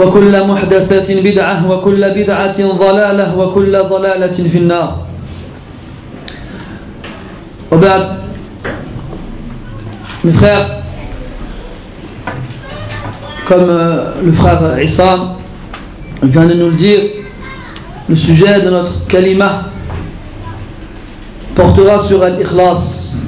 وكل 0.00 0.46
محدثة 0.46 1.20
بدعة 1.22 1.70
وكل 1.70 2.02
بدعة 2.14 2.68
ضلالة 2.72 3.38
وكل 3.38 3.72
ضلالة 3.78 4.34
في 4.48 4.58
النار 4.58 5.06
وبعد 7.72 8.16
mes 10.24 10.32
frères 10.32 10.66
comme 13.46 13.70
euh, 13.70 14.14
le 14.24 14.32
frère 14.32 14.82
Issa 14.82 15.36
vient 16.22 16.46
de 16.46 16.54
nous 16.54 16.70
le 16.70 16.76
dire 16.76 17.00
le 18.08 18.16
sujet 18.16 18.60
de 18.60 18.70
notre 18.70 19.06
kalima 19.06 19.70
portera 21.54 22.00
sur 22.00 22.22
al-ikhlas 22.22 23.22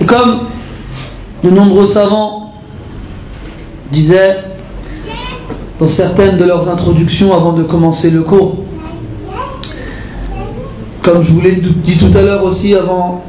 et 0.00 0.06
comme 0.06 0.40
de 1.42 1.50
nombreux 1.50 1.86
savants 1.86 2.47
disaient 3.91 4.37
dans 5.79 5.87
certaines 5.87 6.37
de 6.37 6.43
leurs 6.43 6.69
introductions 6.69 7.33
avant 7.33 7.53
de 7.53 7.63
commencer 7.63 8.09
le 8.11 8.21
cours, 8.21 8.57
comme 11.01 11.23
je 11.23 11.31
vous 11.31 11.41
l'ai 11.41 11.55
dit 11.55 11.97
tout 11.97 12.15
à 12.17 12.21
l'heure 12.21 12.43
aussi 12.43 12.75
avant 12.75 13.23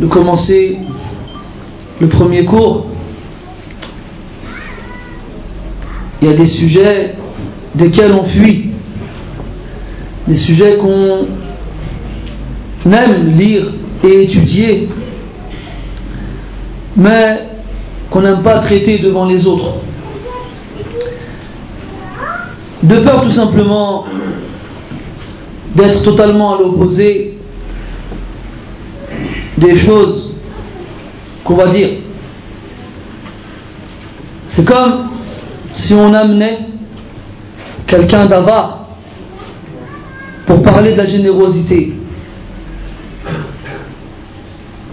de 0.00 0.06
commencer 0.06 0.78
le 2.00 2.08
premier 2.08 2.44
cours, 2.44 2.86
il 6.20 6.28
y 6.28 6.30
a 6.30 6.36
des 6.36 6.46
sujets 6.46 7.14
desquels 7.74 8.12
on 8.12 8.24
fuit, 8.24 8.70
des 10.26 10.36
sujets 10.36 10.76
qu'on 10.76 11.26
aime 12.90 13.36
lire 13.36 13.72
et 14.04 14.24
étudier, 14.24 14.88
mais 16.96 17.38
qu'on 18.10 18.20
n'aime 18.22 18.42
pas 18.42 18.58
traiter 18.58 18.98
devant 18.98 19.24
les 19.26 19.46
autres. 19.46 19.78
De 22.82 22.96
peur 22.98 23.22
tout 23.22 23.32
simplement 23.32 24.06
d'être 25.74 26.02
totalement 26.02 26.56
à 26.56 26.58
l'opposé 26.58 27.38
des 29.56 29.76
choses 29.76 30.34
qu'on 31.44 31.54
va 31.54 31.68
dire. 31.68 31.88
C'est 34.48 34.66
comme 34.66 35.10
si 35.72 35.94
on 35.94 36.12
amenait 36.12 36.58
quelqu'un 37.86 38.26
d'avare 38.26 38.86
pour 40.46 40.62
parler 40.62 40.92
de 40.92 40.98
la 40.98 41.06
générosité. 41.06 41.94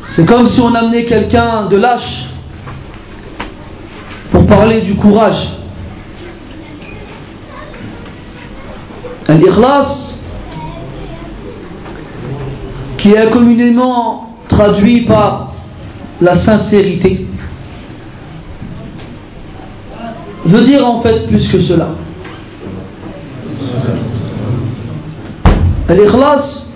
C'est 0.10 0.26
comme 0.26 0.48
si 0.48 0.62
on 0.62 0.74
amenait 0.76 1.06
quelqu'un 1.06 1.68
de 1.68 1.78
lâche 1.78 2.26
pour 4.32 4.46
parler 4.48 4.82
du 4.82 4.96
courage. 4.96 5.59
L'ikhlas, 9.30 10.26
qui 12.98 13.14
est 13.14 13.30
communément 13.32 14.30
traduit 14.48 15.02
par 15.02 15.54
la 16.20 16.36
sincérité, 16.36 17.28
veut 20.46 20.64
dire 20.64 20.86
en 20.86 21.02
fait 21.02 21.28
plus 21.28 21.48
que 21.52 21.62
cela. 21.62 21.90
L'ikhlas 25.90 26.76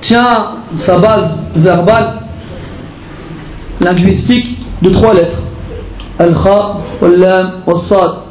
tient 0.00 0.52
sa 0.76 0.98
base 0.98 1.52
verbale, 1.56 2.20
linguistique, 3.80 4.58
de 4.82 4.90
trois 4.90 5.14
lettres. 5.14 5.42
Al-Kha, 6.18 6.76
Al-Lam, 7.02 7.62
Al-Sad. 7.66 8.21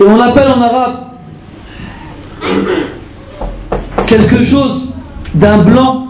Et 0.00 0.04
on 0.04 0.20
appelle 0.20 0.48
en 0.48 0.60
arabe 0.60 0.96
quelque 4.06 4.44
chose 4.44 4.94
d'un 5.34 5.58
blanc 5.58 6.06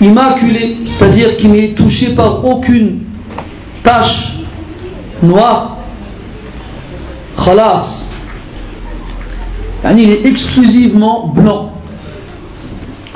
immaculé, 0.00 0.78
c'est-à-dire 0.86 1.36
qui 1.36 1.48
n'est 1.48 1.70
touché 1.70 2.14
par 2.14 2.44
aucune 2.44 3.00
tache 3.82 4.34
noire. 5.22 5.76
Khalas. 7.44 8.08
Il 9.84 10.10
est 10.10 10.26
exclusivement 10.26 11.28
blanc. 11.28 11.72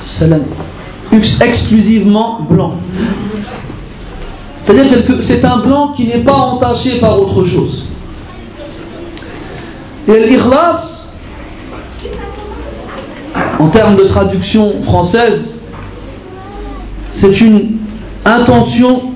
Salam. 0.07 0.45
Exclusivement 1.41 2.41
blanc. 2.49 2.75
C'est-à-dire 4.57 5.05
que 5.07 5.23
c'est 5.23 5.45
un 5.45 5.59
blanc 5.59 5.93
qui 5.97 6.07
n'est 6.07 6.23
pas 6.23 6.37
entaché 6.37 6.99
par 6.99 7.21
autre 7.21 7.45
chose. 7.47 7.92
Et 10.09 10.19
l'ikhlas, 10.27 11.17
en 13.59 13.69
termes 13.69 13.97
de 13.97 14.05
traduction 14.05 14.83
française, 14.83 15.65
c'est 17.13 17.41
une 17.41 17.79
intention 18.25 19.13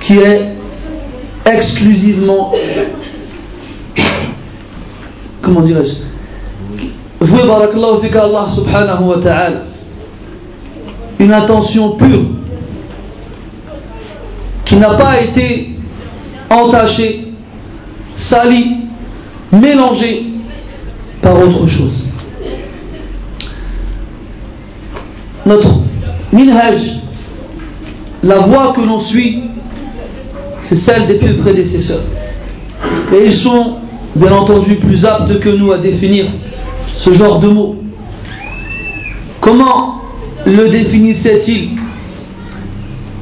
qui 0.00 0.18
est 0.18 0.52
exclusivement, 1.44 2.52
comment 5.42 5.60
dirais-je, 5.60 6.04
Allah 8.16 8.46
subhanahu 8.50 9.04
wa 9.04 9.18
ta'ala, 9.18 9.62
une 11.18 11.32
intention 11.32 11.96
pure, 11.96 12.22
qui 14.64 14.76
n'a 14.76 14.94
pas 14.94 15.20
été 15.20 15.76
entachée, 16.48 17.32
salie, 18.14 18.83
mélangé 19.60 20.26
par 21.22 21.40
autre 21.40 21.66
chose. 21.68 22.12
Notre 25.46 25.74
minhaj, 26.32 27.00
la 28.22 28.38
voie 28.38 28.72
que 28.74 28.80
l'on 28.80 29.00
suit, 29.00 29.42
c'est 30.60 30.76
celle 30.76 31.06
des 31.06 31.14
plus 31.16 31.34
prédécesseurs. 31.34 32.04
Et 33.12 33.26
ils 33.26 33.34
sont 33.34 33.76
bien 34.16 34.32
entendu 34.32 34.76
plus 34.76 35.04
aptes 35.04 35.40
que 35.40 35.50
nous 35.50 35.72
à 35.72 35.78
définir 35.78 36.26
ce 36.96 37.12
genre 37.12 37.40
de 37.40 37.48
mots. 37.48 37.76
Comment 39.40 40.00
le 40.46 40.68
définissait-il? 40.70 41.78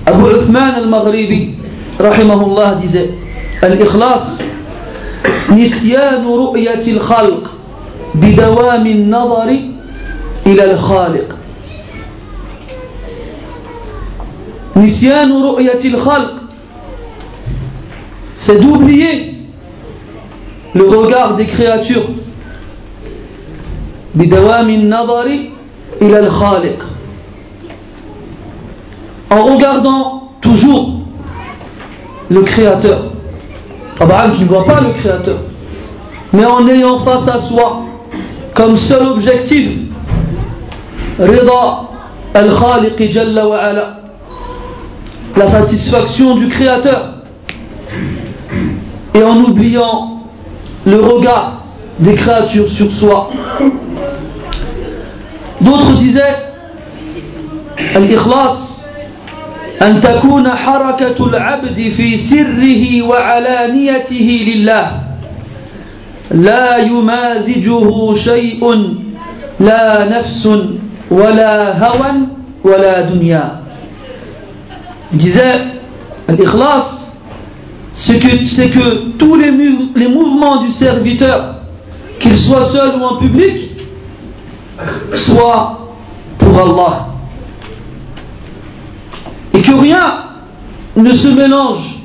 Abu 0.07 0.25
Uthman 0.37 0.75
al-Maghribi, 0.77 1.55
rahimahullah, 1.99 2.77
disait 2.81 3.11
Al-Ikhlas 3.63 4.39
نسيان 5.51 6.27
رؤية 6.27 6.93
الخلق 6.93 7.51
بدوام 8.15 8.87
النظر 8.87 9.49
إلى 10.47 10.65
الخالق. 10.73 11.39
نسيان 14.77 15.43
رؤية 15.43 15.85
الخلق. 15.85 16.35
C'est 18.35 18.59
d'oublier 18.59 19.35
le 20.75 20.85
regard 20.89 21.37
des 21.37 21.47
créatures. 21.47 22.09
بدوام 24.15 24.71
النظر 24.71 25.27
إلى 26.03 26.19
الخالق. 26.19 26.87
En 29.31 29.43
regardant 29.43 30.33
toujours 30.43 31.01
le 32.29 32.43
créateur. 32.43 33.12
Abraham, 34.01 34.33
tu 34.35 34.43
ne 34.43 34.49
vois 34.49 34.65
pas 34.65 34.81
le 34.81 34.93
Créateur. 34.95 35.39
Mais 36.33 36.45
en 36.45 36.67
ayant 36.69 36.99
face 37.01 37.29
à 37.29 37.41
soi, 37.41 37.83
comme 38.55 38.77
seul 38.77 39.07
objectif, 39.09 39.71
Rida 41.19 41.89
Al-Khaliq 42.35 43.13
Jalla 43.13 43.99
la 45.37 45.49
satisfaction 45.49 46.37
du 46.37 46.49
Créateur, 46.49 47.15
et 49.15 49.23
en 49.23 49.37
oubliant 49.45 50.23
le 50.85 50.97
regard 51.01 51.65
des 51.99 52.15
créatures 52.15 52.69
sur 52.71 52.93
soi. 52.93 53.31
D'autres 55.61 55.93
disaient 55.93 56.37
Al-Ikhlas 57.95 58.72
أن 59.83 60.01
تكون 60.01 60.49
حركة 60.49 61.27
العبد 61.27 61.81
في 61.97 62.19
سره 62.19 63.03
وعلانيته 63.03 64.45
لله 64.55 65.01
لا 66.31 66.77
يمازجه 66.79 68.17
شيء 68.17 68.95
لا 69.61 70.19
نفس 70.19 70.49
ولا 71.11 71.79
هوى 71.87 72.13
ولا 72.65 73.01
دنيا 73.11 73.63
disait 75.13 75.61
l'ikhlas 76.29 77.19
c'est 77.93 78.19
que, 78.19 78.47
c'est 78.47 78.71
que 78.71 79.11
tous 79.19 79.37
les, 79.37 79.51
les 79.95 80.09
mouvements 80.09 80.63
du 80.63 80.73
serviteur 80.73 81.57
qu'il 82.19 82.37
soit 82.37 82.65
seul 82.65 82.93
ou 82.99 83.05
en 83.05 83.17
public 83.17 83.71
soient 85.15 85.89
pour 86.39 86.59
Allah 86.59 87.12
et 89.54 89.62
que 89.62 89.72
rien 89.74 90.24
ne 90.96 91.14
se 91.14 91.28
mélange 91.30 92.00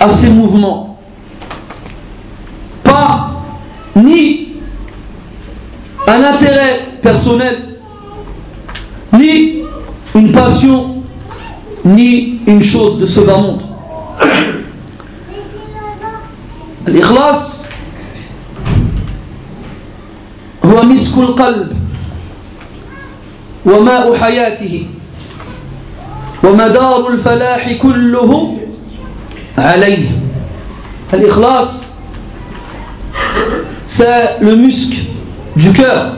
à 0.00 0.10
ces 0.10 0.30
mouvements 0.30 0.98
pas 2.82 3.30
ni 3.96 4.54
un 6.06 6.24
intérêt 6.24 6.98
personnel, 7.02 7.78
ni 9.12 9.62
une 10.14 10.32
passion, 10.32 11.02
ni 11.84 12.40
une 12.46 12.62
chose 12.62 12.98
de 12.98 13.06
ce 13.06 13.20
bas 13.20 13.38
monde. 13.38 13.62
الإخلاص 16.88 17.66
هو 20.64 20.82
مسك 20.82 21.18
القلب 21.18 21.75
وماء 23.66 24.16
حياته 24.16 24.86
ومدار 26.44 27.08
الفلاح 27.08 27.72
كله 27.72 28.58
عليه 29.58 30.06
الإخلاص 31.14 31.92
c'est 33.84 34.38
le 34.40 34.56
muscle 34.56 34.96
du 35.56 35.72
cœur. 35.72 36.14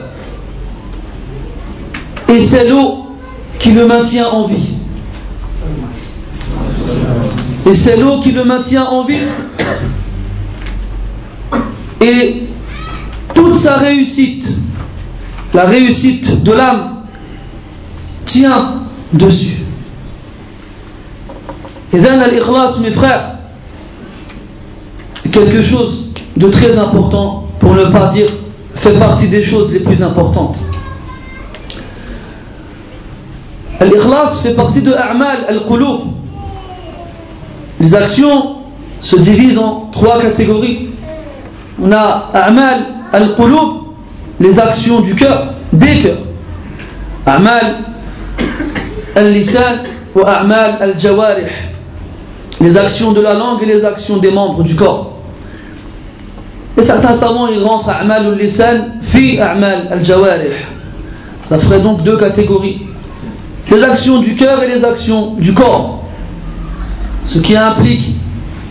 Et 2.28 2.42
c'est 2.42 2.68
l'eau 2.68 3.06
qui 3.58 3.72
le 3.72 3.86
maintient 3.86 4.28
en 4.28 4.46
vie. 4.46 4.76
Et 7.66 7.74
c'est 7.74 7.96
l'eau 7.96 8.20
qui 8.20 8.32
le 8.32 8.44
maintient 8.44 8.84
en 8.84 9.04
vie. 9.04 9.22
Et 12.00 12.42
toute 13.34 13.56
sa 13.56 13.76
réussite, 13.76 14.50
la 15.52 15.64
réussite 15.64 16.42
de 16.42 16.52
l'âme, 16.52 16.97
tient 18.29 18.83
dessus. 19.13 19.65
Et 21.91 21.99
dans 21.99 22.19
l'ikhlas, 22.31 22.79
mes 22.81 22.91
frères, 22.91 23.37
quelque 25.31 25.63
chose 25.63 26.11
de 26.37 26.47
très 26.49 26.77
important, 26.77 27.47
pour 27.59 27.73
ne 27.73 27.85
pas 27.85 28.09
dire 28.09 28.29
fait 28.75 28.97
partie 28.97 29.27
des 29.27 29.43
choses 29.43 29.73
les 29.73 29.79
plus 29.79 30.01
importantes. 30.01 30.57
L'ikhlas 33.81 34.41
fait 34.43 34.53
partie 34.53 34.81
de 34.81 34.93
A'mal 34.93 35.45
al-Qulub. 35.47 36.01
Les 37.79 37.95
actions 37.95 38.57
se 39.01 39.15
divisent 39.17 39.57
en 39.57 39.89
trois 39.91 40.19
catégories. 40.19 40.89
On 41.81 41.91
a 41.91 42.29
A'mal 42.33 42.85
al-Qulub, 43.11 43.69
les 44.39 44.59
actions 44.59 45.01
du 45.01 45.15
cœur, 45.15 45.53
des 45.73 46.01
cœurs. 46.01 46.19
A'mal 47.25 47.88
al-Lisan 49.15 49.83
ou 50.15 50.21
A'mal 50.21 50.77
al-Jawarih, 50.81 51.51
les 52.61 52.77
actions 52.77 53.11
de 53.11 53.21
la 53.21 53.33
langue 53.33 53.63
et 53.63 53.65
les 53.65 53.85
actions 53.85 54.17
des 54.17 54.31
membres 54.31 54.63
du 54.63 54.75
corps. 54.75 55.17
Et 56.77 56.83
certains 56.83 57.15
savants, 57.15 57.47
ils 57.47 57.61
rentrent 57.61 57.89
A'mal 57.89 58.27
al-Lisan 58.27 58.99
fi 59.01 59.39
A'mal 59.39 59.87
al-Jawarih. 59.91 60.53
Ça 61.49 61.59
ferait 61.59 61.81
donc 61.81 62.03
deux 62.03 62.17
catégories. 62.17 62.81
Les 63.71 63.83
actions 63.83 64.19
du 64.19 64.35
cœur 64.35 64.63
et 64.63 64.67
les 64.67 64.83
actions 64.83 65.35
du 65.35 65.53
corps. 65.53 66.03
Ce 67.25 67.39
qui 67.39 67.55
implique 67.55 68.15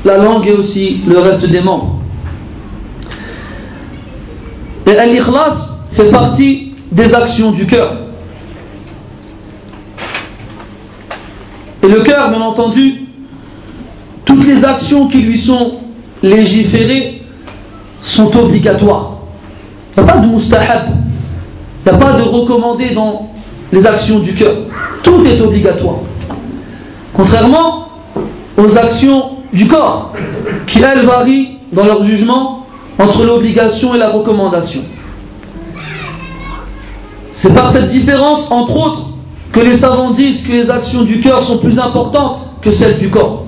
la 0.04 0.18
langue 0.18 0.46
et 0.46 0.52
aussi 0.52 1.02
le 1.06 1.18
reste 1.18 1.46
des 1.46 1.60
membres. 1.60 2.00
Et 4.86 4.92
l'ikhlas 4.92 5.76
fait 5.92 6.10
partie 6.10 6.72
des 6.90 7.14
actions 7.14 7.52
du 7.52 7.66
cœur. 7.66 8.07
Et 11.82 11.88
le 11.88 12.00
cœur, 12.00 12.30
bien 12.30 12.40
entendu, 12.40 13.08
toutes 14.24 14.46
les 14.46 14.64
actions 14.64 15.08
qui 15.08 15.22
lui 15.22 15.38
sont 15.38 15.78
légiférées 16.22 17.22
sont 18.00 18.36
obligatoires. 18.36 19.12
Il 19.96 20.02
n'y 20.02 20.08
a 20.08 20.12
pas 20.12 20.20
de 20.20 20.26
mustahab, 20.26 20.88
il 21.86 21.90
n'y 21.90 21.96
a 21.96 22.00
pas 22.00 22.12
de 22.14 22.22
recommandé 22.22 22.90
dans 22.94 23.30
les 23.72 23.86
actions 23.86 24.18
du 24.20 24.34
cœur. 24.34 24.54
Tout 25.02 25.24
est 25.24 25.40
obligatoire. 25.40 25.98
Contrairement 27.14 27.88
aux 28.56 28.76
actions 28.76 29.38
du 29.52 29.66
corps, 29.66 30.12
qui 30.66 30.82
elles 30.82 31.06
varient 31.06 31.58
dans 31.72 31.84
leur 31.84 32.04
jugement 32.04 32.66
entre 32.98 33.24
l'obligation 33.24 33.94
et 33.94 33.98
la 33.98 34.10
recommandation. 34.10 34.82
C'est 37.32 37.54
par 37.54 37.70
cette 37.70 37.88
différence, 37.88 38.50
entre 38.50 38.76
autres, 38.76 39.07
que 39.51 39.59
les 39.59 39.75
savants 39.75 40.11
disent 40.11 40.47
que 40.47 40.51
les 40.53 40.69
actions 40.69 41.03
du 41.03 41.21
cœur 41.21 41.43
sont 41.43 41.59
plus 41.59 41.79
importantes 41.79 42.49
que 42.61 42.71
celles 42.71 42.97
du 42.97 43.09
corps. 43.09 43.45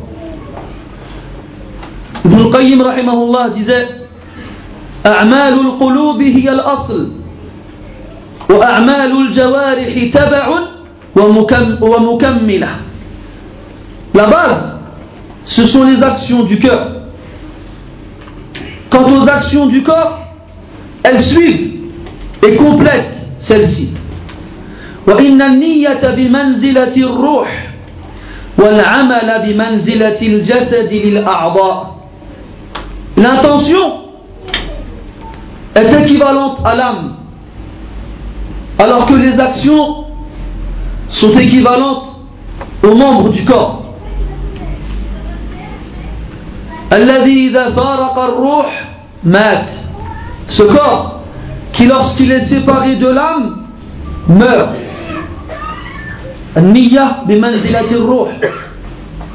Ibn 2.25 2.41
al-Qayyim 2.41 2.81
rahimahullah 2.81 3.49
disait 3.49 3.87
أعمال 5.05 5.53
القلوب 5.53 6.21
هي 6.21 6.51
الأصل 6.51 7.11
وأعمال 8.49 9.11
الجوارح 9.21 10.03
تبع 10.13 10.49
ومكملة 11.81 12.69
La 14.15 14.27
base, 14.27 14.79
ce 15.43 15.67
sont 15.67 15.83
les 15.83 16.01
actions 16.01 16.43
du 16.43 16.57
cœur. 16.57 16.87
Quant 18.89 19.11
aux 19.11 19.27
actions 19.27 19.65
du 19.65 19.83
corps, 19.83 20.19
elles 21.03 21.19
suivent 21.19 21.73
et 22.47 22.55
complètent 22.55 23.27
celles-ci. 23.39 23.97
وإن 25.06 25.42
النية 25.42 26.00
بمنزلة 26.16 26.96
الروح 26.96 27.68
والعمل 28.58 29.42
بمنزلة 29.46 30.18
الجسد 30.22 30.92
للأعضاء 30.92 32.00
L'intention 33.16 34.00
est 35.74 35.92
équivalente 36.02 36.60
à 36.64 36.74
l'âme, 36.74 37.16
alors 38.78 39.06
que 39.06 39.14
les 39.14 39.38
actions 39.38 40.04
sont 41.10 41.32
équivalentes 41.32 42.16
aux 42.82 42.94
membres 42.94 43.28
du 43.28 43.44
corps. 43.44 43.82
Ce 50.48 50.62
corps 50.62 51.20
qui 51.72 51.86
lorsqu'il 51.86 52.32
est 52.32 52.46
séparé 52.46 52.96
de 52.96 53.08
l'âme 53.08 53.66
meurt. 54.28 54.89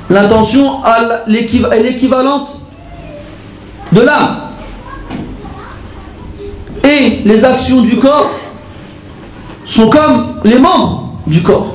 L'intention 0.10 0.82
est 1.28 1.82
l'équivalente 1.82 2.62
de 3.92 4.02
l'âme. 4.02 4.38
Et 6.84 7.22
les 7.26 7.44
actions 7.44 7.82
du 7.82 7.98
corps 7.98 8.30
sont 9.66 9.90
comme 9.90 10.42
les 10.44 10.60
membres 10.60 11.14
du 11.26 11.42
corps. 11.42 11.74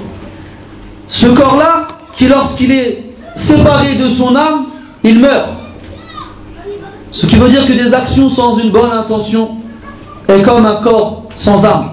Ce 1.09 1.27
corps-là, 1.27 1.89
qui 2.15 2.29
lorsqu'il 2.29 2.71
est 2.71 3.05
séparé 3.37 3.97
de 3.97 4.09
son 4.11 4.37
âme, 4.37 4.67
il 5.03 5.19
meurt. 5.19 5.49
Ce 7.13 7.27
qui 7.27 7.37
veut 7.37 7.49
dire 7.49 7.67
que 7.67 7.73
des 7.73 7.93
actions 7.93 8.31
sans 8.31 8.59
une 8.59 8.71
bonne 8.71 8.93
intention 8.93 9.57
est 10.29 10.43
comme 10.43 10.65
un 10.65 10.81
corps 10.83 11.25
sans 11.37 11.65
âme, 11.65 11.91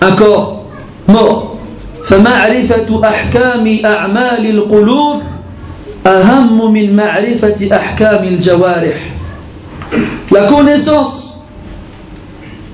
un 0.00 0.12
corps 0.12 0.64
mort. 1.08 1.47
أحكام 3.05 3.79
أعمال 3.85 4.49
القلوب 4.49 5.21
أهم 6.07 6.73
من 6.73 6.95
معرفة 6.95 7.69
أحكام 7.71 8.23
الجوارح 8.23 8.95
La 10.31 10.47
connaissance 10.47 11.45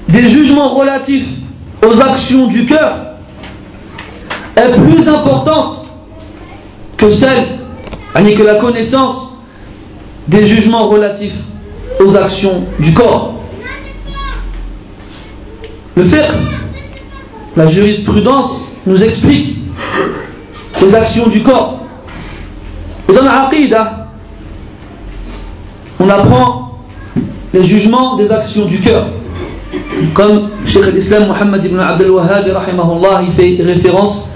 des 0.08 0.30
jugements 0.30 0.70
relatifs 0.76 1.28
aux 1.86 2.00
actions 2.02 2.48
du 2.48 2.66
cœur 2.66 2.96
est 4.56 4.72
plus 4.72 5.08
importante 5.10 5.86
que 6.98 7.12
celle, 7.12 7.60
que 8.16 8.44
la 8.44 8.56
connaissance 8.56 9.44
des 10.28 10.46
jugements 10.46 10.88
relatifs 10.88 11.42
aux 12.00 12.16
actions 12.16 12.66
du 12.80 12.94
corps. 12.94 13.34
Le 15.96 16.04
fait, 16.06 16.30
la 17.58 17.68
jurisprudence 17.68 18.73
nous 18.87 19.03
explique 19.03 19.57
les 20.81 20.95
actions 20.95 21.29
du 21.29 21.43
corps. 21.43 21.81
Et 23.09 23.13
dans 23.13 23.25
la 23.25 23.51
on 26.01 26.09
apprend 26.09 26.79
les 27.53 27.65
jugements 27.65 28.17
des 28.17 28.31
actions 28.31 28.67
du 28.67 28.81
cœur. 28.81 29.07
Comme 30.13 30.51
Cheikh 30.67 30.93
l'Islam 30.93 31.29
Mohammed 31.29 31.65
ibn 31.65 31.79
Abdel 31.79 32.11
Wahhab, 32.11 32.45
il 33.27 33.33
fait 33.33 33.63
référence 33.63 34.31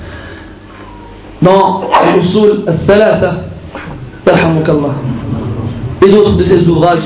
dans 1.43 1.83
Usul 2.19 2.65
al-Thalatha, 2.67 3.35
et 6.05 6.11
d'autres 6.11 6.37
de 6.37 6.45
ses 6.45 6.69
ouvrages. 6.69 7.03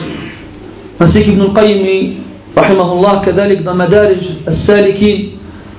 Ainsi 1.00 1.24
qu'Ibn 1.24 1.42
al-Qayyim, 1.42 2.14
dans 3.64 3.74
Madarij 3.74 4.38
al-Salikin, 4.46 5.18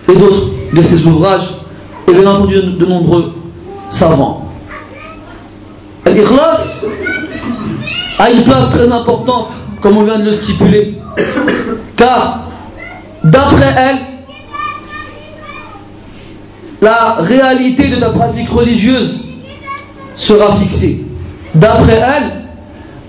et 0.10 0.16
d'autres 0.16 0.63
de 0.74 0.82
ses 0.82 1.06
ouvrages, 1.06 1.48
et 2.08 2.12
bien 2.12 2.30
entendu 2.30 2.56
de 2.56 2.86
nombreux 2.86 3.34
savants. 3.92 4.50
L'ikhlas 6.06 6.86
a 8.20 8.30
une 8.32 8.44
place 8.44 8.72
très 8.72 8.92
importante, 8.92 9.54
comme 9.82 9.98
on 9.98 10.04
vient 10.04 10.20
de 10.20 10.26
le 10.26 10.34
stipuler, 10.34 10.96
car 11.96 12.44
d'après 13.24 13.74
elle, 13.78 14.00
la 16.82 17.16
réalité 17.20 17.88
de 17.88 17.96
ta 17.96 18.10
pratique 18.10 18.50
religieuse 18.50 19.26
sera 20.16 20.54
fixée. 20.54 21.06
D'après 21.56 21.96
elle, 21.96 22.44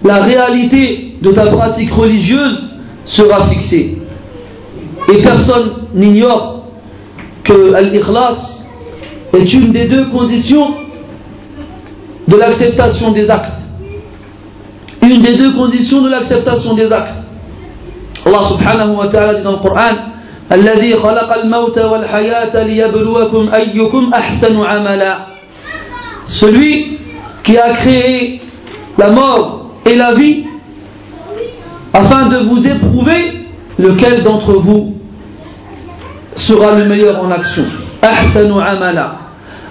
la 0.04 0.22
réalité 0.22 1.16
de 1.20 1.32
ta 1.32 1.46
pratique 1.46 1.92
religieuse 1.92 2.70
sera 3.06 3.46
fixée. 3.46 3.98
Et 5.12 5.22
personne 5.22 5.70
n'ignore 5.94 6.53
que 7.43 7.53
l'ikhlas 7.81 8.65
est 9.33 9.53
une 9.53 9.71
des 9.71 9.85
deux 9.85 10.05
conditions 10.05 10.75
de 12.27 12.35
l'acceptation 12.35 13.11
des 13.11 13.29
actes. 13.29 13.61
Une 15.01 15.21
des 15.21 15.37
deux 15.37 15.53
conditions 15.53 16.01
de 16.01 16.09
l'acceptation 16.09 16.73
des 16.73 16.91
actes. 16.91 17.23
Allah 18.25 18.43
subhanahu 18.47 18.95
wa 18.95 19.07
ta'ala 19.07 19.35
dit 19.35 19.43
dans 19.43 19.51
le 19.53 19.57
Coran 19.57 19.95
الذي 20.51 20.93
خلق 20.95 21.33
الموت 21.33 21.79
والحياة 21.79 22.63
ليبلوكم 22.63 23.53
أيكم 23.53 24.13
أحسن 24.13 24.57
عملا 24.57 25.17
Celui 26.25 26.97
qui 27.43 27.57
a 27.57 27.73
créé 27.73 28.41
la 28.97 29.09
mort 29.11 29.71
et 29.85 29.95
la 29.95 30.13
vie 30.13 30.45
afin 31.93 32.27
de 32.29 32.37
vous 32.37 32.67
éprouver 32.67 33.47
lequel 33.77 34.23
d'entre 34.23 34.53
vous 34.53 34.92
sera 36.36 36.72
le 36.72 36.86
meilleur 36.86 37.22
en 37.22 37.30
action. 37.30 37.64
Ahsanu 38.02 38.60
amala. 38.60 39.16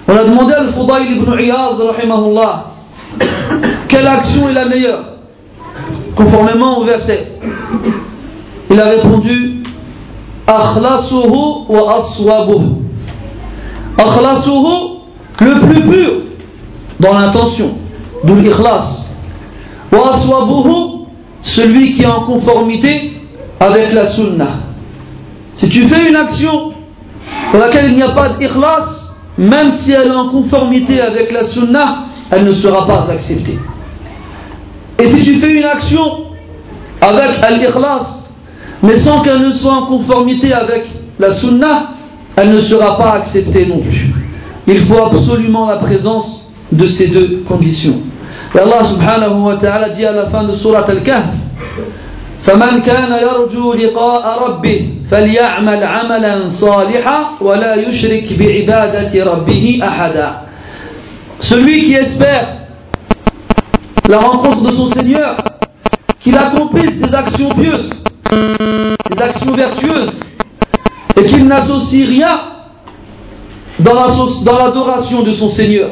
On 0.07 0.15
a 0.15 0.23
demandé 0.23 0.53
à 0.53 0.59
Al-Fudayl 0.61 1.17
ibn 1.17 1.31
Iyad, 1.39 1.79
rahimahullah, 1.79 2.65
quelle 3.87 4.07
action 4.07 4.49
est 4.49 4.53
la 4.53 4.65
meilleure, 4.65 5.03
conformément 6.15 6.79
au 6.79 6.83
verset. 6.83 7.31
Il 8.69 8.79
a 8.79 8.85
répondu, 8.85 9.63
Akhlasuhu 10.45 11.67
wa 11.69 11.97
aswabuhu. 11.99 12.65
Akhlasuhu, 13.97 14.99
le 15.39 15.59
plus 15.61 15.81
pur, 15.81 16.11
dans 16.99 17.17
l'intention, 17.17 17.77
d'où 18.25 18.35
l'ikhlas. 18.35 19.21
Wa 19.91 20.15
aswabuhu, 20.15 21.05
celui 21.43 21.93
qui 21.93 22.03
est 22.03 22.07
en 22.07 22.21
conformité 22.21 23.21
avec 23.59 23.93
la 23.93 24.05
sunnah. 24.07 24.62
Si 25.55 25.69
tu 25.69 25.83
fais 25.83 26.09
une 26.09 26.15
action 26.15 26.73
dans 27.51 27.59
laquelle 27.59 27.91
il 27.91 27.95
n'y 27.95 28.03
a 28.03 28.09
pas 28.09 28.29
d'ikhlas, 28.29 29.15
même 29.37 29.71
si 29.71 29.91
elle 29.91 30.07
est 30.07 30.11
en 30.11 30.29
conformité 30.29 31.01
avec 31.01 31.31
la 31.31 31.45
sunnah, 31.45 32.05
elle 32.31 32.45
ne 32.45 32.53
sera 32.53 32.85
pas 32.87 33.07
acceptée. 33.11 33.59
Et 34.99 35.07
si 35.09 35.23
tu 35.23 35.35
fais 35.35 35.57
une 35.57 35.65
action 35.65 36.25
avec 37.01 37.29
al-ikhlas, 37.41 38.29
mais 38.81 38.97
sans 38.97 39.21
qu'elle 39.21 39.41
ne 39.41 39.51
soit 39.51 39.73
en 39.73 39.85
conformité 39.87 40.53
avec 40.53 40.87
la 41.19 41.33
sunnah, 41.33 41.89
elle 42.35 42.51
ne 42.51 42.61
sera 42.61 42.97
pas 42.97 43.13
acceptée 43.13 43.65
non 43.65 43.79
plus. 43.79 44.13
Il 44.67 44.79
faut 44.85 45.03
absolument 45.03 45.67
la 45.67 45.77
présence 45.77 46.53
de 46.71 46.87
ces 46.87 47.07
deux 47.07 47.43
conditions. 47.47 47.97
Et 48.55 48.59
Allah 48.59 48.85
subhanahu 48.85 49.41
wa 49.41 49.55
ta'ala 49.57 49.89
dit 49.89 50.05
à 50.05 50.11
la 50.11 50.27
fin 50.27 50.43
de 50.43 50.53
Surat 50.53 50.85
Al-Kahf, 50.87 51.25
فمن 52.42 52.82
كان 52.82 53.12
يرجو 53.12 53.72
لقاء 53.72 54.48
ربه 54.48 54.88
فليعمل 55.10 55.84
عملا 55.84 56.48
صالحا 56.48 57.24
ولا 57.40 57.74
يشرك 57.74 58.26
بعبادة 58.38 59.24
ربه 59.32 59.80
أحدا 59.82 60.30
Celui 61.40 61.84
qui 61.84 61.94
espère 61.94 62.48
la 64.08 64.18
rencontre 64.18 64.62
de 64.62 64.72
son 64.72 64.88
Seigneur, 64.88 65.36
qu'il 66.20 66.36
accomplisse 66.36 66.98
des 66.98 67.14
actions 67.14 67.50
pieuses, 67.50 67.90
des 69.10 69.22
actions 69.22 69.52
vertueuses, 69.52 70.20
et 71.16 71.24
qu'il 71.26 71.46
n'associe 71.46 72.08
rien 72.08 72.40
dans 73.78 73.94
l'adoration 73.94 75.22
de 75.22 75.32
son 75.32 75.48
Seigneur. 75.48 75.90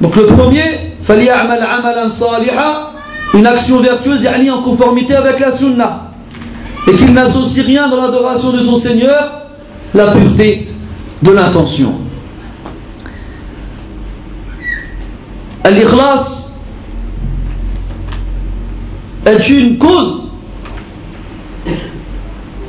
Donc 0.00 0.16
le 0.16 0.26
premier, 0.26 0.94
فَلْيَعْمَلْ 1.04 1.62
عَمَلًا 1.62 2.08
صَالِحًا 2.08 2.93
une 3.35 3.45
action 3.45 3.81
vertueuse 3.81 4.23
yani 4.23 4.49
en 4.49 4.61
conformité 4.61 5.15
avec 5.15 5.39
la 5.39 5.51
sunna. 5.51 6.11
Et 6.87 6.95
qu'il 6.95 7.13
n'associe 7.13 7.65
rien 7.65 7.89
dans 7.89 8.01
l'adoration 8.01 8.51
de 8.51 8.59
son 8.59 8.77
Seigneur 8.77 9.41
la 9.93 10.11
pureté 10.11 10.69
de 11.21 11.31
l'intention. 11.31 11.93
Al-Ikhlas 15.63 16.59
est 19.25 19.49
une 19.49 19.77
cause 19.79 20.31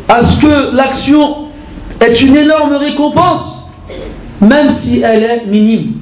à 0.09 0.23
ce 0.23 0.41
que 0.41 0.75
l'action 0.75 1.49
est 2.01 2.23
une 2.23 2.37
énorme 2.37 2.75
récompense 2.77 3.71
même 4.41 4.71
si 4.71 5.03
elle 5.03 5.23
est 5.25 5.47
minime 5.47 5.95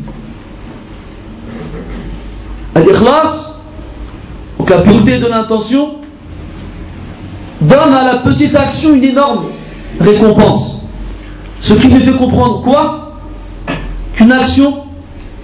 la 4.68 4.82
pureté 4.82 5.18
de 5.18 5.26
l'intention 5.26 5.96
donne 7.61 7.94
à 7.94 8.04
la 8.04 8.18
petite 8.18 8.54
action 8.56 8.94
une 8.94 9.04
énorme 9.04 9.46
récompense. 10.00 10.88
Ce 11.61 11.75
qui 11.75 11.90
fait 11.90 12.12
comprendre 12.12 12.62
quoi? 12.62 13.20
Qu'une 14.16 14.32
action 14.32 14.84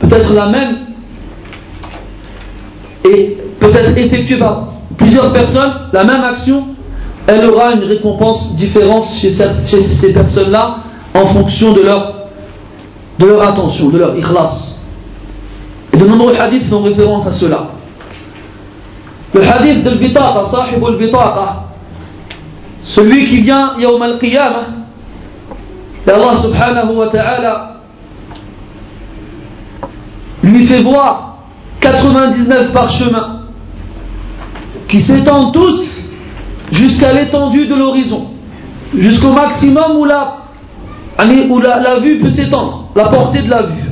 peut 0.00 0.16
être 0.16 0.34
la 0.34 0.48
même 0.48 0.76
et 3.04 3.38
peut 3.58 3.72
être 3.74 3.96
effectuée 3.96 4.36
par 4.36 4.68
plusieurs 4.96 5.32
personnes, 5.32 5.72
la 5.92 6.04
même 6.04 6.22
action, 6.22 6.64
elle 7.26 7.48
aura 7.48 7.72
une 7.72 7.84
récompense 7.84 8.56
différente 8.56 9.04
chez, 9.04 9.32
ces 9.32 10.12
personnes-là 10.12 10.76
en 11.14 11.26
fonction 11.26 11.72
de 11.72 11.82
leur, 11.82 12.14
de 13.18 13.26
leur 13.26 13.42
attention, 13.42 13.88
de 13.88 13.98
leur 13.98 14.16
ikhlas. 14.16 14.86
Et 15.92 15.96
de 15.96 16.06
nombreux 16.06 16.36
hadiths 16.36 16.64
font 16.64 16.82
référence 16.82 17.26
à 17.26 17.32
cela. 17.32 17.79
Le 19.32 19.42
hadith 19.46 19.84
de 19.84 19.90
l'bitaqa, 19.90 20.46
sahib 20.46 20.84
al-bitaqa, 20.84 21.64
celui 22.82 23.26
qui 23.26 23.40
vient 23.42 23.74
yawm 23.78 24.02
al-qiyamah, 24.02 24.66
et 26.06 26.10
Allah 26.10 26.36
subhanahu 26.36 26.96
wa 26.96 27.08
ta'ala 27.08 27.76
lui 30.42 30.66
fait 30.66 30.82
voir 30.82 31.38
99 31.80 32.72
parchemins 32.72 33.42
qui 34.88 35.00
s'étendent 35.00 35.52
tous 35.52 36.08
jusqu'à 36.72 37.12
l'étendue 37.12 37.66
de 37.66 37.74
l'horizon, 37.74 38.28
jusqu'au 38.94 39.32
maximum 39.32 39.96
où 39.98 40.04
la, 40.04 40.36
où 41.50 41.60
la, 41.60 41.80
la 41.80 42.00
vue 42.00 42.18
peut 42.18 42.30
s'étendre, 42.30 42.90
la 42.96 43.08
portée 43.08 43.42
de 43.42 43.50
la 43.50 43.62
vue. 43.62 43.84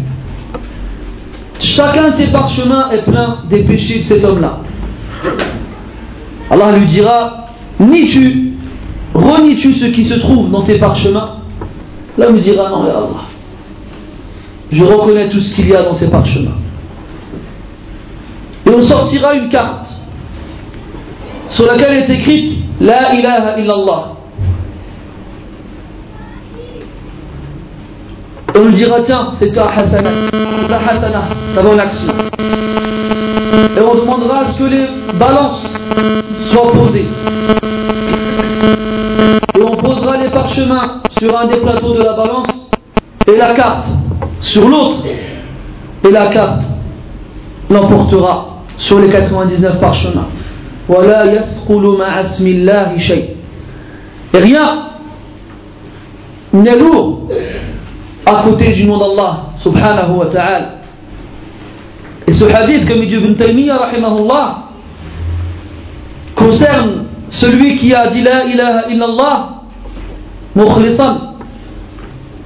Chacun 1.60 2.10
de 2.10 2.16
ces 2.16 2.28
parchemins 2.28 2.90
est 2.90 3.04
plein 3.04 3.38
des 3.48 3.64
péchés 3.64 4.00
de 4.00 4.04
cet 4.04 4.24
homme-là. 4.24 4.60
Allah 6.50 6.72
lui 6.76 6.86
dira 6.86 7.48
Ni 7.80 8.08
tu, 8.08 8.52
renies-tu 9.14 9.74
ce 9.74 9.86
qui 9.86 10.04
se 10.04 10.14
trouve 10.14 10.50
dans 10.50 10.62
ces 10.62 10.78
parchemins? 10.78 11.36
Là, 12.16 12.30
lui 12.30 12.40
dira 12.40 12.68
Non, 12.70 12.82
Allah, 12.82 13.26
je 14.70 14.84
reconnais 14.84 15.28
tout 15.28 15.40
ce 15.40 15.54
qu'il 15.54 15.68
y 15.68 15.74
a 15.74 15.82
dans 15.82 15.94
ces 15.94 16.10
parchemins. 16.10 16.56
Et 18.66 18.70
on 18.70 18.82
sortira 18.82 19.34
une 19.34 19.48
carte 19.48 19.92
sur 21.48 21.66
laquelle 21.66 21.94
est 21.94 22.10
écrite 22.10 22.58
La 22.80 23.14
ilaha 23.14 23.58
illallah. 23.58 24.12
Et 28.47 28.47
on 28.58 28.64
lui 28.64 28.74
dira 28.74 29.00
tiens, 29.02 29.28
c'est 29.34 29.52
ta 29.52 29.68
hasana, 29.68 30.10
ta 30.68 30.90
hasana, 30.90 31.22
ta 31.54 31.62
bonne 31.62 31.78
action. 31.78 32.12
Et 33.76 33.80
on 33.80 33.94
demandera 33.94 34.40
à 34.40 34.46
ce 34.46 34.58
que 34.58 34.64
les 34.68 34.86
balances 35.14 35.64
soient 36.46 36.72
posées. 36.72 37.06
Et 39.56 39.62
on 39.62 39.76
posera 39.76 40.16
les 40.16 40.28
parchemins 40.28 41.02
sur 41.18 41.38
un 41.38 41.46
des 41.46 41.58
plateaux 41.58 41.94
de 41.94 42.02
la 42.02 42.14
balance 42.14 42.70
et 43.26 43.36
la 43.36 43.54
carte 43.54 43.88
sur 44.40 44.68
l'autre. 44.68 45.04
Et 46.04 46.10
la 46.10 46.26
carte 46.26 46.64
l'emportera 47.70 48.62
sur 48.76 48.98
les 49.00 49.08
99 49.08 49.80
parchemins. 49.80 50.28
Et 54.34 54.38
rien 54.38 54.84
n'est 56.52 56.78
lourd 56.78 57.28
à 58.28 58.42
côté 58.42 58.72
du 58.72 58.84
nom 58.84 58.98
d'Allah 58.98 59.38
subhanahu 59.58 60.16
wa 60.16 60.26
ta'ala. 60.26 60.66
Et 62.26 62.34
ce 62.34 62.44
hadith, 62.44 62.86
comme 62.86 63.00
dit 63.00 63.14
Ibn 63.14 63.34
Taymiyyah 63.34 63.76
rahimahullah, 63.78 64.58
concerne 66.36 67.06
celui 67.28 67.76
qui 67.76 67.94
a 67.94 68.08
dit 68.08 68.22
La 68.22 68.44
ilaha 68.44 68.88
illallah 68.90 69.48
mukhlisan 70.54 71.34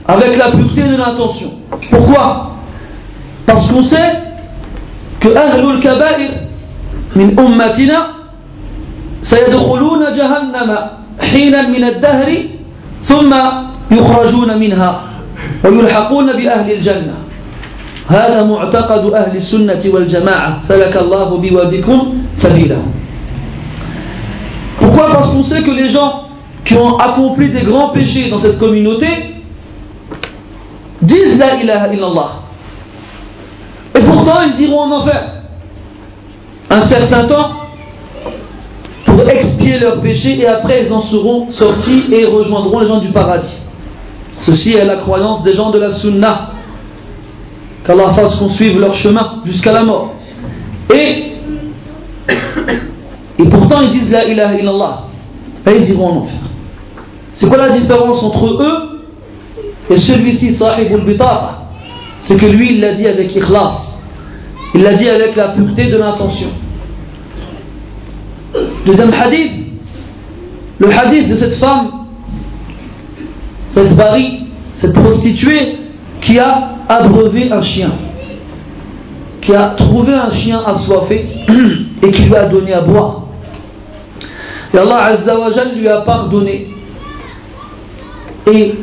avec 0.06 0.36
la 0.36 0.50
pureté 0.50 0.82
de 0.82 0.96
l'intention. 0.96 1.52
Pourquoi 1.90 2.52
Parce 3.46 3.70
qu'on 3.70 3.82
sait 3.82 4.12
que 5.20 5.28
Ahlul 5.34 5.80
Kaba'ir 5.80 6.30
min 7.16 7.30
ummatina 7.36 8.22
سيدخلون 9.22 10.02
جهنم 10.18 10.78
حينا 11.20 11.68
من 11.68 11.84
الدهر 11.84 12.28
ثم 13.02 13.30
يخرجون 13.90 14.58
منها 14.58 15.11
ويلحقون 15.65 16.27
بأهل 16.33 16.71
الجنة 16.71 17.15
هذا 18.07 18.43
معتقد 18.43 19.13
أهل 19.13 19.37
السنة 19.37 19.81
والجماعة 19.93 20.61
سلك 20.63 20.97
الله 20.97 21.37
بي 21.37 21.55
وبكم 21.55 22.13
سبيله 22.35 22.81
Pourquoi 24.79 25.07
Parce 25.11 25.31
qu'on 25.31 25.43
sait 25.43 25.63
que 25.63 25.71
les 25.71 25.89
gens 25.89 26.25
qui 26.63 26.75
ont 26.75 26.97
accompli 26.97 27.51
des 27.51 27.61
grands 27.61 27.89
péchés 27.89 28.29
dans 28.29 28.39
cette 28.39 28.59
communauté 28.59 29.07
disent 31.01 31.39
la 31.39 31.55
ilaha 31.55 31.93
illallah. 31.93 32.29
Et 33.95 33.99
pourtant 34.01 34.41
ils 34.45 34.61
iront 34.65 34.81
en 34.81 34.91
enfer. 34.91 35.23
Un 36.69 36.81
certain 36.83 37.23
temps 37.23 37.49
pour 39.05 39.27
expier 39.29 39.79
leurs 39.79 39.99
péchés 40.01 40.39
et 40.39 40.47
après 40.47 40.83
ils 40.83 40.93
en 40.93 41.01
seront 41.01 41.51
sortis 41.51 42.03
et 42.11 42.25
rejoindront 42.25 42.79
les 42.79 42.87
gens 42.87 42.99
du 42.99 43.09
paradis. 43.09 43.60
Ceci 44.42 44.74
est 44.74 44.84
la 44.84 44.96
croyance 44.96 45.44
des 45.44 45.54
gens 45.54 45.70
de 45.70 45.78
la 45.78 45.92
Sunna. 45.92 46.50
Qu'Allah 47.84 48.12
fasse 48.12 48.34
qu'on 48.34 48.50
suive 48.50 48.80
leur 48.80 48.94
chemin 48.94 49.40
jusqu'à 49.44 49.72
la 49.72 49.84
mort. 49.84 50.14
Et, 50.92 51.32
et 53.38 53.44
pourtant 53.44 53.82
ils 53.82 53.90
disent 53.90 54.10
la 54.10 54.24
ilaha 54.24 54.54
illallah. 54.58 55.04
Et 55.66 55.76
ils 55.76 55.90
iront 55.90 56.08
en 56.08 56.16
enfer. 56.22 56.40
C'est 57.36 57.48
quoi 57.48 57.56
la 57.56 57.70
différence 57.70 58.22
entre 58.24 58.46
eux 58.46 58.92
et 59.90 59.96
celui-ci, 59.96 60.54
Sahibul 60.54 61.04
Bitara 61.04 61.68
C'est 62.22 62.36
que 62.36 62.46
lui, 62.46 62.74
il 62.74 62.80
l'a 62.80 62.94
dit 62.94 63.06
avec 63.06 63.34
ikhlas. 63.34 64.02
Il 64.74 64.82
l'a 64.82 64.94
dit 64.94 65.08
avec 65.08 65.36
la 65.36 65.48
pureté 65.50 65.86
de 65.86 65.98
l'intention. 65.98 66.48
Deuxième 68.86 69.12
hadith, 69.12 69.52
le 70.78 70.90
hadith 70.90 71.28
de 71.28 71.36
cette 71.36 71.56
femme, 71.56 72.01
cette 73.72 73.96
bari, 73.96 74.44
cette 74.76 74.92
prostituée 74.92 75.78
qui 76.20 76.38
a 76.38 76.76
abreuvé 76.88 77.50
un 77.50 77.62
chien, 77.62 77.90
qui 79.40 79.54
a 79.54 79.70
trouvé 79.70 80.12
un 80.14 80.30
chien 80.30 80.62
assoiffé 80.64 81.26
et 82.02 82.10
qui 82.12 82.22
lui 82.22 82.36
a 82.36 82.46
donné 82.46 82.72
à 82.72 82.82
boire. 82.82 83.22
Et 84.72 84.78
Allah 84.78 85.04
Azza 85.04 85.38
wa 85.38 85.50
lui 85.74 85.88
a 85.88 86.02
pardonné. 86.02 86.68
Et 88.50 88.74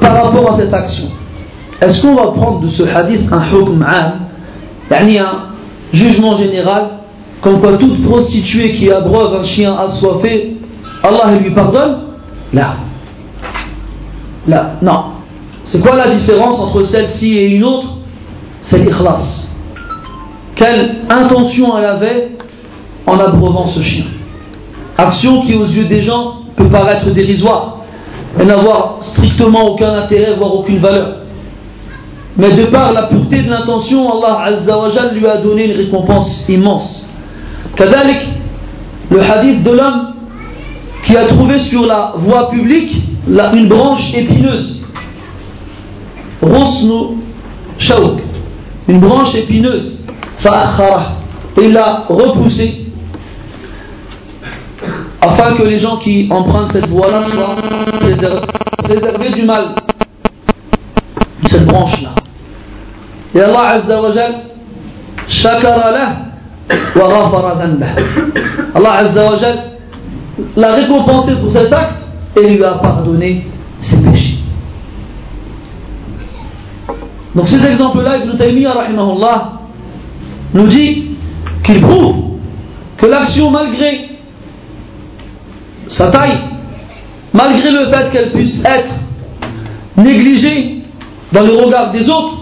par 0.00 0.24
rapport 0.24 0.52
à 0.52 0.56
cette 0.56 0.72
action, 0.72 1.08
est-ce 1.80 2.02
qu'on 2.02 2.14
va 2.14 2.28
prendre 2.32 2.60
de 2.60 2.68
ce 2.68 2.82
hadith 2.82 3.30
un 3.32 3.40
hukm 3.40 3.84
un 4.90 5.32
jugement 5.92 6.36
général 6.36 6.88
comme 7.40 7.60
quoi 7.60 7.76
toute 7.76 8.02
prostituée 8.02 8.72
qui 8.72 8.90
abreuve 8.90 9.40
un 9.40 9.44
chien 9.44 9.74
assoiffé, 9.74 10.56
Allah 11.02 11.36
lui 11.40 11.50
pardonne? 11.50 11.98
Là. 12.52 12.76
Non. 14.48 15.04
C'est 15.64 15.80
quoi 15.80 15.96
la 15.96 16.08
différence 16.08 16.60
entre 16.60 16.84
celle-ci 16.84 17.36
et 17.36 17.54
une 17.54 17.64
autre? 17.64 17.88
C'est 18.62 18.78
l'ikhlas. 18.78 19.54
Quelle 20.54 20.96
intention 21.08 21.78
elle 21.78 21.84
avait 21.84 22.30
en 23.06 23.18
abreuvant 23.18 23.68
ce 23.68 23.82
chien? 23.82 24.06
Action 24.96 25.42
qui 25.42 25.54
aux 25.54 25.66
yeux 25.66 25.84
des 25.84 26.02
gens 26.02 26.38
peut 26.56 26.68
paraître 26.68 27.10
dérisoire 27.10 27.76
et 28.40 28.44
n'avoir 28.44 28.98
strictement 29.00 29.68
aucun 29.68 29.94
intérêt, 29.94 30.34
voire 30.34 30.54
aucune 30.54 30.78
valeur. 30.78 31.18
Mais 32.36 32.52
de 32.52 32.64
par 32.64 32.92
la 32.92 33.02
pureté 33.04 33.42
de 33.42 33.50
l'intention, 33.50 34.10
Allah 34.12 34.42
Azza 34.44 34.76
lui 35.12 35.26
a 35.26 35.38
donné 35.38 35.66
une 35.66 35.76
récompense 35.76 36.48
immense. 36.48 37.12
Kadalik, 37.76 38.26
le 39.10 39.20
hadith 39.20 39.62
de 39.62 39.70
l'homme 39.70 40.14
qui 41.04 41.16
a 41.16 41.24
trouvé 41.26 41.58
sur 41.58 41.86
la 41.86 42.14
voie 42.16 42.50
publique 42.50 43.02
une 43.28 43.68
branche 43.68 44.14
épineuse. 44.14 44.82
Rosnu 46.42 47.18
Shauk, 47.78 48.20
une 48.88 49.00
branche 49.00 49.34
épineuse. 49.34 50.04
Et 51.60 51.64
il 51.64 51.72
l'a 51.72 52.04
repoussée 52.08 52.84
afin 55.20 55.54
que 55.54 55.64
les 55.64 55.80
gens 55.80 55.96
qui 55.96 56.28
empruntent 56.30 56.72
cette 56.72 56.86
voie-là 56.88 57.24
soient 57.24 57.56
préservés 58.84 59.30
du 59.30 59.42
mal 59.42 59.74
cette 61.50 61.66
branche-là. 61.66 62.10
Et 63.34 63.40
Allah 63.40 63.68
Azza 63.70 64.00
wa 64.00 64.12
Jal, 64.12 64.34
shakara 65.28 65.92
Allah 68.74 68.92
Azza 68.98 69.30
wa 69.30 69.36
l'a 70.56 70.72
récompensé 70.72 71.34
pour 71.36 71.50
cet 71.52 71.72
acte 71.72 72.07
et 72.36 72.48
lui 72.48 72.64
a 72.64 72.72
pardonné 72.74 73.46
ses 73.80 74.02
péchés. 74.02 74.38
Donc 77.34 77.48
ces 77.48 77.64
exemples-là, 77.66 78.18
Ibn 78.18 78.36
Taymiyyah 78.36 78.74
nous 80.54 80.66
dit 80.66 81.16
qu'il 81.62 81.80
prouve 81.80 82.16
que 82.96 83.06
l'action 83.06 83.50
malgré 83.50 84.08
sa 85.88 86.10
taille, 86.10 86.38
malgré 87.32 87.70
le 87.70 87.86
fait 87.86 88.10
qu'elle 88.10 88.32
puisse 88.32 88.64
être 88.64 88.94
négligée 89.96 90.82
dans 91.32 91.42
le 91.42 91.54
regard 91.54 91.92
des 91.92 92.08
autres, 92.08 92.34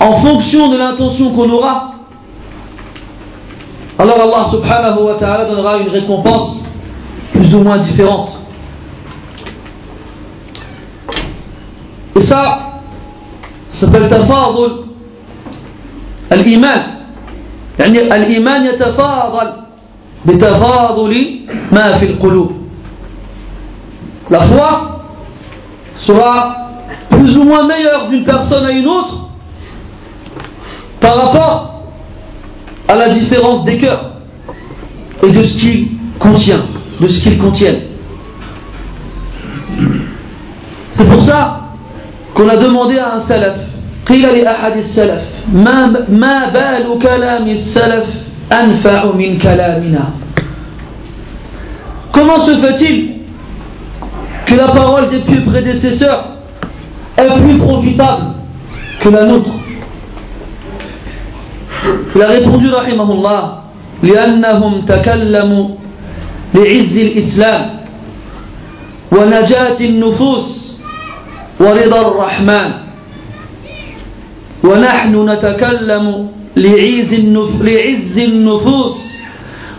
en 0.00 0.16
fonction 0.18 0.68
de 0.68 0.78
l'intention 0.78 1.32
qu'on 1.32 1.50
aura, 1.50 1.94
alors 3.98 4.16
Allah 4.20 4.46
subhanahu 4.50 5.02
wa 5.02 5.14
ta'ala 5.14 5.44
donnera 5.46 5.78
une 5.78 5.88
récompense 5.88 6.67
plus 7.33 7.55
ou 7.55 7.59
moins 7.63 7.77
différente. 7.77 8.41
Et 12.15 12.21
ça, 12.21 12.81
ça 13.69 13.85
s'appelle 13.87 14.09
tafadul 14.09 14.85
al-iman. 16.29 16.89
يعني 17.79 18.15
الإيمان 18.15 18.65
يتفاضل 18.65 19.47
بتفاضل 20.25 21.39
ما 21.71 21.97
في 21.97 22.05
القلوب 22.05 22.51
La 24.29 24.39
foi 24.41 25.01
sera 25.97 26.55
plus 27.09 27.35
ou 27.37 27.43
moins 27.43 27.65
meilleure 27.67 28.09
d'une 28.09 28.23
personne 28.23 28.65
à 28.65 28.71
une 28.71 28.87
autre 28.87 29.27
par 31.01 31.15
rapport 31.17 31.83
à 32.87 32.95
la 32.95 33.09
différence 33.09 33.65
des 33.65 33.77
cœurs 33.79 34.11
et 35.23 35.31
de 35.31 35.43
ce 35.43 35.57
qu'ils 35.59 35.87
contient, 36.19 36.63
de 36.99 37.07
ce 37.07 37.21
qu'ils 37.21 37.37
contiennent. 37.37 37.81
C'est 40.93 41.09
pour 41.09 41.21
ça 41.21 41.61
qu'on 42.33 42.47
a 42.49 42.57
demandé 42.57 42.97
à 42.97 43.15
un 43.15 43.21
salaf, 43.21 43.57
Comment 52.11 52.39
se 52.39 52.51
fait-il 52.59 53.11
que 54.45 54.55
la 54.55 54.67
parole 54.67 55.09
des 55.09 55.19
pieux 55.19 55.41
prédécesseurs 55.41 56.25
est 57.17 57.41
plus 57.41 57.57
profitable 57.57 58.25
que 58.99 59.09
la 59.09 59.25
nôtre 59.25 59.51
il 62.15 62.21
a 62.21 62.27
répondu 62.27 62.69
rahimahullah 62.69 63.63
لأنهم 64.03 64.85
تكلموا 64.85 65.67
لعز 66.54 66.98
الإسلام 66.98 67.80
ونجاة 69.12 69.76
النفوس 69.80 70.82
ورضا 71.60 72.00
الرحمن 72.08 72.70
ونحن 74.64 75.28
نتكلم 75.30 76.28
لعز. 76.56 77.14
لعز 77.60 78.18
النفوس 78.18 79.22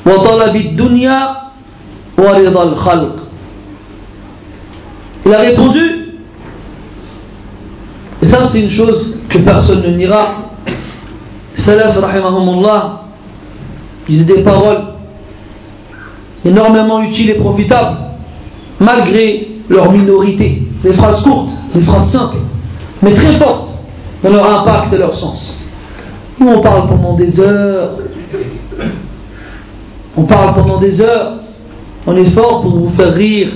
وطلب 0.06 0.56
الدنيا 0.56 1.38
ورضا 2.18 2.64
الخلق 2.64 3.16
Il 5.26 5.34
a 5.34 5.40
répondu, 5.40 6.16
et 8.24 8.28
ça 8.28 8.46
c'est 8.46 8.62
une 8.62 8.72
chose 8.72 9.18
que 9.28 9.38
personne 9.40 9.84
ne 9.84 9.90
niera, 9.96 10.54
Salaf 11.56 11.98
rahimahumullah, 11.98 13.02
ils 14.08 14.26
des 14.26 14.42
paroles 14.44 14.82
énormément 16.46 17.02
utiles 17.02 17.30
et 17.32 17.36
profitables, 17.36 17.98
malgré 18.80 19.48
leur 19.70 19.92
minorité. 19.92 20.64
Des 20.84 20.94
phrases 20.94 21.22
courtes, 21.22 21.54
des 21.76 21.82
phrases 21.82 22.10
simples, 22.10 22.38
mais 23.02 23.14
très 23.14 23.34
fortes 23.36 23.78
dans 24.24 24.32
leur 24.32 24.60
impact 24.60 24.94
et 24.94 24.98
leur 24.98 25.14
sens. 25.14 25.66
Nous, 26.40 26.48
on 26.48 26.62
parle 26.62 26.88
pendant 26.88 27.16
des 27.16 27.42
heures, 27.42 27.92
on 30.16 30.24
parle 30.24 30.54
pendant 30.56 30.80
des 30.80 31.02
heures, 31.02 31.34
on 32.08 32.16
est 32.16 32.30
fort 32.30 32.62
pour 32.62 32.78
vous 32.78 32.90
faire 32.90 33.14
rire, 33.14 33.50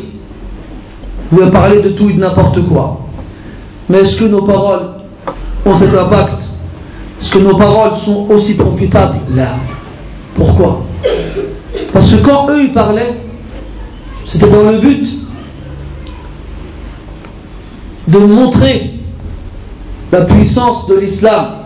vous 1.31 1.49
parler 1.49 1.81
de 1.81 1.89
tout 1.89 2.09
et 2.09 2.13
de 2.13 2.19
n'importe 2.19 2.61
quoi. 2.67 2.99
Mais 3.89 3.99
est-ce 3.99 4.17
que 4.17 4.25
nos 4.25 4.43
paroles 4.43 4.89
ont 5.65 5.77
cet 5.77 5.95
impact? 5.95 6.43
Est-ce 7.19 7.31
que 7.31 7.39
nos 7.39 7.55
paroles 7.55 7.95
sont 7.95 8.27
aussi 8.29 8.57
profitables? 8.57 9.19
Là. 9.33 9.55
Pourquoi? 10.35 10.81
Parce 11.91 12.15
que 12.15 12.23
quand 12.23 12.49
eux 12.49 12.63
ils 12.63 12.73
parlaient, 12.73 13.19
c'était 14.27 14.49
dans 14.49 14.69
le 14.69 14.79
but 14.79 15.07
de 18.07 18.19
montrer 18.19 18.93
la 20.11 20.25
puissance 20.25 20.87
de 20.87 20.95
l'islam 20.95 21.63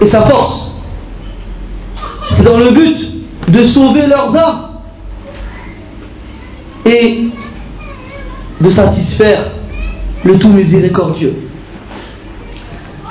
et 0.00 0.06
sa 0.06 0.22
force. 0.22 0.82
C'est 2.20 2.44
dans 2.44 2.58
le 2.58 2.70
but 2.70 3.48
de 3.48 3.64
sauver 3.64 4.06
leurs 4.06 4.36
âmes 4.36 4.68
et 6.86 7.28
de 8.60 8.70
satisfaire 8.70 9.50
le 10.24 10.38
tout 10.38 10.50
miséricordieux. 10.50 11.48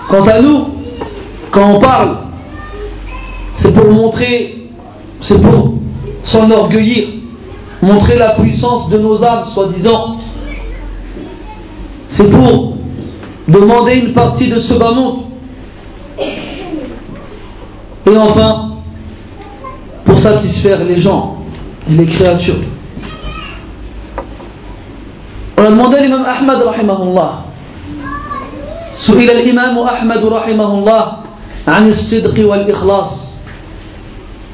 Quant 0.10 0.28
à 0.28 0.42
nous, 0.42 0.68
quand 1.52 1.76
on 1.76 1.80
parle, 1.80 2.23
c'est 3.55 3.75
pour 3.75 3.91
montrer, 3.91 4.69
c'est 5.21 5.43
pour 5.43 5.75
s'enorgueillir, 6.23 7.09
montrer 7.83 8.17
la 8.17 8.31
puissance 8.31 8.89
de 8.91 8.99
nos 8.99 9.25
âmes, 9.25 9.47
soi-disant. 9.47 10.17
C'est 12.09 12.31
pour 12.31 12.75
demander 13.47 13.97
une 13.97 14.13
partie 14.13 14.49
de 14.49 14.61
ce 14.61 14.75
bas 14.75 14.93
monde. 14.93 15.21
Et 18.07 18.17
enfin, 18.17 18.71
pour 20.05 20.19
satisfaire 20.19 20.83
les 20.85 20.99
gens 20.99 21.39
et 21.89 21.95
les 21.95 22.07
créatures. 22.07 22.55
On 25.57 25.63
a 25.63 25.71
demandé 25.71 25.97
à 25.97 26.01
l'imam 26.01 26.25
Ahmad 26.25 26.63
rahimahullah. 26.63 27.45
سئل 28.99 29.31
الإمام 29.31 29.79
أحمد 29.79 30.25
رحمه 30.27 30.71
الله 30.75 31.05
عن 31.69 31.89
الصدق 31.89 32.35
والإخلاص 32.51 33.22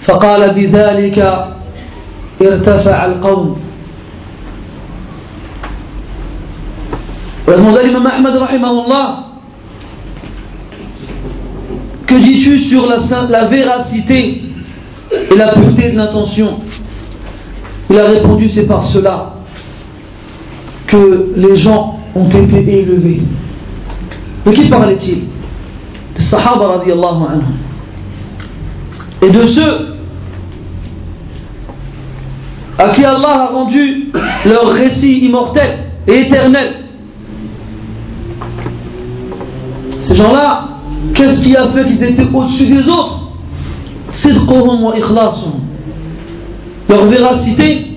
فقال 0.03 0.55
بذلك 0.55 1.19
ارتفع 2.43 3.07
القوم 3.07 3.57
demandé 7.47 7.79
à 7.79 7.83
l'imam 7.83 8.07
Ahmad 8.07 8.37
rahimahullah 8.37 9.25
que 12.07 12.15
dis-tu 12.17 12.59
sur 12.59 12.87
la, 12.87 12.97
la 13.31 13.45
véracité 13.47 14.43
et 15.31 15.37
la 15.37 15.53
pureté 15.53 15.91
de 15.91 15.97
l'intention 15.97 16.61
Il 17.91 17.99
a 17.99 18.05
répondu 18.05 18.49
c'est 18.49 18.67
par 18.67 18.85
cela 18.85 19.35
que 20.87 21.33
les 21.37 21.57
gens 21.57 21.99
ont 22.15 22.29
été 22.29 22.79
élevés. 22.79 23.23
De 24.47 24.53
qui 24.53 24.69
parlait-il 24.69 25.25
Des 26.17 26.23
Sahaba 26.23 26.79
radiallahu 26.79 27.25
anhu. 27.31 27.45
Et 29.22 29.30
de 29.30 29.46
ceux 29.48 29.88
à 32.78 32.90
qui 32.90 33.04
Allah 33.04 33.28
a 33.28 33.48
rendu 33.48 34.10
leur 34.46 34.70
récit 34.70 35.26
immortel 35.26 35.80
et 36.08 36.20
éternel. 36.22 36.76
Ces 40.00 40.16
gens-là, 40.16 40.70
qu'est-ce 41.14 41.44
qui 41.44 41.58
a 41.58 41.68
fait 41.68 41.86
qu'ils 41.86 42.04
étaient 42.04 42.28
au-dessus 42.34 42.68
des 42.68 42.88
autres? 42.88 43.20
Leur 46.88 47.06
véracité 47.06 47.88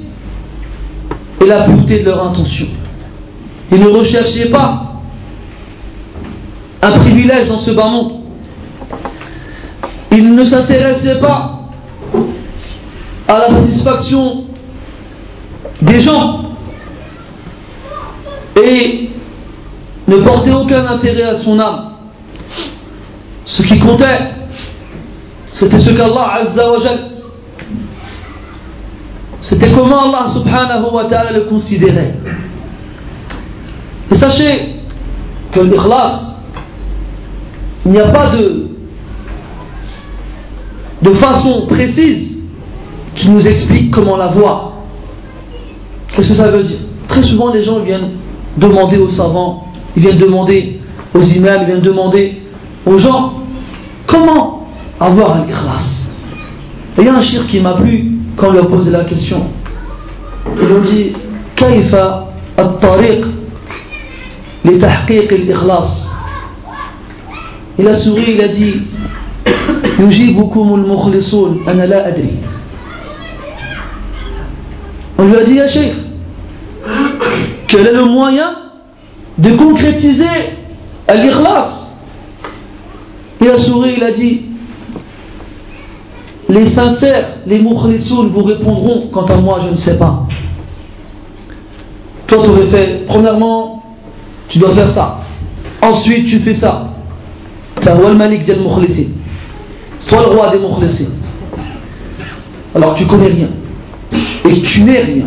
et 1.40 1.46
la 1.46 1.64
pureté 1.64 2.00
de 2.00 2.06
leur 2.06 2.26
intention. 2.26 2.66
Ils 3.70 3.80
ne 3.80 3.88
recherchaient 3.88 4.50
pas 4.50 5.00
un 6.82 6.90
privilège 6.92 7.48
dans 7.48 7.60
ce 7.60 7.70
bas 7.70 7.88
monde. 7.88 8.21
Ils 10.12 10.34
ne 10.34 10.44
s'intéressaient 10.44 11.20
pas 11.20 11.60
à 13.26 13.38
la 13.38 13.48
satisfaction 13.48 14.44
des 15.80 16.00
gens 16.00 16.44
et 18.62 19.10
ne 20.06 20.16
portaient 20.18 20.52
aucun 20.52 20.86
intérêt 20.86 21.22
à 21.22 21.36
son 21.36 21.58
âme. 21.58 21.92
Ce 23.46 23.62
qui 23.62 23.78
comptait, 23.78 24.32
c'était 25.50 25.80
ce 25.80 25.90
qu'Allah 25.90 26.34
Azza 26.40 26.70
wa 26.70 26.78
c'était 29.40 29.70
comment 29.70 30.08
Allah 30.08 30.28
subhanahu 30.28 30.92
wa 30.92 31.04
ta'ala 31.06 31.32
le 31.32 31.40
considérait. 31.42 32.14
Et 34.10 34.14
sachez 34.14 34.76
que 35.52 35.60
l'ikhlas, 35.60 36.38
il 37.84 37.92
n'y 37.92 37.98
a 37.98 38.08
pas 38.08 38.28
de, 38.28 38.71
de 41.02 41.10
façon 41.12 41.66
précise 41.66 42.42
qui 43.14 43.30
nous 43.30 43.46
explique 43.46 43.90
comment 43.90 44.16
la 44.16 44.28
voir. 44.28 44.72
Qu'est-ce 46.14 46.28
que 46.28 46.34
ça 46.34 46.50
veut 46.50 46.62
dire? 46.62 46.78
Très 47.08 47.22
souvent, 47.22 47.52
les 47.52 47.64
gens 47.64 47.80
viennent 47.80 48.12
demander 48.56 48.98
aux 48.98 49.08
savants, 49.08 49.66
ils 49.96 50.02
viennent 50.02 50.18
demander 50.18 50.80
aux 51.14 51.22
imams, 51.22 51.62
ils 51.62 51.66
viennent 51.66 51.80
demander 51.80 52.42
aux 52.86 52.98
gens 52.98 53.34
comment 54.06 54.66
avoir 55.00 55.36
un 55.36 55.44
ikhlas. 55.48 56.10
Il 56.98 57.04
y 57.04 57.08
a 57.08 57.16
un 57.16 57.22
shir 57.22 57.46
qui 57.46 57.60
m'a 57.60 57.72
plu 57.72 58.12
quand 58.36 58.48
on 58.48 58.52
lui 58.52 58.58
a 58.60 58.64
posé 58.64 58.90
la 58.90 59.04
question. 59.04 59.42
Il 60.60 60.68
lui 60.68 60.88
dit 60.88 61.12
Kaifa 61.56 62.26
al-tariq 62.56 63.24
li 64.64 64.78
tahqiq 64.78 65.32
Il 67.78 67.88
a 67.88 67.94
souri, 67.94 68.34
il 68.34 68.44
a 68.44 68.48
dit 68.48 68.82
يجيبكم 69.99 70.75
المخلصون 70.75 71.65
أنا 71.67 71.85
لا 71.85 72.07
أدري 72.07 72.37
On 75.19 75.25
lui 75.25 75.35
a 75.35 75.43
dit, 75.43 75.59
à 75.59 75.67
Cheikh, 75.67 75.95
quel 77.67 77.87
est 77.87 77.91
le 77.91 78.05
moyen 78.05 78.51
de 79.39 79.49
concrétiser 79.55 80.25
l'ikhlas 81.09 81.97
Il 83.41 83.49
a 83.49 83.57
souri, 83.57 83.95
il 83.97 84.03
a 84.03 84.11
dit, 84.11 84.45
les 86.49 86.67
sincères, 86.67 87.37
les 87.47 87.59
mukhlisoun 87.59 88.27
vous 88.27 88.43
répondront, 88.43 89.09
quant 89.11 89.25
à 89.25 89.35
moi, 89.37 89.59
je 89.65 89.71
ne 89.71 89.77
sais 89.77 89.97
pas. 89.97 90.27
Toi, 92.27 92.43
tu 92.43 92.49
aurais 92.49 92.65
fait, 92.65 93.05
premièrement, 93.07 93.83
tu 94.49 94.59
dois 94.59 94.71
faire 94.71 94.89
ça. 94.89 95.21
Ensuite, 95.81 96.27
tu 96.27 96.39
fais 96.39 96.55
ça. 96.55 96.93
Sois 97.81 97.95
le 97.95 98.15
malik 98.15 98.45
del 98.45 98.59
Sois 100.02 100.20
le 100.20 100.26
roi 100.26 100.50
des 100.50 100.58
mukhlisin. 100.58 101.12
Alors 102.74 102.94
tu 102.96 103.06
connais 103.06 103.28
rien. 103.28 103.48
Et 104.48 104.60
tu 104.60 104.82
n'es 104.82 105.00
rien. 105.00 105.26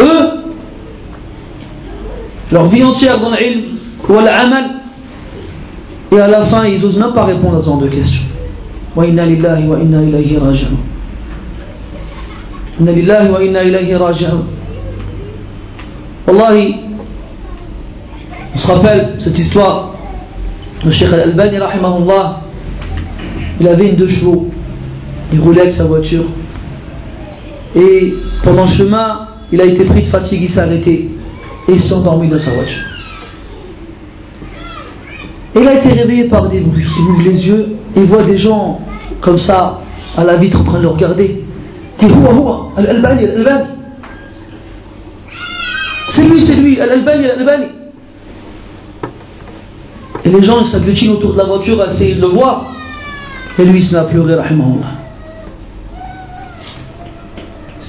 Eux, 0.00 0.30
leur 2.50 2.66
vie 2.66 2.82
entière 2.82 3.20
dans 3.20 3.32
l'ilm 3.32 3.78
ou 4.08 4.12
l'amal, 4.14 4.70
et 6.12 6.18
à 6.20 6.26
la 6.26 6.42
fin, 6.42 6.64
ils 6.64 6.80
n'osent 6.80 6.98
même 6.98 7.12
pas 7.12 7.24
répondre 7.24 7.56
à 7.56 7.60
ce 7.60 7.66
genre 7.66 7.78
de 7.78 7.88
questions. 7.88 8.22
Wa 8.94 9.04
inna 9.06 9.26
lillahi 9.26 9.66
wa 9.66 9.78
inna 9.78 10.02
ilayhi 10.02 10.36
raji'un. 10.36 10.76
Inna 12.80 12.92
lillahi 12.92 13.30
wa 13.30 13.42
inna 13.42 13.64
ilayhi 13.64 13.94
raji'un. 13.94 14.42
Wallahi, 16.28 16.76
on 18.54 18.58
se 18.58 18.70
rappelle 18.70 19.16
cette 19.18 19.38
histoire. 19.38 19.94
Le 20.84 20.92
Cheikh 20.92 21.12
Al-Albani, 21.12 21.58
rahimahullah, 21.58 22.43
il 23.60 23.68
avait 23.68 23.90
une 23.90 23.96
deux 23.96 24.08
chevaux. 24.08 24.50
Il 25.32 25.40
roulait 25.40 25.62
avec 25.62 25.72
sa 25.72 25.84
voiture. 25.84 26.24
Et 27.74 28.14
pendant 28.42 28.64
le 28.64 28.70
chemin, 28.70 29.28
il 29.50 29.60
a 29.60 29.64
été 29.64 29.84
pris 29.84 30.02
de 30.02 30.08
fatigue, 30.08 30.42
il 30.42 30.50
s'est 30.50 30.60
arrêté 30.60 31.10
et 31.68 31.72
il 31.72 31.80
s'est 31.80 31.94
endormi 31.94 32.28
dans 32.28 32.38
sa 32.38 32.52
voiture. 32.52 32.82
Et 35.56 35.60
il 35.60 35.68
a 35.68 35.74
été 35.74 35.88
réveillé 35.88 36.24
par 36.24 36.48
des 36.48 36.60
bruits. 36.60 36.86
Il 36.98 37.10
ouvre 37.10 37.22
les 37.22 37.48
yeux, 37.48 37.76
il 37.96 38.04
voit 38.04 38.22
des 38.22 38.38
gens 38.38 38.80
comme 39.20 39.38
ça 39.38 39.80
à 40.16 40.24
la 40.24 40.36
vitre 40.36 40.60
en 40.60 40.64
train 40.64 40.78
de 40.78 40.82
le 40.82 40.88
regarder. 40.88 41.44
Il 42.02 42.08
dit 42.08 42.14
Al-Albani. 42.76 43.26
C'est 46.08 46.28
lui, 46.28 46.40
c'est 46.40 46.56
lui, 46.56 46.80
Al-Albani. 46.80 47.66
Et 50.24 50.28
les 50.28 50.42
gens 50.42 50.64
s'agglutinent 50.64 51.12
autour 51.14 51.32
de 51.32 51.38
la 51.38 51.44
voiture 51.44 51.80
à 51.80 51.86
essayer 51.86 52.14
de 52.14 52.20
le 52.20 52.28
voir. 52.28 52.72
Et 53.58 53.64
lui, 53.64 53.94
à 53.94 54.04
pleurer, 54.04 54.34
rahimahullah. 54.34 54.86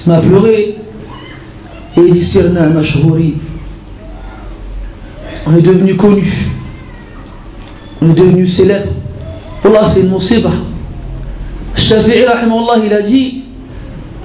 À 0.08 0.20
pleurer. 0.20 0.78
Et 1.96 2.00
il 2.00 2.12
dit 2.12 2.24
Sirna 2.24 2.68
Mashhouri. 2.68 3.36
On 5.46 5.56
est 5.56 5.62
devenu 5.62 5.96
connu. 5.96 6.24
On 8.00 8.10
est 8.10 8.14
devenu 8.14 8.46
célèbre. 8.46 8.92
Allah, 9.64 9.88
c'est 9.88 10.00
une 10.00 10.12
musiba. 10.12 10.50
Shafi'i, 11.74 12.24
rahimahullah, 12.24 12.84
il 12.84 12.92
a 12.92 13.02
dit 13.02 13.42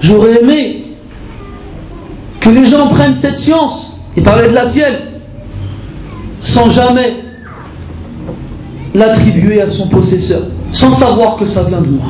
J'aurais 0.00 0.40
aimé 0.40 0.84
que 2.40 2.50
les 2.50 2.66
gens 2.66 2.88
prennent 2.88 3.16
cette 3.16 3.38
science 3.38 4.00
et 4.16 4.20
parler 4.20 4.48
de 4.48 4.54
la 4.54 4.68
sienne 4.68 4.98
sans 6.40 6.70
jamais 6.70 7.14
l'attribuer 8.94 9.62
à 9.62 9.68
son 9.68 9.88
possesseur, 9.88 10.42
sans 10.72 10.92
savoir 10.92 11.36
que 11.36 11.46
ça 11.46 11.64
vient 11.64 11.80
de 11.80 11.90
moi. 11.90 12.06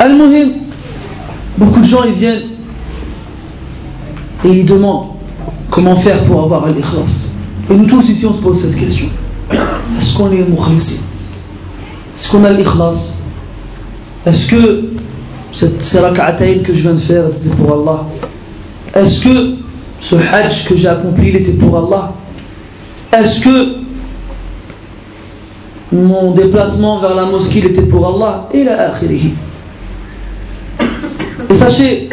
Al-Muhim, 0.00 0.50
beaucoup 1.58 1.80
de 1.80 1.84
gens 1.84 2.04
ils 2.04 2.14
viennent 2.14 2.42
et 4.44 4.48
ils 4.48 4.66
demandent 4.66 5.08
comment 5.70 5.96
faire 5.96 6.24
pour 6.24 6.44
avoir 6.44 6.66
l'ikhlas. 6.68 7.36
Et 7.70 7.74
nous 7.74 7.86
tous 7.86 8.08
ici 8.08 8.24
on 8.24 8.32
se 8.32 8.42
pose 8.42 8.62
cette 8.62 8.76
question. 8.76 9.08
Est-ce 9.98 10.16
qu'on 10.16 10.30
est 10.30 10.48
mukhlisin? 10.48 11.02
Est-ce 12.16 12.30
qu'on 12.30 12.44
a 12.44 12.50
l'ikhlas? 12.50 13.22
Est-ce 14.24 14.48
que 14.48 14.84
ces 15.52 15.98
rak'atayn 15.98 16.62
que 16.62 16.74
je 16.74 16.82
viens 16.82 16.94
de 16.94 16.98
faire 16.98 17.24
c'était 17.32 17.54
pour 17.56 17.72
Allah? 17.72 18.04
Est-ce 18.94 19.20
que 19.20 19.57
ce 20.00 20.14
hajj 20.14 20.66
que 20.66 20.76
j'ai 20.76 20.88
accompli, 20.88 21.30
il 21.30 21.36
était 21.36 21.52
pour 21.52 21.76
Allah 21.76 22.12
Est-ce 23.12 23.40
que 23.40 23.74
mon 25.92 26.32
déplacement 26.32 27.00
vers 27.00 27.14
la 27.14 27.26
mosquée, 27.26 27.60
était 27.60 27.82
pour 27.82 28.06
Allah? 28.06 28.48
Et 28.52 28.64
la 28.64 28.94
akhirihi. 28.94 29.34
Et 31.50 31.56
sachez 31.56 32.08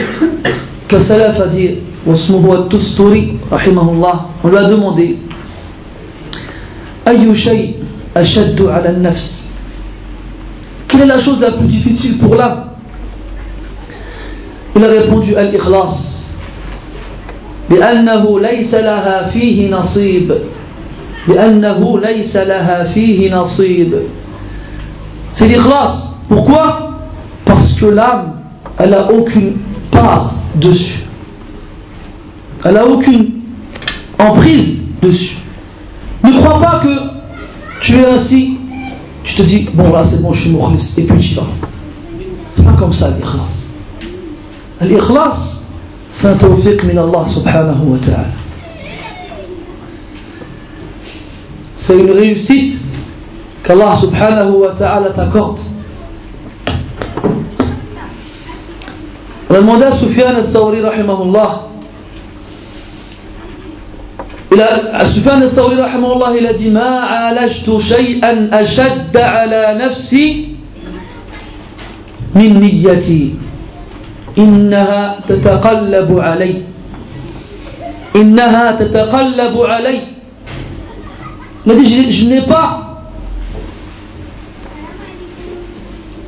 que 0.88 1.02
Salaf 1.02 1.40
a 1.42 1.48
dit, 1.48 1.80
on 2.08 2.14
lui 2.14 4.58
a 4.58 4.64
demandé 4.66 5.18
Quelle 10.88 11.02
est 11.02 11.06
la 11.06 11.20
chose 11.20 11.42
la 11.42 11.52
plus 11.52 11.68
difficile 11.68 12.18
pour 12.20 12.36
l'âme 12.36 12.70
Il 14.76 14.84
a 14.84 14.88
répondu 14.88 15.36
Al-Ikhlas. 15.36 16.15
لأنه 17.71 18.41
ليس 18.41 18.75
لها 18.75 19.23
فيه 19.23 19.71
نصيب 19.71 20.35
لأنه 21.29 22.01
ليس 22.01 22.37
لها 22.37 22.85
فيه 22.85 23.35
نصيب 23.35 23.95
C'est 25.33 25.47
l'ikhlas. 25.47 26.19
Pourquoi 26.29 26.91
Parce 27.45 27.75
que 27.75 27.87
l'âme, 27.87 28.41
elle 28.79 28.91
n'a 28.91 29.13
aucune 29.13 29.59
part 29.91 30.35
dessus. 30.57 31.05
Elle 32.65 32.75
n'a 32.75 32.87
aucune 32.87 33.31
emprise 34.19 34.83
dessus. 35.01 35.37
Ne 36.23 36.33
crois 36.33 36.61
pas 36.61 36.81
que 36.85 36.91
tu 37.81 37.95
es 37.95 38.07
ainsi, 38.07 38.59
tu 39.25 39.35
te 39.35 39.43
dis, 39.43 39.69
bon 39.73 39.93
là 39.93 40.05
c'est 40.05 40.21
bon, 40.21 40.33
je 40.33 40.43
suis 40.43 40.51
mukhlis, 40.51 40.95
et 40.99 41.03
puis 41.05 41.21
tu 41.21 41.35
vas. 41.35 41.47
C'est 42.53 42.65
pas 42.65 42.73
comme 42.73 42.93
ça 42.93 43.11
l'ikhlas. 43.11 43.79
L'ikhlas, 44.83 45.64
c'est 46.16 46.38
tawfiq 46.38 46.84
min 46.86 46.98
Allah 46.98 47.28
subhanahu 47.28 47.84
wa 47.90 47.98
ta'ala. 47.98 48.28
C'est 51.76 52.00
une 52.00 52.12
réussite 52.12 52.82
qu'Allah 53.64 53.98
subhanahu 53.98 54.52
wa 54.54 54.72
ta'ala 54.80 55.10
t'accorde. 55.12 55.60
On 59.50 59.56
a 59.56 59.58
demandé 59.60 59.84
à 59.84 59.92
Sufyan 59.92 60.36
al-Thawri 60.36 60.82
rahimahullah. 60.82 61.62
Il 64.54 64.62
a, 64.62 65.06
Sufyan 65.06 65.42
al-Thawri 65.42 65.76
rahimahullah, 65.76 66.38
il 66.40 66.48
a 66.48 66.54
dit 66.54 66.72
ما 66.72 67.00
عالجت 67.00 67.80
شيئا 67.80 68.50
أشد 68.64 69.18
على 69.18 69.86
نفسي 69.86 70.48
من 72.36 72.60
نيتي 72.60 73.45
إنها 74.39 75.21
تتقلب 75.29 76.19
علي 76.19 76.55
إنها 78.17 78.73
تتقلب 78.73 79.61
علي 79.61 80.01
je, 81.67 82.11
je 82.11 82.27
n'ai 82.27 82.41
pas 82.43 83.05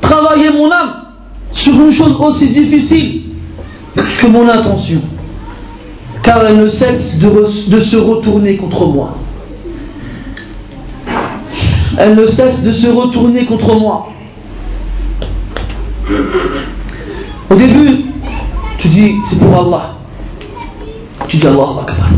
travaillé 0.01 0.51
mon 0.51 0.71
âme 0.71 0.93
sur 1.53 1.75
une 1.75 1.93
chose 1.93 2.17
aussi 2.21 2.49
difficile 2.49 3.23
que 4.19 4.27
mon 4.27 4.49
intention 4.49 5.01
car 6.23 6.45
elle 6.47 6.59
ne 6.59 6.69
cesse 6.69 7.19
de, 7.19 7.29
de 7.71 7.81
se 7.81 7.97
retourner 7.97 8.57
contre 8.57 8.87
moi 8.87 9.17
elle 11.99 12.15
ne 12.15 12.27
cesse 12.27 12.63
de 12.63 12.73
se 12.73 12.89
retourner 12.89 13.45
contre 13.47 13.75
moi 13.75 14.09
Au 17.50 17.56
début, 17.56 18.06
tu 18.78 18.88
dis 18.90 19.16
c'est 19.26 19.40
pour 19.40 19.58
Allah. 19.58 19.96
Tu 21.28 21.38
dis 21.38 21.48
Allah 21.48 21.82
Akbar. 21.82 22.10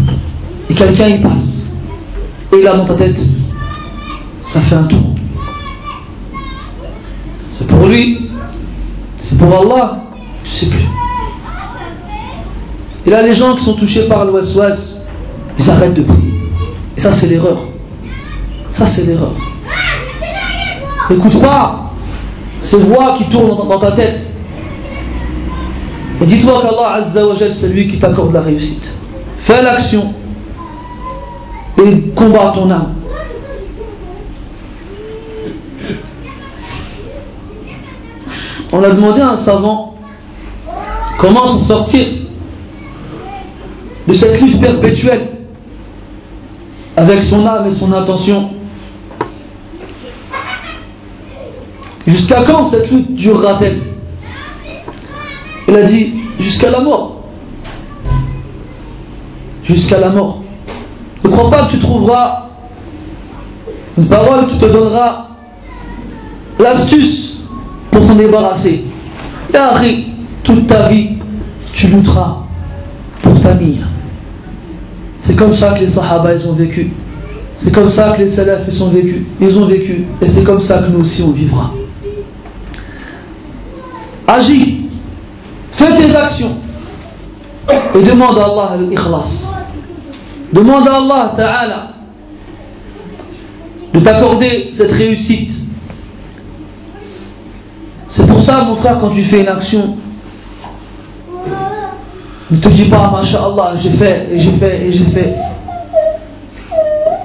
Et 0.69 0.73
quelqu'un 0.75 1.07
y 1.07 1.19
passe. 1.19 1.71
Et 2.53 2.61
là 2.61 2.77
dans 2.77 2.85
ta 2.85 2.95
tête, 2.95 3.21
ça 4.43 4.59
fait 4.61 4.75
un 4.75 4.83
tour. 4.83 5.15
C'est 7.51 7.67
pour 7.67 7.87
lui, 7.87 8.29
c'est 9.19 9.37
pour 9.37 9.53
Allah, 9.59 10.03
tu 10.43 10.49
sais 10.49 10.65
plus. 10.67 10.87
Et 13.05 13.09
là, 13.09 13.21
les 13.21 13.35
gens 13.35 13.55
qui 13.55 13.63
sont 13.63 13.73
touchés 13.73 14.07
par 14.07 14.25
l'ouest-ouest, 14.25 15.07
ils 15.57 15.69
arrêtent 15.69 15.95
de 15.95 16.03
prier. 16.03 16.33
Et 16.95 17.01
ça, 17.01 17.11
c'est 17.11 17.27
l'erreur. 17.27 17.59
Ça, 18.71 18.87
c'est 18.87 19.05
l'erreur. 19.05 19.33
N'écoute 21.09 21.41
pas 21.41 21.91
ces 22.61 22.77
voix 22.77 23.15
qui 23.17 23.25
tournent 23.25 23.67
dans 23.67 23.79
ta 23.79 23.93
tête. 23.93 24.28
Et 26.21 26.25
dis-toi 26.25 26.61
qu'Allah 26.61 27.05
Azza 27.05 27.25
wa 27.25 27.35
c'est 27.37 27.69
lui 27.69 27.87
qui 27.87 27.99
t'accorde 27.99 28.33
la 28.33 28.41
réussite. 28.41 28.99
Fais 29.39 29.61
l'action 29.61 30.13
et 31.77 32.01
combat 32.15 32.51
ton 32.53 32.69
âme. 32.69 32.95
On 38.71 38.83
a 38.83 38.91
demandé 38.91 39.21
à 39.21 39.29
un 39.29 39.37
savant 39.37 39.95
comment 41.19 41.43
s'en 41.43 41.59
sortir 41.59 42.05
de 44.07 44.13
cette 44.13 44.41
lutte 44.41 44.59
perpétuelle 44.59 45.29
avec 46.97 47.23
son 47.23 47.45
âme 47.45 47.67
et 47.67 47.71
son 47.71 47.91
intention. 47.93 48.51
Jusqu'à 52.05 52.43
quand 52.43 52.67
cette 52.67 52.91
lutte 52.91 53.15
durera-t-elle? 53.15 53.88
Il 55.69 55.75
a 55.75 55.83
dit 55.83 56.13
jusqu'à 56.39 56.71
la 56.71 56.81
mort. 56.81 57.23
Jusqu'à 59.63 59.99
la 59.99 60.09
mort. 60.09 60.41
Ne 61.23 61.29
crois 61.29 61.51
pas 61.51 61.65
que 61.65 61.71
tu 61.71 61.79
trouveras 61.79 62.49
une 63.97 64.07
parole 64.07 64.47
qui 64.47 64.57
te 64.57 64.65
donnera 64.65 65.27
l'astuce 66.59 67.43
pour 67.91 68.05
t'en 68.07 68.15
débarrasser. 68.15 68.85
Et 69.53 70.05
toute 70.43 70.67
ta 70.67 70.87
vie, 70.87 71.17
tu 71.73 71.87
lutteras 71.87 72.37
pour 73.21 73.39
ta 73.41 73.53
mire. 73.53 73.87
C'est 75.19 75.35
comme 75.35 75.55
ça 75.55 75.73
que 75.73 75.81
les 75.81 75.89
Sahaba 75.89 76.33
ils 76.33 76.47
ont 76.47 76.53
vécu. 76.53 76.91
C'est 77.55 77.73
comme 77.73 77.89
ça 77.91 78.13
que 78.13 78.23
les 78.23 78.29
Salafs 78.29 78.65
ils 78.67 78.83
ont 78.83 78.89
vécu. 78.89 79.27
Ils 79.39 79.59
ont 79.59 79.65
vécu. 79.65 80.05
Et 80.21 80.27
c'est 80.27 80.43
comme 80.43 80.61
ça 80.61 80.79
que 80.79 80.91
nous 80.91 81.01
aussi 81.01 81.21
on 81.21 81.31
vivra. 81.31 81.73
Agis 84.25 84.78
Fais 85.79 85.97
tes 85.97 86.15
actions 86.15 86.55
et 87.95 88.03
demande 88.03 88.37
à 88.37 88.43
Allah 88.45 88.77
l'ikhlas. 88.79 89.55
Demande 90.53 90.87
à 90.87 90.97
Allah 90.97 91.33
Ta'ala 91.35 91.87
de 93.93 93.99
t'accorder 93.99 94.71
cette 94.75 94.91
réussite 94.91 95.69
ça, 98.49 98.63
mon 98.63 98.75
frère, 98.77 98.99
quand 98.99 99.11
tu 99.11 99.23
fais 99.23 99.41
une 99.41 99.47
action, 99.47 99.97
ne 102.49 102.57
te 102.57 102.69
dis 102.69 102.85
pas, 102.85 103.11
Masha'Allah, 103.11 103.73
j'ai 103.79 103.91
fait, 103.91 104.29
et 104.31 104.39
j'ai 104.39 104.51
fait, 104.53 104.87
et 104.87 104.91
j'ai 104.91 105.05
fait. 105.05 105.35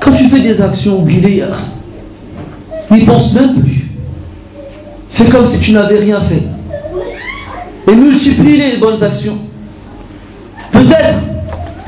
Quand 0.00 0.12
tu 0.12 0.28
fais 0.28 0.40
des 0.40 0.60
actions, 0.60 1.00
oublie 1.00 1.42
N'y 2.90 3.06
pense 3.06 3.34
même 3.34 3.54
plus. 3.54 3.90
Fais 5.10 5.30
comme 5.30 5.46
si 5.46 5.58
tu 5.60 5.72
n'avais 5.72 5.98
rien 5.98 6.20
fait 6.20 6.42
Et 7.87 7.95
multiplie 7.95 8.57
les 8.57 8.77
bonnes 8.77 9.01
actions. 9.03 9.37
Peut-être 10.71 11.23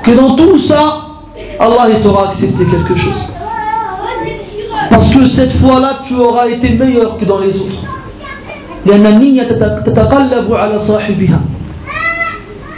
que 0.03 0.11
dans 0.11 0.35
tout 0.35 0.57
ça, 0.59 1.01
Allah 1.59 1.95
t'aura 2.01 2.29
accepté 2.29 2.65
quelque 2.65 2.95
chose. 2.95 3.33
Parce 4.89 5.13
que 5.13 5.25
cette 5.27 5.53
fois-là, 5.53 5.99
tu 6.07 6.15
auras 6.15 6.47
été 6.47 6.69
meilleur 6.69 7.17
que 7.17 7.25
dans 7.25 7.39
les 7.39 7.55
autres. 7.61 7.79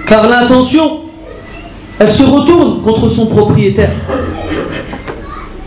Car 0.07 0.27
l'intention, 0.27 0.99
elle 1.99 2.11
se 2.11 2.23
retourne 2.23 2.81
contre 2.83 3.09
son 3.11 3.27
propriétaire. 3.27 3.93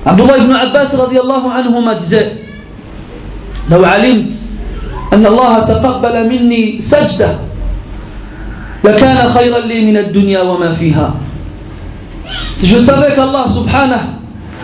Abdullah 0.04 0.38
ibn 0.38 0.52
Abbas 0.52 0.94
radiallahu 0.94 1.46
anhu 1.50 1.94
disait 1.98 2.46
لو 3.70 3.84
علمت 3.84 4.39
أن 5.13 5.25
الله 5.25 5.59
تقبل 5.59 6.29
مني 6.29 6.81
سجدة 6.81 7.35
لكان 8.83 9.29
خيرا 9.29 9.59
لي 9.59 9.85
من 9.85 9.97
الدنيا 9.97 10.41
وما 10.41 10.73
فيها 10.73 11.13
Si 12.55 12.67
je 12.67 12.79
savais 12.79 13.13
qu'Allah 13.15 13.49
subhanahu 13.49 13.99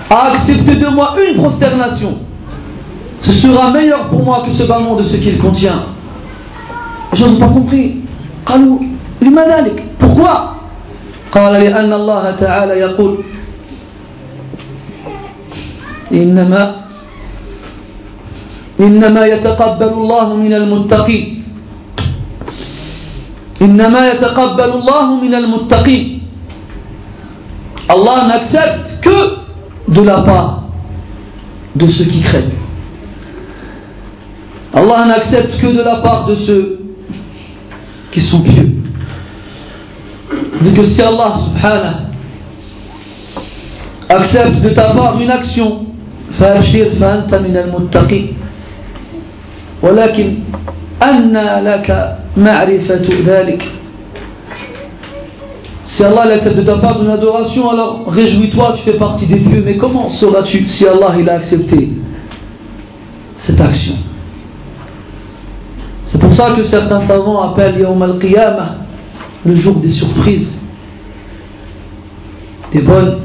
a 0.10 0.28
accepté 0.32 0.76
de 0.76 0.88
moi 0.88 1.16
une 1.28 1.36
prosternation, 1.42 2.14
ce 3.20 3.34
sera 3.34 3.72
meilleur 3.72 4.08
pour 4.08 4.24
moi 4.24 4.44
que 4.46 4.54
ce 4.54 4.64
bas 4.64 4.80
monde 4.80 5.00
de 5.00 5.04
ce 5.04 5.18
qu'il 5.18 5.38
contient. 5.38 5.84
Les 7.12 7.18
gens 7.18 7.28
n'ont 7.28 7.40
pas 7.40 7.48
compris. 7.48 7.98
pourquoi 10.00 10.54
قال 11.32 11.54
لأن 11.54 11.94
الله 11.94 12.24
إنما 18.80 19.26
يتقبل 19.26 19.88
الله 19.90 20.36
من 20.36 20.54
المتقين 20.54 21.44
إنما 23.62 24.12
يتقبل 24.12 24.70
الله 24.70 25.06
من 25.22 25.34
المتقين 25.36 26.18
Allah 27.90 28.28
n'accepte 28.28 29.00
que 29.02 29.38
de 29.88 30.02
la 30.02 30.20
part 30.22 30.64
de 31.74 31.88
ceux 31.88 32.04
qui 32.04 32.20
craignent. 32.22 32.60
Allah 34.74 35.06
n'accepte 35.08 35.58
que 35.58 35.68
de 35.68 35.82
la 35.82 35.96
part 36.02 36.26
de 36.28 36.36
ceux 36.36 36.80
qui 38.12 38.20
sont 38.20 38.42
pieux. 38.42 38.76
Dit 40.62 40.74
que 40.74 40.84
si 40.84 41.02
Allah 41.02 41.36
subhanahu 41.38 41.96
accepte 44.10 44.62
de 44.62 44.70
ta 44.70 44.94
part 44.94 45.22
une 45.22 45.32
action, 45.32 45.86
فأبشر 46.32 46.90
فأنت 47.00 47.36
من 47.36 47.58
المتقين 47.58 48.37
ولكن 49.83 50.35
أنى 51.03 51.61
لك 51.61 52.19
معرفة 52.37 53.07
ذلك 53.27 53.65
Si 55.85 56.03
Allah 56.05 56.23
accepte 56.33 56.57
de 56.57 56.63
ta 56.63 56.77
part 56.79 57.03
une 57.03 57.11
adoration, 57.11 57.69
alors 57.69 58.05
réjouis-toi, 58.07 58.73
tu 58.77 58.83
fais 58.83 58.97
partie 58.99 59.27
des 59.27 59.41
pieux. 59.41 59.63
Mais 59.63 59.77
comment 59.77 60.09
sauras-tu 60.11 60.67
si 60.71 60.87
Allah 60.87 61.13
il 61.19 61.29
a 61.29 61.35
accepté 61.35 61.91
cette 63.37 63.61
action 63.61 63.97
C'est 66.07 66.19
pour 66.19 66.33
ça 66.33 66.53
que 66.57 66.63
certains 66.63 67.03
savants 67.03 67.43
appellent 67.43 67.79
Yawm 67.79 68.01
al-Qiyamah 68.01 68.77
le 69.45 69.57
jour 69.57 69.75
des 69.75 69.91
surprises, 69.91 70.63
des 72.73 72.81
bonnes 72.81 73.19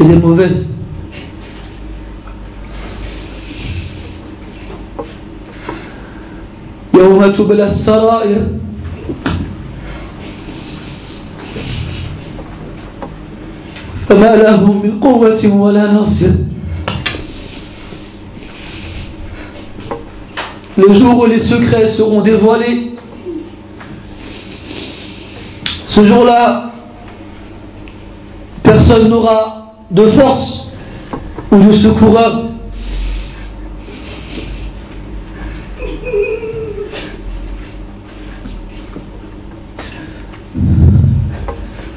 et 0.00 0.04
des 0.04 0.16
mauvaises. 0.16 0.73
يوم 6.94 7.26
تبلى 7.26 7.66
السرائر 7.66 8.46
فما 14.08 14.36
لهم 14.36 14.82
من 14.82 15.00
قوة 15.00 15.54
ولا 15.54 15.92
ناصر 15.92 16.30
Le 20.76 20.94
jour 20.94 21.18
où 21.18 21.26
les 21.26 21.40
secrets 21.40 21.88
seront 21.90 22.22
dévoilés, 22.22 22.92
ce 25.84 26.04
jour-là, 26.06 26.72
personne 28.62 29.08
n'aura 29.08 29.74
de 29.90 30.06
force 30.06 30.72
ou 31.52 31.58
de 31.58 31.72
secoureur. 31.72 32.43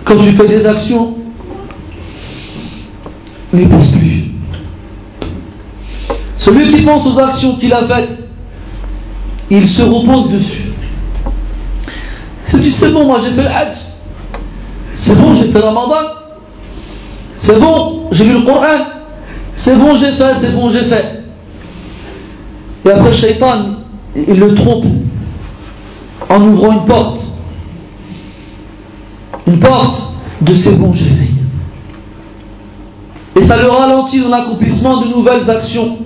Quand 0.09 0.17
tu 0.17 0.33
fais 0.33 0.49
des 0.49 0.65
actions, 0.65 1.17
ne 3.53 3.67
pense 3.67 3.93
plus. 3.93 4.25
Celui 6.39 6.73
qui 6.73 6.83
pense 6.83 7.07
aux 7.07 7.19
actions 7.19 7.57
qu'il 7.57 7.75
a 7.75 7.87
faites, 7.87 8.19
il 9.51 9.69
se 9.69 9.83
repose 9.83 10.31
dessus. 10.31 10.73
C'est 12.47 12.63
dit, 12.63 12.71
c'est 12.71 12.91
bon, 12.91 13.05
moi 13.05 13.19
j'ai 13.23 13.33
fait 13.33 13.43
le. 13.43 13.49
C'est 14.95 15.15
bon, 15.15 15.35
j'ai 15.35 15.49
fait 15.49 15.59
ramadan. 15.59 16.09
C'est 17.37 17.61
bon, 17.61 18.09
j'ai 18.11 18.25
vu 18.25 18.33
le 18.33 18.47
Coran. 18.47 18.87
C'est 19.59 19.77
bon, 19.77 19.95
j'ai 19.95 20.13
fait, 20.13 20.35
c'est 20.41 20.55
bon, 20.55 20.71
j'ai 20.71 20.85
fait. 20.85 21.23
Et 22.87 22.91
après, 22.91 23.13
Shaitan, 23.13 23.67
il 24.17 24.41
le 24.41 24.55
trompe 24.55 24.87
en 26.31 26.43
ouvrant 26.43 26.73
une 26.73 26.87
porte 26.87 27.28
une 29.49 29.61
porte 29.61 30.13
de 30.43 30.55
ces 30.55 30.75
bons 30.75 30.93
fait. 30.93 31.29
Et 33.37 33.43
ça 33.43 33.57
le 33.57 33.71
ralentit 33.71 34.21
dans 34.21 34.29
l'accomplissement 34.29 35.01
de 35.01 35.09
nouvelles 35.09 35.49
actions. 35.49 35.99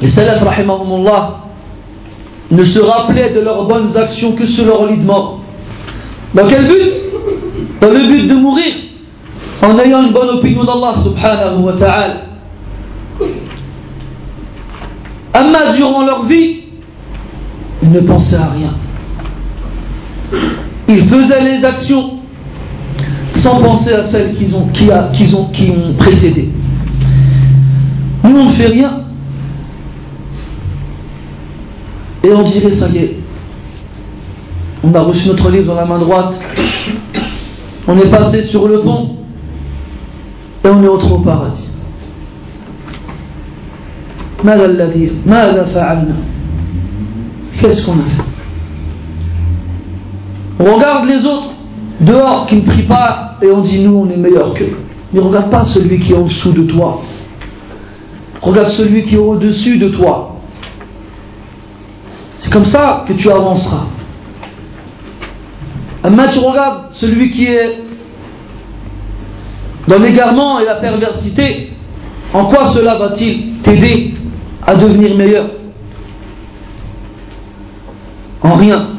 Les 0.00 0.08
salafs, 0.08 0.42
rahimahumullah, 0.42 1.40
ne 2.50 2.64
se 2.64 2.78
rappelaient 2.78 3.32
de 3.34 3.40
leurs 3.40 3.66
bonnes 3.66 3.96
actions 3.96 4.32
que 4.32 4.46
sur 4.46 4.64
leur 4.66 4.86
lit 4.86 4.98
de 4.98 5.04
mort. 5.04 5.40
Dans 6.34 6.46
quel 6.46 6.66
but? 6.66 6.92
Dans 7.80 7.90
le 7.90 8.06
but 8.08 8.28
de 8.28 8.34
mourir 8.34 8.72
en 9.62 9.78
ayant 9.78 10.02
une 10.02 10.12
bonne 10.12 10.30
opinion 10.30 10.64
d'Allah 10.64 10.94
subhanahu 11.02 11.62
wa 11.62 11.72
ta'ala. 11.74 12.14
Amma 15.32 15.72
durant 15.76 16.04
leur 16.04 16.24
vie, 16.24 16.62
ils 17.82 17.90
ne 17.90 18.00
pensaient 18.00 18.36
à 18.36 18.50
rien. 18.50 18.70
Ils 20.88 21.08
faisaient 21.08 21.40
les 21.40 21.64
actions 21.64 22.10
sans 23.36 23.60
penser 23.60 23.92
à 23.92 24.06
celles 24.06 24.34
qu'ils 24.34 24.54
ont, 24.56 24.68
qui, 24.68 24.90
ont, 25.34 25.94
précédé. 25.98 26.50
Nous, 28.22 28.36
on 28.36 28.44
ne 28.46 28.50
fait 28.50 28.68
rien. 28.68 29.00
Et 32.22 32.32
on 32.32 32.42
dirait, 32.42 32.72
ça 32.72 32.88
y 32.88 32.98
est, 32.98 33.16
on 34.82 34.94
a 34.94 35.00
reçu 35.00 35.28
notre 35.28 35.50
livre 35.50 35.66
dans 35.66 35.74
la 35.74 35.84
main 35.84 35.98
droite, 35.98 36.40
on 37.86 37.98
est 37.98 38.10
passé 38.10 38.42
sur 38.42 38.66
le 38.66 38.80
pont, 38.80 39.10
et 40.64 40.68
on 40.68 40.82
est 40.82 40.88
entré 40.88 41.12
au 41.12 41.18
paradis. 41.18 41.70
Qu'est-ce 47.60 47.86
qu'on 47.86 47.92
a 47.92 48.04
fait? 48.04 48.33
Regarde 50.58 51.06
les 51.08 51.24
autres 51.24 51.50
dehors 52.00 52.46
qui 52.46 52.56
ne 52.56 52.62
prient 52.62 52.82
pas 52.82 53.36
et 53.42 53.50
on 53.50 53.60
dit 53.60 53.80
nous 53.80 53.96
on 53.96 54.10
est 54.10 54.16
meilleur 54.16 54.54
qu'eux. 54.54 54.76
Mais 55.12 55.20
regarde 55.20 55.50
pas 55.50 55.64
celui 55.64 56.00
qui 56.00 56.12
est 56.12 56.16
en 56.16 56.26
dessous 56.26 56.52
de 56.52 56.64
toi. 56.64 57.02
Regarde 58.42 58.68
celui 58.68 59.04
qui 59.04 59.14
est 59.14 59.18
au-dessus 59.18 59.78
de 59.78 59.88
toi. 59.88 60.36
C'est 62.36 62.52
comme 62.52 62.66
ça 62.66 63.04
que 63.08 63.12
tu 63.14 63.30
avanceras. 63.30 63.86
Maintenant 66.02 66.26
tu 66.30 66.38
regardes 66.40 66.86
celui 66.90 67.30
qui 67.30 67.46
est 67.46 67.78
dans 69.88 69.98
l'égarement 69.98 70.58
et 70.60 70.64
la 70.64 70.76
perversité. 70.76 71.72
En 72.32 72.46
quoi 72.46 72.66
cela 72.66 72.96
va-t-il 72.96 73.60
t'aider 73.62 74.14
à 74.66 74.74
devenir 74.74 75.16
meilleur? 75.16 75.46
En 78.42 78.56
rien. 78.56 78.93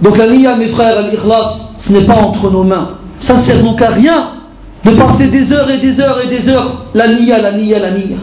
Donc 0.00 0.16
la 0.16 0.26
niya, 0.26 0.56
mes 0.56 0.68
frères, 0.68 1.02
l'ikhlas, 1.02 1.76
ce 1.80 1.92
n'est 1.92 2.04
pas 2.04 2.16
entre 2.16 2.50
nos 2.50 2.62
mains. 2.62 2.98
Ça 3.20 3.34
ne 3.34 3.40
sert 3.40 3.62
donc 3.62 3.80
à 3.82 3.90
rien 3.90 4.30
de 4.84 4.90
passer 4.92 5.28
des 5.28 5.52
heures 5.52 5.70
et 5.70 5.78
des 5.78 6.00
heures 6.00 6.20
et 6.24 6.28
des 6.28 6.48
heures, 6.48 6.84
la 6.94 7.08
nia, 7.08 7.40
la 7.40 7.52
nia, 7.52 7.78
la 7.78 7.90
nia. 7.90 8.16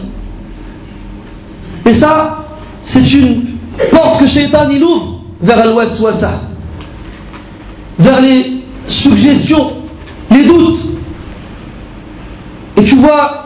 Et 1.84 1.94
ça, 1.94 2.44
c'est 2.82 3.12
une 3.12 3.56
porte 3.90 4.20
que 4.20 4.26
Shaitan 4.26 4.68
il 4.70 4.82
ouvre 4.82 5.20
vers 5.40 5.66
l'ouest 5.66 6.02
ça 6.14 6.40
vers 7.98 8.20
les 8.20 8.62
suggestions, 8.88 9.72
les 10.30 10.44
doutes. 10.44 10.84
Et 12.76 12.84
tu 12.84 12.96
vois 12.96 13.44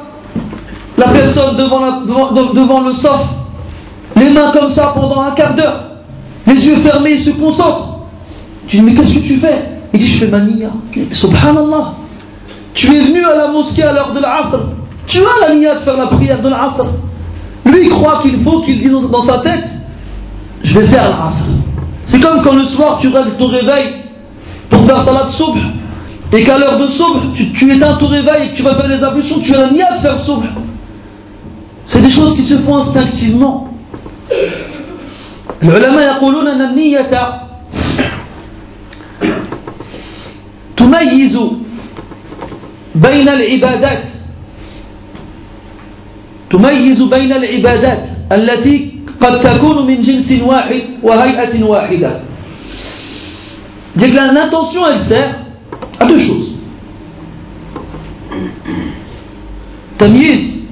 la 0.99 1.09
personne 1.09 1.57
devant, 1.57 2.01
devant, 2.03 2.81
le 2.81 2.93
sof, 2.95 3.27
les 4.17 4.31
mains 4.31 4.53
comme 4.53 4.71
ça 4.71 4.93
pendant 4.95 5.23
un 5.23 5.31
quart 5.33 5.55
d'heure, 5.55 5.85
les 6.47 6.67
yeux 6.67 6.77
fermés, 6.77 7.15
il 7.15 7.21
se 7.23 7.31
concentre. 7.31 7.90
Tu 8.70 8.78
dis, 8.78 8.82
mais 8.82 8.94
qu'est-ce 8.96 9.14
que 9.14 9.20
tu 9.20 9.38
fais 9.38 9.64
Il 9.94 10.00
dit, 10.00 10.08
je 10.08 10.26
fais 10.26 10.28
mania. 10.28 10.70
Subhanallah. 11.12 11.94
Tu 12.74 12.88
es 12.94 13.00
venu 13.00 13.24
à 13.24 13.36
la 13.36 13.48
mosquée 13.48 13.84
à 13.84 13.94
l'heure 13.94 14.14
de 14.14 14.20
l'Asr. 14.20 14.60
Tu 15.08 15.20
as 15.20 15.48
la 15.48 15.56
nia 15.56 15.76
de 15.76 15.80
faire 15.80 15.98
la 15.98 16.08
prière 16.08 16.42
de 16.42 16.50
l'Asr. 16.50 16.86
Lui, 17.66 17.84
il 17.84 17.90
croit 17.90 18.20
qu'il 18.22 18.44
faut 18.44 18.62
qu'il 18.62 18.82
dise 18.82 18.92
dans 19.12 19.22
sa 19.22 19.40
tête, 19.40 19.70
je 20.64 20.80
vais 20.80 20.86
faire 20.88 21.10
l'Asr. 21.10 21.46
C'est 22.08 22.20
comme 22.20 22.42
quand 22.44 22.56
le 22.56 22.66
soir 22.66 23.00
tu 23.00 23.08
règles 23.08 23.38
ton 23.38 23.48
réveil 23.48 24.04
pour 24.70 24.86
faire 24.86 25.02
salat 25.02 25.30
soubh 25.30 25.58
et 26.34 26.44
qu'à 26.44 26.58
l'heure 26.58 26.78
de 26.78 26.88
soubh, 26.88 27.34
tu, 27.36 27.52
tu 27.54 27.74
éteins 27.74 27.96
ton 27.96 28.08
réveil 28.08 28.46
et 28.46 28.50
que 28.50 28.58
tu 28.58 28.64
vas 28.64 28.76
faire 28.76 28.88
les 28.88 29.04
ablutions, 29.04 29.40
tu 29.40 29.56
as 29.56 29.62
la 29.62 29.72
nia 29.72 29.94
de 29.94 30.00
faire 30.00 30.20
soubh. 30.20 30.44
C'est 31.88 32.02
des 32.02 32.10
choses 32.10 32.36
qui 32.36 32.42
se 32.42 32.56
font 32.56 32.78
instinctivement. 32.78 33.70
العلماء 35.64 36.18
يقولون 36.18 36.48
أن 36.48 36.62
النية 36.62 37.10
تميز 40.91 41.39
بين 42.95 43.29
العبادات 43.29 44.05
تميز 46.51 47.03
بين 47.03 47.33
العبادات 47.33 48.05
التي 48.33 48.93
قد 49.21 49.41
تكون 49.41 49.87
من 49.87 50.03
جنس 50.03 50.43
واحد 50.43 50.83
وهيئة 51.03 51.65
واحدة 51.65 52.21
que 53.99 54.07
l'intention 54.07 54.83
elle 54.91 55.01
sert 55.01 55.35
à 55.99 56.07
deux 56.07 56.21
choses. 56.21 56.59
Tamyiz, 59.99 60.67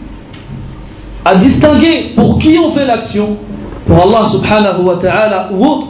à 1.24 1.34
distinguer 1.36 2.14
pour 2.16 2.38
qui 2.38 2.56
on 2.58 2.72
fait 2.72 2.86
l'action, 2.86 3.36
pour 3.86 4.02
Allah 4.02 4.28
subhanahu 4.30 4.82
wa 4.84 4.96
ta'ala 4.96 5.50
ou 5.52 5.64
autre. 5.64 5.88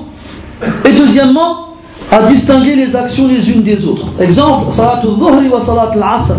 Et 0.84 0.92
deuxièmement, 0.92 1.67
à 2.11 2.23
distinguer 2.23 2.75
les 2.75 2.95
actions 2.95 3.27
les 3.27 3.51
unes 3.51 3.63
des 3.63 3.85
autres. 3.85 4.05
Exemple, 4.19 4.71
salat 4.71 5.01
al-dhuhri 5.03 5.49
wa 5.49 5.61
salat 5.61 5.91
al-asr. 5.93 6.35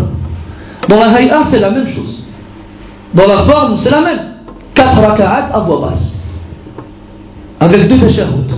Dans 0.87 0.99
la 0.99 1.11
hay'a, 1.11 1.43
c'est 1.45 1.59
la 1.59 1.69
même 1.69 1.87
chose. 1.87 2.25
Dans 3.13 3.27
la 3.27 3.37
forme, 3.39 3.77
c'est 3.77 3.91
la 3.91 4.01
même. 4.01 4.19
Quatre 4.73 5.01
raka'at 5.01 5.49
à 5.53 5.59
voix 5.59 5.89
basse. 5.89 6.33
Avec 7.59 7.87
deux 7.87 7.97
tashahhud. 7.97 8.51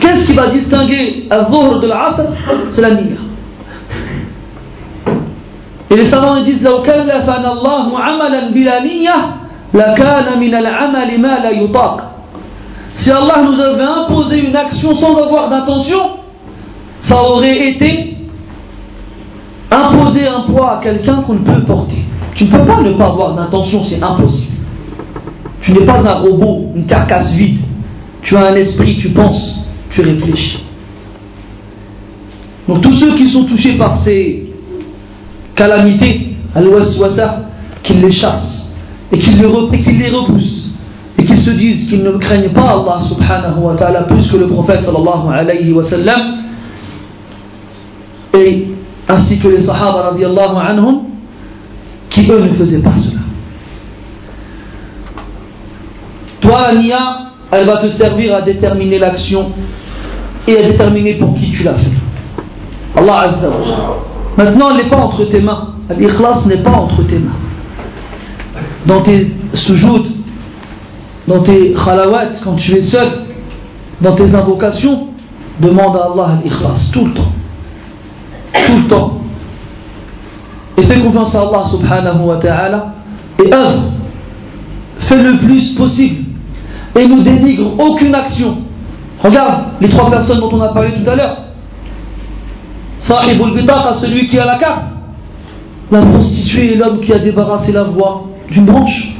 Qu'est-ce 0.00 0.26
qui 0.26 0.32
va 0.34 0.48
distinguer 0.48 1.26
al-dhuhr 1.30 1.80
de 1.80 1.86
l'asr 1.86 2.24
C'est 2.70 2.82
la 2.82 2.90
niya. 2.90 3.16
Et 5.90 5.96
les 5.96 6.06
savants 6.06 6.42
disent 6.42 6.62
لو 6.62 6.82
كلفنا 6.82 7.52
الله 7.52 7.98
عملا 7.98 8.50
بلا 8.50 8.82
نية 8.82 9.14
لكان 9.74 10.40
من 10.40 10.54
العمل 10.54 11.20
ما 11.20 11.38
لا 11.38 11.50
يطاق 11.50 12.10
si 12.99 13.09
Allah 13.09 13.43
nous 13.45 13.57
avait 13.57 13.81
imposé 13.81 14.45
une 14.45 14.55
action 14.57 14.93
sans 14.93 15.15
avoir 15.23 15.49
d'intention, 15.49 16.01
ça 16.99 17.23
aurait 17.23 17.69
été 17.69 18.17
imposer 19.71 20.27
un 20.27 20.41
poids 20.41 20.79
à 20.79 20.83
quelqu'un 20.83 21.21
qu'on 21.21 21.35
ne 21.35 21.45
peut 21.45 21.61
porter. 21.61 22.03
Tu 22.35 22.43
ne 22.43 22.49
peux 22.49 22.65
pas 22.65 22.81
ne 22.81 22.91
pas 22.91 23.05
avoir 23.05 23.35
d'intention, 23.35 23.83
c'est 23.83 24.03
impossible. 24.03 24.65
Tu 25.61 25.71
n'es 25.71 25.85
pas 25.85 25.99
un 25.99 26.15
robot, 26.15 26.73
une 26.75 26.87
carcasse 26.87 27.35
vide. 27.35 27.61
Tu 28.21 28.35
as 28.35 28.47
un 28.47 28.55
esprit, 28.55 28.97
tu 28.97 29.09
penses, 29.11 29.65
tu 29.91 30.01
réfléchis. 30.01 30.65
Donc 32.67 32.81
tous 32.81 32.93
ceux 32.95 33.15
qui 33.15 33.29
sont 33.29 33.45
touchés 33.45 33.77
par 33.77 33.95
ces 33.95 34.51
calamités, 35.55 36.35
ça, 37.11 37.45
qu'ils 37.81 38.01
les 38.01 38.11
chassent 38.11 38.77
et 39.13 39.19
qu'ils 39.19 39.39
les, 39.39 39.45
repoussent 39.45 40.58
se 41.37 41.51
disent 41.51 41.89
qu'ils 41.89 42.03
ne 42.03 42.11
craignent 42.11 42.49
pas 42.49 42.69
Allah 42.71 43.01
subhanahu 43.01 43.59
wa 43.59 43.75
ta'ala 43.75 44.03
plus 44.03 44.31
que 44.31 44.37
le 44.37 44.47
prophète 44.47 44.83
sallallahu 44.83 45.31
alayhi 45.31 45.75
et 48.33 48.67
ainsi 49.07 49.39
que 49.39 49.47
les 49.47 49.59
sahaba 49.61 50.11
radiallahu 50.11 50.55
anhum 50.57 51.01
qui 52.09 52.31
eux 52.31 52.39
ne 52.39 52.49
faisaient 52.49 52.81
pas 52.81 52.97
cela. 52.97 53.21
Toi, 56.41 56.73
nia, 56.73 57.31
elle 57.51 57.65
va 57.65 57.77
te 57.77 57.87
servir 57.89 58.35
à 58.35 58.41
déterminer 58.41 58.97
l'action 58.97 59.51
et 60.47 60.57
à 60.57 60.63
déterminer 60.63 61.13
pour 61.15 61.35
qui 61.35 61.51
tu 61.51 61.63
l'as 61.63 61.73
fait. 61.73 61.91
Allah 62.95 63.19
Azza 63.21 63.49
wa 63.49 63.55
Maintenant, 64.37 64.71
elle 64.71 64.77
n'est 64.77 64.89
pas 64.89 64.97
entre 64.97 65.25
tes 65.25 65.41
mains. 65.41 65.73
L'ikhlas 65.97 66.45
n'est 66.47 66.63
pas 66.63 66.71
entre 66.71 67.03
tes 67.03 67.19
mains. 67.19 67.35
Dans 68.85 69.01
tes 69.01 69.31
sujouds, 69.53 70.05
dans 71.29 71.43
tes 71.43 71.73
khalawat, 71.73 72.41
quand 72.43 72.55
tu 72.55 72.75
es 72.75 72.81
seul, 72.81 73.07
dans 74.01 74.15
tes 74.15 74.33
invocations, 74.33 75.09
demande 75.61 75.95
à 75.95 76.09
Allah 76.11 76.39
l'ikhlas 76.43 76.89
tout 76.91 77.05
le 77.05 77.13
temps. 77.13 77.31
Tout 78.51 78.77
le 78.77 78.87
temps. 78.87 79.21
Et 80.77 80.81
fais 80.81 80.99
confiance 80.99 81.35
à 81.35 81.41
Allah 81.41 81.63
subhanahu 81.67 82.25
wa 82.25 82.37
ta'ala 82.37 82.93
et 83.45 83.53
œuvre. 83.53 83.91
Fais 85.01 85.21
le 85.21 85.37
plus 85.37 85.73
possible. 85.73 86.25
Et 86.97 87.07
ne 87.07 87.21
dénigre 87.21 87.79
aucune 87.79 88.15
action. 88.15 88.57
Regarde 89.23 89.65
les 89.81 89.89
trois 89.89 90.09
personnes 90.09 90.39
dont 90.39 90.49
on 90.51 90.61
a 90.61 90.69
parlé 90.69 90.93
tout 90.93 91.07
à 91.07 91.15
l'heure. 91.15 91.37
Sahibul 92.97 93.53
à 93.69 93.93
celui 93.93 94.27
qui 94.27 94.39
a 94.39 94.45
la 94.45 94.57
carte. 94.57 94.85
La 95.91 96.01
prostituée 96.01 96.73
est 96.73 96.75
l'homme 96.75 97.01
qui 97.01 97.13
a 97.13 97.19
débarrassé 97.19 97.71
la 97.71 97.83
voie 97.83 98.25
d'une 98.49 98.65
branche. 98.65 99.15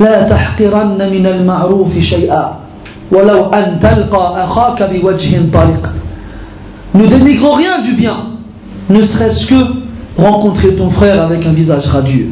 لا 0.00 0.28
تحقرن 0.28 1.10
من 1.10 1.26
المعروف 1.26 1.98
شيئا 1.98 2.56
ولو 3.12 3.44
أن 3.50 3.80
تلقى 3.80 4.44
أخاك 4.44 4.82
بوجه 4.82 5.50
طلق 5.52 5.92
Ne 6.94 7.08
dénigre 7.08 7.56
rien 7.56 7.82
du 7.82 7.94
bien, 7.94 8.16
ne 8.88 9.02
serait-ce 9.02 9.46
que 9.48 9.54
rencontrer 10.16 10.76
ton 10.76 10.90
frère 10.90 11.20
avec 11.20 11.44
un 11.44 11.52
visage 11.52 11.88
radieux. 11.88 12.30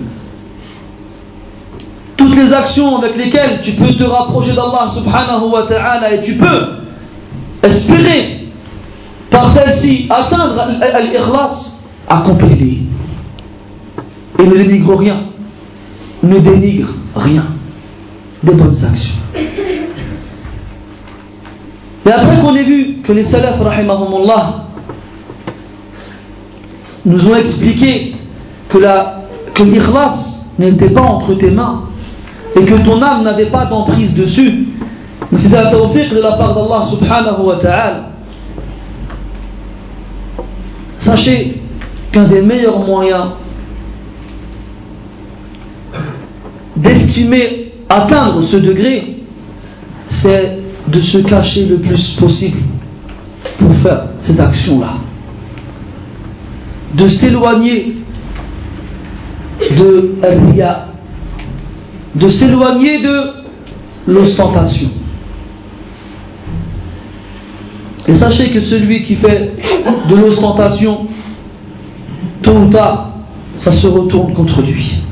Toutes 2.17 2.37
les 2.37 2.53
actions 2.53 2.97
avec 2.99 3.17
lesquelles 3.17 3.61
tu 3.65 3.73
peux 3.73 3.93
te 3.95 4.05
rapprocher 4.05 4.53
d'Allah 4.53 4.89
subhanahu 4.89 5.51
wa 5.53 5.65
ta'ala 5.65 6.13
et 6.15 6.23
tu 6.23 6.35
peux 6.35 6.67
espérer 7.61 8.47
par 9.31 9.51
celle-ci 9.51 10.07
atteindre 10.09 10.65
l'ikhlas, 11.01 11.85
accomplis-les. 12.09 12.83
Et 14.39 14.47
ne 14.47 14.57
dénigre 14.57 14.97
rien. 14.97 15.17
Ne 16.23 16.39
dénigre 16.39 16.89
rien 17.17 17.47
des 18.44 18.54
bonnes 18.54 18.86
actions. 18.86 19.16
Et 22.06 22.12
après 22.12 22.40
qu'on 22.40 22.56
ait 22.56 22.64
vu 22.64 22.98
que 23.04 23.12
les 23.12 23.26
salafs, 23.26 23.60
nous 27.06 27.28
ont 27.28 27.36
expliqué 27.36 28.16
que 28.70 28.78
l'ikhlas 28.78 30.46
que 30.58 30.62
n'était 30.62 30.90
pas 30.90 31.02
entre 31.02 31.34
tes 31.36 31.52
mains 31.52 31.84
et 32.56 32.66
que 32.66 32.76
ton 32.86 33.02
âme 33.02 33.24
n'avait 33.24 33.48
pas 33.48 33.66
d'emprise 33.66 34.16
dessus, 34.16 34.68
mais 35.32 35.40
c'était 35.40 35.58
un 35.58 35.72
tawfiq 35.72 36.10
de 36.14 36.22
la 36.22 36.34
part 36.34 36.56
d'Allah 36.56 36.86
subhanahu 36.86 37.44
wa 37.44 37.56
ta'ala. 37.58 38.10
Sachez 40.98 41.62
qu'un 42.12 42.26
des 42.26 42.42
meilleurs 42.42 42.80
moyens 42.80 43.26
d'estimer 46.76 47.67
atteindre 47.90 48.42
ce 48.44 48.58
degré, 48.58 49.18
c'est 50.10 50.60
de 50.88 51.02
se 51.02 51.18
cacher 51.20 51.66
le 51.66 51.78
plus 51.78 52.16
possible 52.16 52.62
pour 53.60 53.74
faire 53.76 54.06
ces 54.20 54.40
actions-là. 54.40 54.94
De 56.94 57.08
s'éloigner 57.10 57.98
de 59.60 60.16
de 62.16 62.30
s'éloigner 62.30 63.02
de 63.02 63.22
l'ostentation. 64.08 64.90
Et 68.08 68.16
sachez 68.16 68.52
que 68.52 68.62
celui 68.62 69.04
qui 69.04 69.16
fait 69.16 69.54
de 70.10 70.16
l'ostentation, 70.16 71.08
tôt 72.42 72.54
ou 72.54 72.70
tard, 72.70 73.12
ça 73.56 73.74
se 73.74 73.88
retourne 73.88 74.34
contre 74.34 74.62
lui. 74.62 75.04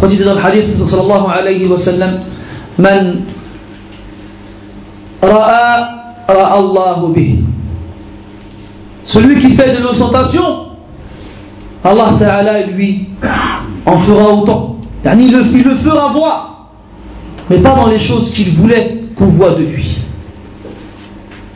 Dans 0.00 0.08
le 0.08 0.40
hadith 0.44 0.76
sallallahu 0.76 1.26
alayhi 1.30 1.66
wa 1.66 1.78
sallam 1.78 2.20
Man 2.78 3.22
ra'a 5.22 6.24
ra'a 6.28 6.58
Allah 6.58 6.96
bih 7.14 7.40
celui 9.04 9.38
qui 9.38 9.50
fait 9.54 9.72
de 9.78 9.82
l'ostentation, 9.84 10.42
Allah 11.84 12.08
Ta'ala 12.18 12.66
lui 12.66 13.08
en 13.86 13.98
fera 14.00 14.34
autant. 14.34 14.78
Il 15.04 15.32
le, 15.32 15.42
il 15.54 15.62
le 15.62 15.76
fera 15.76 16.08
voir, 16.08 16.70
mais 17.48 17.58
pas 17.58 17.74
dans 17.76 17.86
les 17.86 18.00
choses 18.00 18.32
qu'il 18.32 18.54
voulait 18.56 19.04
qu'on 19.16 19.26
voit 19.26 19.50
de 19.50 19.62
lui. 19.62 19.98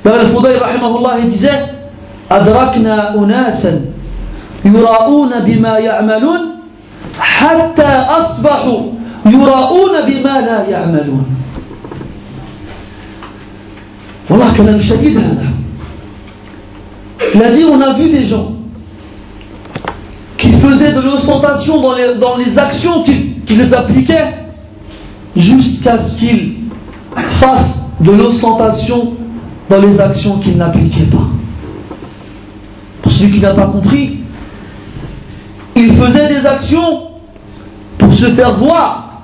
Dans 0.05 0.13
Fudayl 0.13 0.59
rahimahullah, 0.59 1.19
il 1.25 1.29
disait 1.29 1.81
أدركنا 2.31 3.15
أناسا 3.19 3.85
يراؤون 4.65 5.31
بما 5.41 5.79
يعملون 5.79 6.41
حتى 7.20 7.92
أصبحوا 8.20 8.82
يراؤون 9.26 10.02
بما 10.08 10.42
لا 10.42 10.70
يعملون 10.70 11.26
والله 14.30 14.54
كلام 14.58 14.82
شديد 14.82 15.18
هذا 15.18 15.50
Il 17.34 17.44
a 17.44 17.52
dit 17.52 17.64
on 17.66 17.82
a 17.82 17.94
vu 17.94 18.10
des 18.10 18.26
gens 18.26 18.52
qui 20.38 20.52
faisaient 20.52 20.94
de 20.94 21.00
l'ostentation 21.02 21.82
dans 21.82 21.96
les, 21.96 22.16
dans 22.16 22.38
les 22.38 22.58
actions 22.60 23.04
qui, 23.04 23.36
qui 23.46 23.56
les 23.56 23.74
appliquaient 23.74 24.34
jusqu'à 25.36 25.98
ce 25.98 26.20
qu'ils 26.20 26.56
fassent 27.16 27.90
de 28.02 28.12
l'ostentation 28.12 29.14
dans 29.70 29.82
les 29.82 30.00
actions 30.00 30.40
qu'ils 30.40 30.58
n'appliquaient 30.58 31.06
pas. 31.06 31.28
Pour 33.02 33.12
celui 33.12 33.34
qui 33.34 33.40
n'a 33.40 33.54
pas 33.54 33.68
compris, 33.68 34.20
il 35.76 35.94
faisait 35.94 36.28
des 36.30 36.46
actions 36.46 37.09
pour 38.01 38.13
se 38.13 38.27
faire 38.33 38.57
voir 38.57 39.23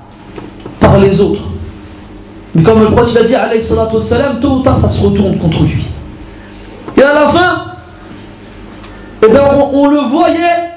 par 0.79 0.99
les 0.99 1.19
autres. 1.19 1.43
Mais 2.55 2.63
comme 2.63 2.79
le 2.81 2.91
prophète 2.91 3.23
a 3.23 3.27
dit, 3.27 3.35
alayhi 3.35 3.63
salam, 3.63 4.39
tôt 4.39 4.51
ou 4.51 4.59
tard, 4.61 4.79
ça 4.79 4.89
se 4.89 5.03
retourne 5.03 5.37
contre 5.37 5.63
lui. 5.63 5.85
Et 6.95 7.01
à 7.01 7.13
la 7.13 7.27
fin, 7.27 7.65
eh 9.23 9.29
bien, 9.29 9.43
on, 9.53 9.83
on 9.83 9.87
le 9.89 9.99
voyait 9.99 10.69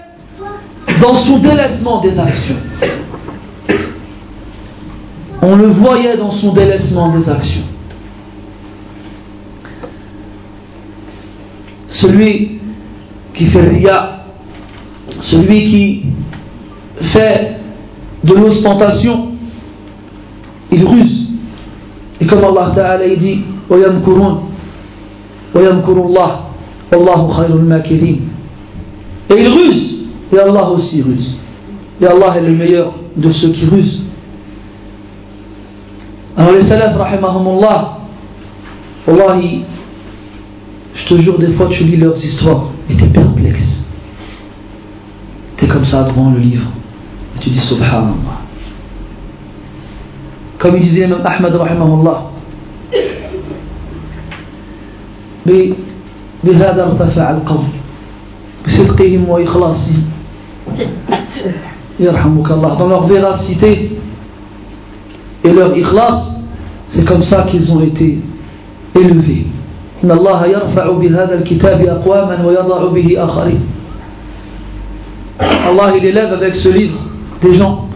dans 1.01 1.15
son 1.15 1.39
délaissement 1.39 2.01
des 2.01 2.19
actions. 2.19 2.57
On 5.43 5.57
le 5.57 5.69
voyait 5.69 6.17
dans 6.17 6.33
son 6.33 6.53
délaissement 6.53 7.17
des 7.17 7.29
actions. 7.31 7.63
Celui 11.89 12.61
qui 13.35 13.47
fait 13.47 13.69
ria, 13.69 14.25
celui 15.09 15.65
qui 15.65 16.07
fait 17.01 17.60
de 18.30 18.34
l'ostentation, 18.34 19.32
il 20.72 20.86
ruse. 20.86 21.30
Et 22.20 22.26
comme 22.26 22.44
Allah 22.44 22.72
Ta'ala 22.74 23.06
il 23.06 23.20
dit, 23.20 23.44
وَيَمْكُرُونَ 23.70 24.38
وَيَمْكُرُ 25.56 25.98
اللَّهُ 25.98 26.32
وَاللَّهُ 26.92 27.28
خَيْرُ 27.28 27.56
الْمَاكِرِينَ 27.56 28.22
Et 29.30 29.42
il 29.42 29.48
ruse, 29.48 30.06
et 30.34 30.40
Allah 30.40 30.70
aussi 30.70 31.02
ruse. 31.02 31.38
Et 32.02 32.06
Allah 32.06 32.38
est 32.38 32.42
le 32.42 32.52
meilleur 32.52 32.94
de 33.16 33.32
ceux 33.32 33.50
qui 33.50 33.66
rusent. 33.66 34.04
Alors 36.38 36.52
les 36.52 36.64
salafs, 36.64 36.98
rahimahumullah, 36.98 38.00
Wallahi, 39.08 39.64
je 40.96 41.06
te 41.06 41.22
jure, 41.22 41.38
des 41.38 41.52
fois 41.52 41.68
tu 41.72 41.84
lis 41.84 41.98
leurs 41.98 42.18
histoires 42.18 42.70
et 42.90 42.96
tu 42.96 43.04
es 43.04 43.08
perplexe. 43.08 43.88
Tu 45.58 45.66
es 45.66 45.68
comme 45.68 45.86
ça 45.86 46.04
devant 46.04 46.32
le 46.32 46.40
livre. 46.40 46.68
Tu 47.41 47.51
dis 47.51 47.61
Subhanallah. 47.61 48.41
Comme 50.59 50.77
il 50.77 50.83
disait 50.83 51.07
même 51.07 51.23
Ahmad, 51.25 51.55
rahimahullah, 51.55 52.31
بهذا 56.45 56.85
ارتفع 56.85 57.31
القول 57.31 57.65
بصدقهم 58.67 59.29
وإخلاصهم 59.29 60.03
يرحمك 62.01 62.51
الله 62.51 62.79
dans 62.79 62.89
leur 62.89 63.07
véracité 63.07 63.99
et 65.45 65.53
leur 65.53 65.77
ikhlas 65.77 66.45
c'est 66.89 67.05
comme 67.05 67.23
ça 67.25 67.43
qu'ils 67.49 67.73
ont 67.77 67.81
été 67.81 68.21
élevés 68.97 69.47
إن 70.05 70.11
الله 70.11 70.47
يرفع 70.47 70.91
بهذا 70.93 71.35
الكتاب 71.35 71.81
أقواما 71.87 72.47
ويضع 72.47 72.85
به 72.93 73.25
آخرين 73.25 73.61
Allah 75.41 75.97
il 75.97 76.05
élève 76.05 76.33
avec 76.33 76.57
ce 76.57 76.69
livre 76.69 76.99
des 77.43 77.55
gens 77.55 77.89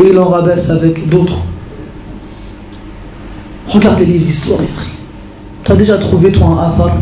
et 0.00 0.08
il 0.08 0.18
en 0.18 0.28
rabaisse 0.28 0.68
avec 0.70 1.08
d'autres. 1.08 1.38
Regarde 3.68 4.00
les 4.00 4.06
livres 4.06 4.30
tu 5.64 5.72
as 5.72 5.76
déjà 5.76 5.96
trouvé 5.96 6.30
toi 6.30 6.46
un 6.46 6.72
athar 6.72 6.98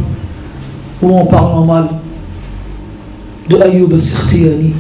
où 1.03 1.11
on 1.11 1.27
parle 1.27 1.53
en 1.53 1.65
mal 1.65 1.89
de 3.49 3.57
Ayyub 3.57 3.93
al-Sikhtiyani 3.93 4.75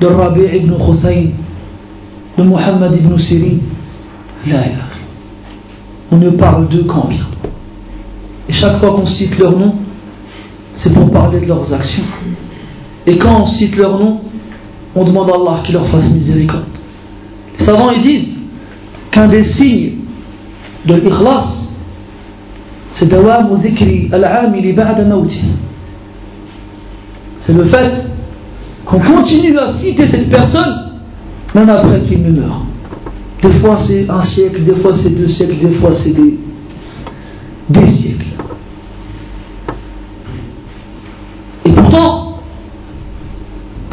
de 0.00 0.06
Rabi' 0.06 0.56
ibn 0.56 0.74
Khuthayn 0.74 1.30
de 2.36 2.42
Muhammad 2.42 2.96
ibn 2.96 3.18
Sirin. 3.18 3.58
Là, 4.46 4.58
on 6.10 6.16
ne 6.16 6.30
parle 6.30 6.68
d'eux 6.68 6.84
qu'en 6.84 7.06
bien. 7.06 7.24
Et 8.48 8.52
chaque 8.52 8.78
fois 8.78 8.90
qu'on 8.90 9.06
cite 9.06 9.38
leur 9.38 9.52
nom, 9.52 9.76
c'est 10.74 10.92
pour 10.92 11.10
parler 11.10 11.40
de 11.40 11.46
leurs 11.46 11.72
actions. 11.72 12.04
Et 13.06 13.16
quand 13.16 13.42
on 13.42 13.46
cite 13.46 13.76
leur 13.76 13.98
nom, 13.98 14.20
on 14.94 15.04
demande 15.04 15.30
à 15.30 15.34
Allah 15.34 15.60
qu'il 15.64 15.74
leur 15.74 15.86
fasse 15.88 16.10
miséricorde. 16.12 16.64
Les 17.58 17.64
savants 17.64 17.90
ils 17.90 18.02
disent 18.02 18.38
qu'un 19.10 19.28
des 19.28 19.44
signes 19.44 19.92
de 20.86 20.94
l'ikhlas, 20.94 21.76
c'est 22.90 23.08
C'est 27.38 27.54
le 27.54 27.64
fait 27.64 28.08
qu'on 28.84 28.98
continue 29.00 29.58
à 29.58 29.70
citer 29.70 30.06
cette 30.06 30.28
personne 30.28 30.92
même 31.54 31.68
après 31.68 32.00
qu'il 32.02 32.22
ne. 32.22 32.42
Des 33.42 33.50
fois 33.60 33.78
c'est 33.78 34.08
un 34.08 34.22
siècle, 34.22 34.64
des 34.64 34.76
fois 34.76 34.94
c'est 34.94 35.16
deux 35.16 35.28
siècles, 35.28 35.66
des 35.66 35.72
fois 35.72 35.90
c'est 35.94 36.14
des, 37.68 37.88
siècles. 37.88 38.26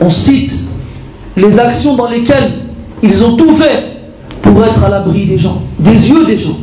on 0.02 0.12
cite 0.12 0.69
les 1.39 1.59
actions 1.59 1.97
dans 1.97 2.09
lesquelles 2.09 2.53
ils 3.03 3.25
ont 3.25 3.37
tout 3.37 3.53
fait 3.53 3.95
pour 4.43 4.65
être 4.65 4.85
à 4.85 4.89
l'abri 4.89 5.27
des 5.27 5.39
gens, 5.39 5.63
des 5.79 6.09
yeux 6.09 6.27
des 6.27 6.39
gens. 6.39 6.57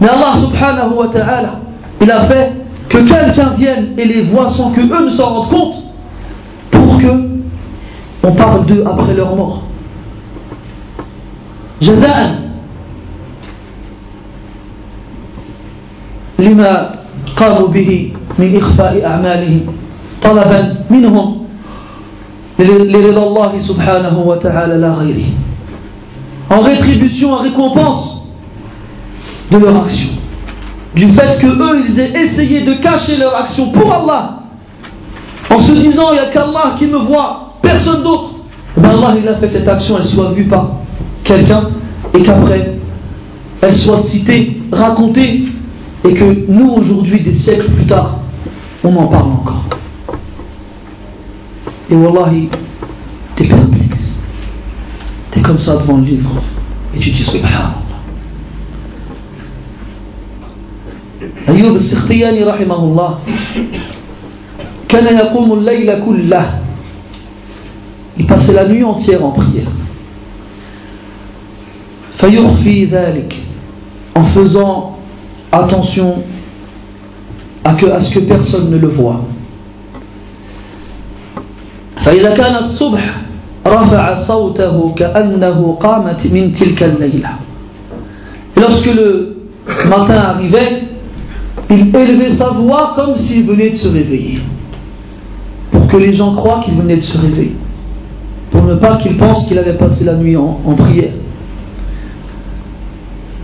Mais 0.00 0.08
Allah 0.08 0.34
subhanahu 0.36 0.94
wa 0.94 1.08
ta'ala, 1.08 1.60
il 2.00 2.10
a 2.10 2.24
fait 2.24 2.52
que 2.88 2.98
quelqu'un 2.98 3.50
vienne 3.56 3.88
et 3.96 4.04
les 4.04 4.22
voit 4.22 4.50
sans 4.50 4.72
que 4.72 4.80
eux 4.80 5.06
ne 5.06 5.10
s'en 5.10 5.34
rendent 5.34 5.50
compte 5.50 5.76
pour 6.70 6.98
que 6.98 7.28
on 8.24 8.32
parle 8.32 8.66
d'eux 8.66 8.84
après 8.86 9.14
leur 9.14 9.34
mort. 9.36 9.62
جزاء 11.82 12.42
لما 16.38 16.90
قاموا 17.36 17.68
به 17.68 18.12
من 18.38 18.56
إخفاء 18.56 19.06
أعمالهم 19.06 19.66
طلبا 20.22 20.76
منهم 20.90 21.35
en 26.49 26.61
rétribution, 26.61 27.33
en 27.33 27.39
récompense 27.39 28.31
de 29.51 29.57
leur 29.57 29.83
action. 29.83 30.09
Du 30.95 31.09
fait 31.09 31.39
que 31.39 31.47
eux, 31.47 31.85
ils 31.87 31.99
aient 31.99 32.23
essayé 32.23 32.61
de 32.61 32.73
cacher 32.73 33.17
leur 33.17 33.35
action 33.35 33.71
pour 33.71 33.93
Allah, 33.93 34.39
en 35.49 35.59
se 35.59 35.73
disant, 35.73 36.11
il 36.11 36.13
n'y 36.13 36.19
a 36.19 36.25
qu'Allah 36.27 36.75
qui 36.77 36.87
me 36.87 36.97
voit, 36.97 37.53
personne 37.61 38.03
d'autre. 38.03 38.31
Eh 38.75 38.81
ben 38.81 38.89
Allah, 38.89 39.15
il 39.21 39.27
a 39.27 39.35
fait 39.35 39.49
cette 39.49 39.67
action, 39.67 39.97
elle 39.99 40.05
soit 40.05 40.31
vue 40.31 40.45
par 40.45 40.71
quelqu'un, 41.23 41.69
et 42.13 42.21
qu'après, 42.23 42.75
elle 43.61 43.73
soit 43.73 43.99
citée, 43.99 44.61
racontée, 44.71 45.45
et 46.07 46.13
que 46.13 46.45
nous, 46.47 46.71
aujourd'hui, 46.71 47.21
des 47.21 47.35
siècles 47.35 47.69
plus 47.71 47.85
tard, 47.85 48.19
on 48.83 48.95
en 48.95 49.07
parle 49.07 49.31
encore. 49.31 49.63
Et 51.90 51.94
wallahi, 51.94 52.48
t'es 53.36 53.48
perplexe. 53.48 54.22
T'es 55.30 55.40
comme 55.40 55.60
ça 55.60 55.76
devant 55.76 55.98
le 55.98 56.04
livre. 56.04 56.42
Et 56.94 56.98
tu 56.98 57.10
dis 57.10 57.24
subhanallah. 57.24 57.82
أيوب 61.48 61.76
السختياني 61.76 62.44
رحمه 62.44 62.74
الله 62.84 63.18
كان 64.88 65.06
يقوم 65.18 65.52
الليل 65.52 66.04
كله 66.06 66.58
Il 68.18 68.26
passait 68.26 68.52
la 68.52 68.68
nuit 68.68 68.84
entière 68.84 69.24
en 69.24 69.30
prière. 69.30 69.70
فيخفي 72.12 72.84
ذلك 72.84 73.34
en 74.14 74.22
faisant 74.22 74.98
attention 75.50 76.22
à, 77.64 77.74
que, 77.74 77.86
à 77.86 78.00
ce 78.00 78.14
que 78.14 78.20
personne 78.20 78.70
ne 78.70 78.76
le 78.78 78.88
voit. 78.88 79.24
فإذا 82.06 82.36
كان 82.36 82.56
الصبح 82.56 83.04
رفع 83.66 84.16
صوته 84.16 84.94
كأنه 84.96 85.78
قامت 85.80 86.32
من 86.32 86.52
تلك 86.54 86.82
الليلة 86.82 87.28
Et 88.56 88.60
lorsque 88.60 88.92
le 88.94 89.36
matin 89.88 90.14
arrivait, 90.14 90.82
il 91.70 91.94
élevait 91.96 92.32
sa 92.32 92.48
voix 92.50 92.92
comme 92.96 93.16
s'il 93.16 93.46
venait 93.46 93.70
de 93.70 93.74
se 93.74 93.88
réveiller. 93.88 94.40
pour 95.72 95.88
que 95.88 95.96
les 95.96 96.14
gens 96.14 96.34
croient 96.34 96.60
qu'il 96.64 96.74
venait 96.74 96.96
de 96.96 97.00
se 97.00 97.18
réveiller, 97.18 97.56
pour 98.50 98.62
ne 98.62 98.74
pas 98.74 98.96
qu'ils 98.96 99.16
pensent 99.16 99.46
qu'il 99.46 99.58
avait 99.58 99.78
passé 99.78 100.04
la 100.04 100.14
nuit 100.14 100.36
en, 100.36 100.60
en 100.66 100.74
prière. 100.74 101.12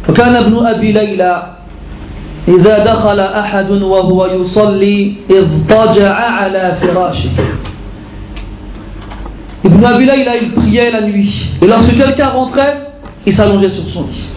وكان 0.08 0.36
ابن 0.36 0.66
أبي 0.66 0.92
ليلى 0.92 1.42
إذا 2.48 2.84
دخل 2.84 3.20
أحد 3.20 3.70
وهو 3.70 4.26
يصلي 4.26 5.14
اضطجع 5.30 6.14
على 6.14 6.72
فراشه 6.80 7.30
Ibn 9.64 9.84
Abi 9.84 10.04
Layla, 10.04 10.36
il 10.36 10.52
priait 10.52 10.90
la 10.90 11.02
nuit. 11.02 11.50
Et 11.60 11.66
lorsque 11.66 11.96
quelqu'un 11.96 12.28
rentrait, 12.28 12.76
il 13.26 13.34
s'allongeait 13.34 13.70
sur 13.70 13.84
son 13.90 14.02
lit. 14.04 14.30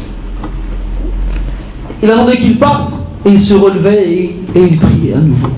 Il 2.04 2.12
attendait 2.12 2.38
qu'il 2.38 2.58
parte 2.58 2.94
et 3.26 3.30
il 3.30 3.40
se 3.40 3.54
relevait 3.54 4.04
et, 4.12 4.36
et 4.56 4.62
il 4.64 4.80
priait 4.80 5.14
à 5.14 5.18
nouveau. 5.20 5.50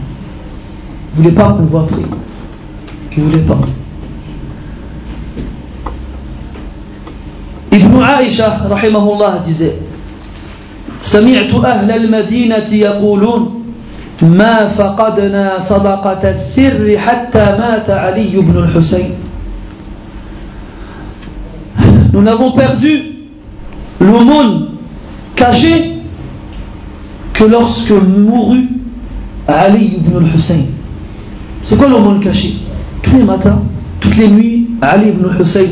Il 1.15 1.23
ne 1.23 1.29
voulait 1.29 1.35
pas 1.35 1.49
qu'on 1.53 1.63
voit 1.63 1.87
prier. 1.87 2.05
Il 3.15 3.23
ne 3.23 3.29
voulait 3.29 3.43
pas. 3.43 3.59
Ibn 7.71 8.03
Aisha, 8.03 8.49
rahimahullah, 8.69 9.39
disait 9.45 9.79
سمعت 11.03 11.51
أهل 11.65 11.91
المدينة 11.91 12.71
يقولون 12.73 13.63
ما 14.21 14.67
فقدنا 14.67 15.59
صدقة 15.59 16.29
السر 16.29 16.97
حتى 16.97 17.45
مات 17.59 17.89
علي 17.89 18.31
بن 18.39 18.57
الحسين 18.63 19.11
nous 22.12 22.22
n'avons 22.22 22.52
perdu 22.52 23.02
l'aumône 24.00 24.68
caché 25.36 25.98
que 27.34 27.44
lorsque 27.44 27.90
mourut 27.90 28.68
Ali 29.46 29.96
ibn 29.98 30.16
al-Hussein. 30.16 30.64
C'est 31.64 31.76
quoi 31.76 31.88
l'aumône 31.88 32.20
caché? 32.20 32.54
Tous 33.02 33.16
les 33.16 33.24
matins, 33.24 33.62
toutes 34.00 34.16
les 34.16 34.28
nuits, 34.28 34.68
Ali 34.80 35.08
ibn 35.08 35.24
al-Hussein, 35.30 35.64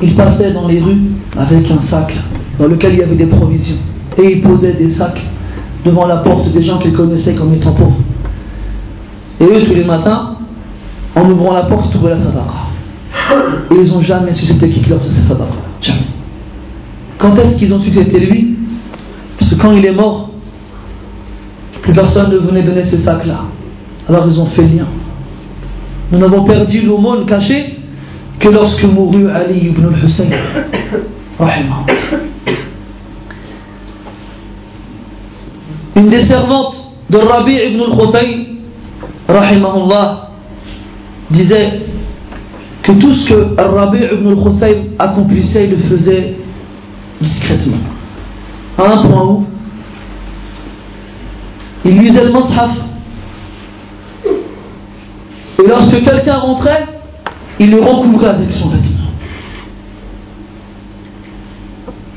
il 0.00 0.14
passait 0.14 0.52
dans 0.52 0.68
les 0.68 0.80
rues 0.80 1.12
avec 1.36 1.70
un 1.70 1.80
sac 1.80 2.14
dans 2.58 2.66
lequel 2.66 2.94
il 2.94 2.98
y 2.98 3.02
avait 3.02 3.16
des 3.16 3.26
provisions. 3.26 3.76
Et 4.16 4.32
il 4.32 4.42
posait 4.42 4.72
des 4.72 4.90
sacs 4.90 5.20
devant 5.84 6.06
la 6.06 6.18
porte 6.18 6.52
des 6.52 6.62
gens 6.62 6.78
qu'il 6.78 6.92
connaissait 6.92 7.34
comme 7.34 7.54
étant 7.54 7.72
pauvres. 7.72 7.98
Et 9.40 9.44
eux, 9.44 9.64
tous 9.64 9.74
les 9.74 9.84
matins, 9.84 10.36
en 11.14 11.30
ouvrant 11.30 11.52
la 11.52 11.62
porte, 11.62 11.92
trouvaient 11.92 12.10
la 12.10 12.18
sadaqa. 12.18 12.67
Ils 13.70 13.92
n'ont 13.92 14.02
jamais 14.02 14.34
su 14.34 14.46
c'était 14.46 14.68
qui 14.68 14.88
leur 14.88 15.00
faisait. 15.02 15.34
Jamais. 15.82 16.00
Quand 17.18 17.36
est-ce 17.36 17.58
qu'ils 17.58 17.74
ont 17.74 17.80
su 17.80 17.90
que 17.90 17.96
c'était 17.96 18.20
lui? 18.20 18.56
Parce 19.38 19.50
que 19.50 19.56
quand 19.56 19.72
il 19.72 19.84
est 19.84 19.92
mort, 19.92 20.30
plus 21.82 21.92
personne 21.92 22.30
ne 22.32 22.38
venait 22.38 22.62
donner 22.62 22.84
ces 22.84 22.98
sacs-là. 22.98 23.44
Alors 24.08 24.24
ils 24.26 24.40
ont 24.40 24.46
fait 24.46 24.62
lien. 24.62 24.86
Nous 26.10 26.18
n'avons 26.18 26.44
perdu 26.44 26.82
l'aumône 26.82 27.26
caché 27.26 27.78
que 28.38 28.48
lorsque 28.48 28.84
mourut 28.84 29.28
Ali 29.30 29.68
ibn 29.68 29.86
al-Hussein. 29.86 30.26
Une 35.96 36.08
des 36.08 36.22
servantes 36.22 36.84
de 37.10 37.18
Rabi 37.18 37.54
ibn 37.54 37.82
rahimahullah, 39.28 40.30
disait 41.30 41.82
que 42.88 42.92
tout 42.92 43.12
ce 43.12 43.28
que 43.28 43.60
Rabi 43.60 43.98
ibn 43.98 44.28
al-Khutay 44.28 44.92
accomplissait, 44.98 45.64
il 45.64 45.70
le 45.72 45.76
faisait 45.76 46.36
discrètement. 47.20 47.76
À 48.78 48.92
un 48.92 49.02
point 49.02 49.24
où 49.24 49.44
il 51.84 51.98
lisait 51.98 52.24
le 52.24 52.32
mashaf. 52.32 52.70
Et 54.24 55.68
lorsque 55.68 56.02
quelqu'un 56.02 56.38
rentrait, 56.38 56.86
il 57.60 57.70
le 57.70 57.80
recouvrait 57.80 58.28
avec 58.28 58.54
son 58.54 58.70
vêtement. 58.70 58.96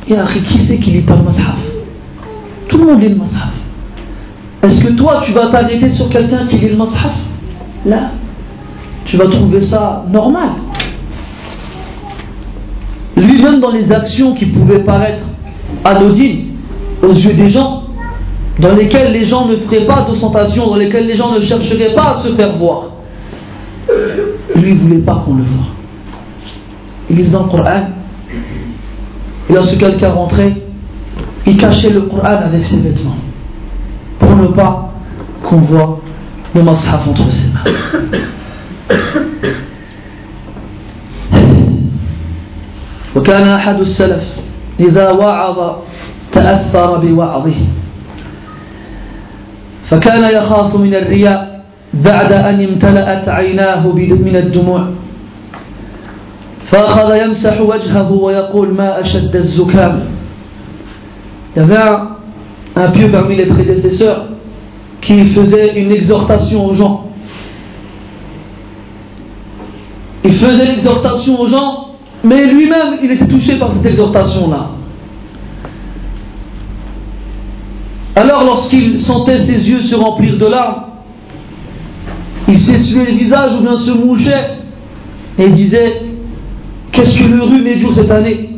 Et 0.08 0.44
qui 0.46 0.60
c'est 0.60 0.78
qui 0.78 0.92
lit 0.92 1.02
pas 1.02 1.18
le 1.18 1.24
mashaf? 1.24 1.60
Tout 2.70 2.78
le 2.78 2.86
monde 2.86 3.02
lit 3.02 3.10
le 3.10 3.16
mashaf. 3.16 3.54
Est-ce 4.64 4.86
que 4.86 4.94
toi, 4.94 5.22
tu 5.26 5.34
vas 5.34 5.48
t'arrêter 5.48 5.92
sur 5.92 6.08
quelqu'un 6.08 6.46
qui 6.46 6.60
lit 6.60 6.70
le 6.70 6.78
mashaf? 6.78 7.14
Là, 7.86 8.12
tu 9.06 9.18
vas 9.18 9.28
trouver 9.28 9.62
ça 9.62 10.06
normal. 10.10 10.50
Lui-même 13.18 13.60
dans 13.60 13.72
les 13.72 13.92
actions 13.92 14.34
qui 14.34 14.46
pouvaient 14.46 14.84
paraître 14.84 15.26
anodines 15.84 16.56
aux 17.04 17.14
yeux 17.14 17.34
des 17.34 17.50
gens, 17.50 17.84
dans 18.60 18.76
lesquelles 18.76 19.12
les 19.12 19.26
gens 19.26 19.48
ne 19.48 19.56
feraient 19.56 19.86
pas 19.86 20.06
d'ostentation, 20.08 20.68
dans 20.68 20.76
lesquelles 20.76 21.08
les 21.08 21.16
gens 21.16 21.34
ne 21.34 21.42
chercheraient 21.42 21.94
pas 21.94 22.12
à 22.12 22.16
se 22.16 22.30
faire 22.30 22.56
voir, 22.58 22.84
lui 24.56 24.74
ne 24.74 24.80
voulait 24.80 25.00
pas 25.00 25.24
qu'on 25.26 25.36
le 25.36 25.44
voit. 25.44 25.74
Il 27.10 27.18
lisait 27.18 27.32
dans 27.32 27.44
le 27.44 27.50
Coran, 27.50 27.88
et 29.50 29.54
lorsque 29.54 29.78
quelqu'un 29.78 30.12
rentrait, 30.12 30.54
il 31.46 31.58
cachait 31.58 31.90
le 31.90 32.02
Coran 32.02 32.38
avec 32.46 32.64
ses 32.66 32.78
vêtements 32.82 33.18
pour 34.20 34.36
ne 34.36 34.48
pas 34.48 34.94
qu'on 35.44 35.58
voit 35.58 36.00
le 36.54 36.64
mashaf 36.64 37.08
entre 37.08 37.32
ses 37.32 37.52
mains. 37.54 38.20
وكان 43.16 43.48
أحد 43.48 43.80
السلف 43.80 44.36
إذا 44.80 45.12
وعظ 45.12 45.76
تأثر 46.34 46.98
بوعظه. 46.98 47.56
فكان 49.84 50.36
يخاف 50.36 50.76
من 50.76 50.94
الرياء 50.94 51.64
بعد 51.94 52.34
أن 52.34 52.64
امتلأت 52.64 53.30
عيناه 53.30 53.88
من 53.88 54.36
الدموع. 54.36 54.88
فأخذ 56.66 57.16
يمسح 57.16 57.62
وجهه 57.62 58.12
ويقول 58.12 58.74
ما 58.74 59.02
أشد 59.02 59.36
الزكام؟ 59.36 60.00
Il 61.54 61.60
y 61.60 61.64
avait 61.64 61.76
un, 61.76 62.12
un 62.78 62.92
pieux 62.92 63.12
parmi 63.12 63.36
les 63.36 63.46
prédécesseurs 63.46 64.28
qui 65.02 65.26
faisait 65.26 65.78
une 65.78 65.92
exhortation 65.92 66.66
aux 66.66 66.74
gens. 66.74 67.11
Il 70.24 70.34
faisait 70.34 70.66
l'exhortation 70.66 71.40
aux 71.40 71.48
gens, 71.48 71.96
mais 72.24 72.46
lui-même, 72.46 72.98
il 73.04 73.12
était 73.12 73.28
touché 73.28 73.58
par 73.58 73.74
cette 73.74 73.86
exhortation-là. 73.86 74.72
Alors, 78.16 78.44
lorsqu'il 78.44 79.00
sentait 79.00 79.40
ses 79.42 79.70
yeux 79.70 79.82
se 79.82 79.96
remplir 79.96 80.38
de 80.38 80.46
larmes, 80.46 80.84
il 82.48 82.60
s'essuyait 82.60 83.06
le 83.06 83.18
visage 83.18 83.54
ou 83.60 83.62
bien 83.62 83.78
se 83.78 83.92
mouchait 83.92 84.58
et 85.40 85.50
disait 85.50 86.02
Qu'est-ce 86.92 87.18
que 87.18 87.24
le 87.24 87.42
rhume 87.42 87.68
est 87.68 87.78
dur 87.78 87.96
cette 87.96 88.12
année 88.12 88.50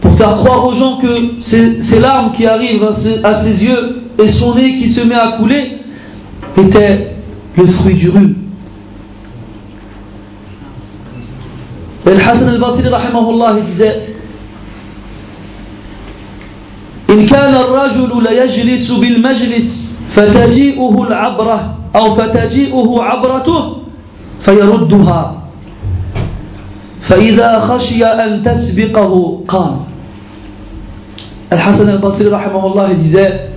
Pour 0.00 0.16
faire 0.16 0.36
croire 0.36 0.66
aux 0.66 0.74
gens 0.74 0.98
que 0.98 1.42
ces, 1.42 1.98
larmes 1.98 2.32
qui 2.32 2.46
arrivent 2.46 2.84
à 3.24 3.42
ses, 3.42 3.64
yeux 3.64 4.02
et 4.22 4.28
son 4.28 4.54
nez 4.54 4.76
qui 4.76 4.90
se 4.90 5.04
met 5.04 5.16
à 5.16 5.36
couler 5.38 5.78
étaient 6.56 7.16
le 7.56 7.66
fruit 7.66 7.94
du 7.94 8.10
rhume. 8.10 8.41
الحسن 12.06 12.48
البصري 12.48 12.88
رحمه 12.88 13.30
الله 13.30 13.58
جزاء 13.58 14.08
إن 17.10 17.26
كان 17.26 17.54
الرجل 17.54 18.22
ليجلس 18.22 18.90
بالمجلس 18.90 19.68
فتجيئه 20.12 21.02
العبرة 21.08 21.78
أو 21.96 22.14
فتجيئه 22.14 23.02
عبرته 23.02 23.76
فيردها. 24.40 25.42
فإذا 27.02 27.60
خشي 27.60 28.04
أن 28.04 28.42
تسبقه 28.44 29.44
قام. 29.48 29.80
الحسن 31.52 31.88
البصري 31.90 32.28
رحمه 32.28 32.66
الله 32.66 32.92
جزاء 32.92 33.52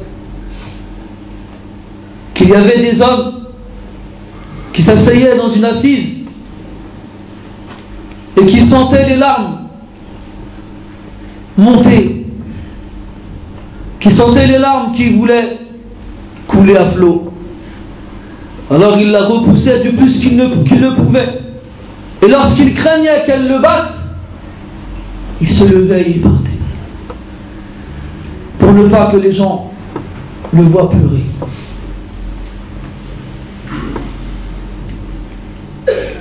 كي 2.35 2.45
y 2.45 2.55
avait 2.55 2.91
des 2.91 3.01
hommes 3.01 3.45
qui 4.73 4.81
s'asseyaient 4.81 5.37
dans 5.37 5.49
une 5.49 5.65
et 8.37 8.45
qui 8.45 8.61
sentaient 8.61 9.07
les 9.07 9.15
larmes 9.15 9.59
monter, 11.57 12.25
qui 13.99 14.11
sentaient 14.11 14.47
les 14.47 14.57
larmes 14.57 14.93
qui 14.93 15.13
voulaient 15.13 15.57
couler 16.47 16.75
à 16.75 16.85
flot. 16.87 17.31
Alors 18.69 18.99
il 18.99 19.09
la 19.09 19.23
repoussait 19.23 19.83
du 19.83 19.91
plus 19.91 20.19
qu'il 20.19 20.37
ne, 20.37 20.63
qu 20.63 20.75
ne 20.75 20.89
pouvait. 20.91 21.39
Et 22.21 22.27
lorsqu'il 22.27 22.73
craignait 22.73 23.23
qu'elle 23.25 23.47
le 23.47 23.59
batte, 23.59 23.95
il 25.39 25.49
se 25.49 25.65
levait 25.65 26.01
et 26.01 26.15
il 26.15 26.21
partait. 26.21 26.49
Pour 28.59 28.73
ne 28.73 28.87
pas 28.87 29.07
que 29.07 29.17
les 29.17 29.31
gens 29.31 29.71
le 30.53 30.63
voient 30.63 30.89
pleurer. 30.89 31.23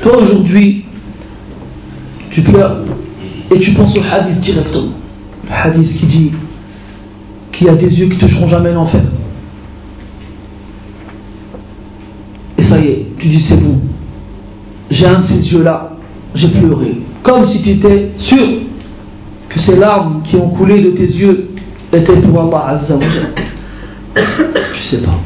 Toi 0.03 0.19
aujourd'hui, 0.19 0.84
tu 2.35 2.43
pleures 2.43 2.79
et 3.55 3.61
tu 3.61 3.71
penses 3.73 3.97
au 3.97 4.01
hadith 4.01 4.41
directement. 4.41 4.93
Le 5.45 5.53
hadith 5.53 5.97
qui 5.97 6.07
dit 6.07 6.33
qu'il 7.53 7.69
y 7.69 7.71
a 7.71 7.77
des 7.77 8.01
yeux 8.01 8.09
qui 8.09 8.19
toucheront 8.19 8.49
jamais 8.49 8.73
l'enfer. 8.73 9.03
Et 12.59 12.63
ça 12.63 12.81
y 12.81 12.89
est, 12.89 13.07
tu 13.19 13.29
dis 13.29 13.41
c'est 13.41 13.63
bon, 13.63 13.81
j'ai 14.91 15.07
un 15.07 15.21
de 15.21 15.25
ces 15.25 15.53
yeux-là, 15.53 15.93
j'ai 16.35 16.49
pleuré. 16.49 16.99
Comme 17.23 17.47
si 17.47 17.63
tu 17.63 17.71
étais 17.71 18.13
sûr 18.17 18.45
que 19.49 19.61
ces 19.61 19.77
larmes 19.77 20.23
qui 20.25 20.35
ont 20.35 20.49
coulé 20.51 20.81
de 20.81 20.91
tes 20.91 21.07
yeux 21.07 21.51
étaient 21.93 22.17
pour 22.17 22.41
Allah 22.41 22.75
Azza 22.75 22.97
wa 22.97 23.03
Je 24.17 24.83
sais 24.83 25.03
pas. 25.03 25.21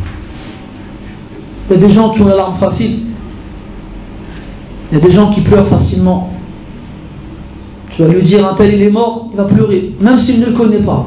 Il 1.70 1.80
y 1.80 1.84
a 1.84 1.86
des 1.86 1.92
gens 1.92 2.10
qui 2.10 2.20
ont 2.20 2.28
la 2.28 2.36
larme 2.36 2.58
facile. 2.58 2.98
Il 4.90 4.98
y 4.98 5.00
a 5.00 5.04
des 5.04 5.12
gens 5.12 5.30
qui 5.30 5.40
pleurent 5.40 5.68
facilement. 5.68 6.37
Tu 7.98 8.04
vas 8.04 8.10
lui 8.10 8.22
dire 8.22 8.48
un 8.48 8.54
tel 8.54 8.72
il 8.74 8.82
est 8.82 8.90
mort, 8.90 9.26
il 9.32 9.36
va 9.36 9.42
pleurer, 9.42 9.92
même 10.00 10.20
s'il 10.20 10.38
ne 10.38 10.46
le 10.46 10.52
connaît 10.52 10.84
pas. 10.84 11.04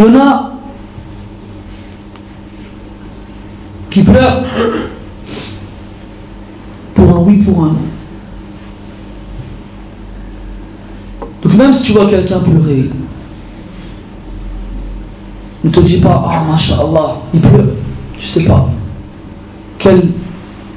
Il 0.00 0.04
y 0.04 0.08
en 0.08 0.20
a 0.20 0.52
qui 3.88 4.02
pleurent 4.02 4.42
pour 6.96 7.08
un 7.08 7.20
oui, 7.20 7.38
pour 7.44 7.62
un 7.62 7.68
non. 7.68 7.78
Donc 11.44 11.54
même 11.54 11.74
si 11.74 11.84
tu 11.84 11.92
vois 11.92 12.10
quelqu'un 12.10 12.40
pleurer, 12.40 12.90
ne 15.62 15.70
te 15.70 15.80
dis 15.82 16.00
pas, 16.00 16.20
ah, 16.26 16.58
Allah, 16.80 17.14
il 17.32 17.40
pleure. 17.40 17.76
Tu 18.18 18.26
sais 18.26 18.44
pas 18.44 18.68
quel 19.78 20.02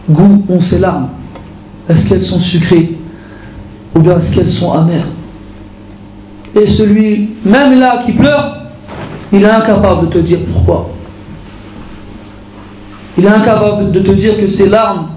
goût 0.07 0.45
ont 0.49 0.61
ces 0.61 0.77
larmes? 0.77 1.14
Est-ce 1.89 2.09
qu'elles 2.09 2.23
sont 2.23 2.39
sucrées 2.39 2.97
ou 3.95 3.99
bien 3.99 4.17
est-ce 4.17 4.35
qu'elles 4.35 4.49
sont 4.49 4.73
amères 4.73 5.07
Et 6.55 6.67
celui, 6.67 7.29
même 7.45 7.79
là, 7.79 8.01
qui 8.03 8.11
pleure, 8.13 8.57
il 9.31 9.41
est 9.41 9.49
incapable 9.49 10.07
de 10.07 10.13
te 10.13 10.19
dire 10.19 10.39
pourquoi. 10.51 10.89
Il 13.17 13.25
est 13.25 13.29
incapable 13.29 13.91
de 13.91 13.99
te 14.01 14.11
dire 14.11 14.37
que 14.37 14.47
ces 14.47 14.67
larmes 14.69 15.09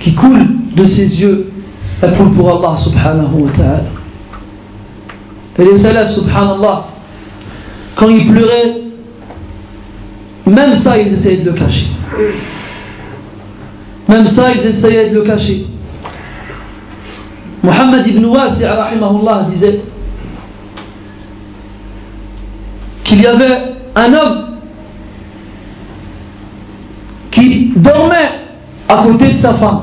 qui 0.00 0.14
coulent 0.14 0.46
de 0.74 0.84
ses 0.84 1.20
yeux, 1.20 1.50
elles 2.02 2.12
coulent 2.14 2.32
pour 2.32 2.50
Allah 2.50 2.76
subhanahu 2.78 3.42
wa 3.42 3.50
ta'ala. 3.56 3.84
Et 5.58 5.64
les 5.64 5.78
salafs, 5.78 6.10
subhanallah, 6.10 6.84
quand 7.96 8.08
ils 8.08 8.26
pleuraient, 8.26 8.76
même 10.46 10.74
ça, 10.74 10.98
ils 10.98 11.12
essayaient 11.12 11.42
de 11.42 11.50
le 11.50 11.56
cacher. 11.56 11.86
Même 14.08 14.26
ça, 14.28 14.52
ils 14.52 14.66
essayaient 14.66 15.10
de 15.10 15.14
le 15.16 15.22
cacher. 15.22 15.66
Mohammed 17.62 18.06
ibn 18.06 18.24
Wasi' 18.24 18.64
disait 19.48 19.82
qu'il 23.04 23.20
y 23.20 23.26
avait 23.26 23.74
un 23.94 24.14
homme 24.14 24.44
qui 27.30 27.72
dormait 27.76 28.30
à 28.88 28.96
côté 29.02 29.32
de 29.32 29.36
sa 29.36 29.54
femme 29.54 29.82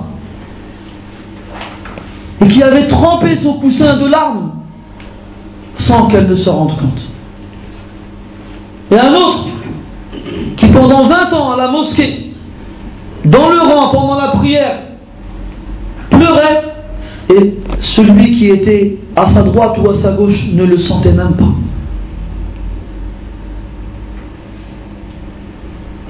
et 2.41 2.47
qui 2.47 2.63
avait 2.63 2.87
trempé 2.87 3.35
son 3.37 3.53
coussin 3.59 3.97
de 3.97 4.07
larmes 4.07 4.51
sans 5.75 6.07
qu'elle 6.07 6.27
ne 6.27 6.35
se 6.35 6.49
rende 6.49 6.77
compte. 6.77 7.11
Et 8.91 8.99
un 8.99 9.13
autre 9.13 9.45
qui 10.57 10.67
pendant 10.67 11.07
20 11.07 11.33
ans 11.33 11.51
à 11.51 11.57
la 11.57 11.67
mosquée, 11.67 12.24
dans 13.25 13.49
le 13.49 13.59
rang 13.59 13.89
pendant 13.91 14.15
la 14.15 14.27
prière, 14.27 14.79
pleurait 16.09 16.61
et 17.29 17.57
celui 17.79 18.31
qui 18.33 18.49
était 18.49 18.99
à 19.15 19.27
sa 19.29 19.43
droite 19.43 19.77
ou 19.83 19.89
à 19.89 19.95
sa 19.95 20.13
gauche 20.13 20.47
ne 20.53 20.63
le 20.63 20.77
sentait 20.77 21.11
même 21.11 21.33
pas. 21.33 21.53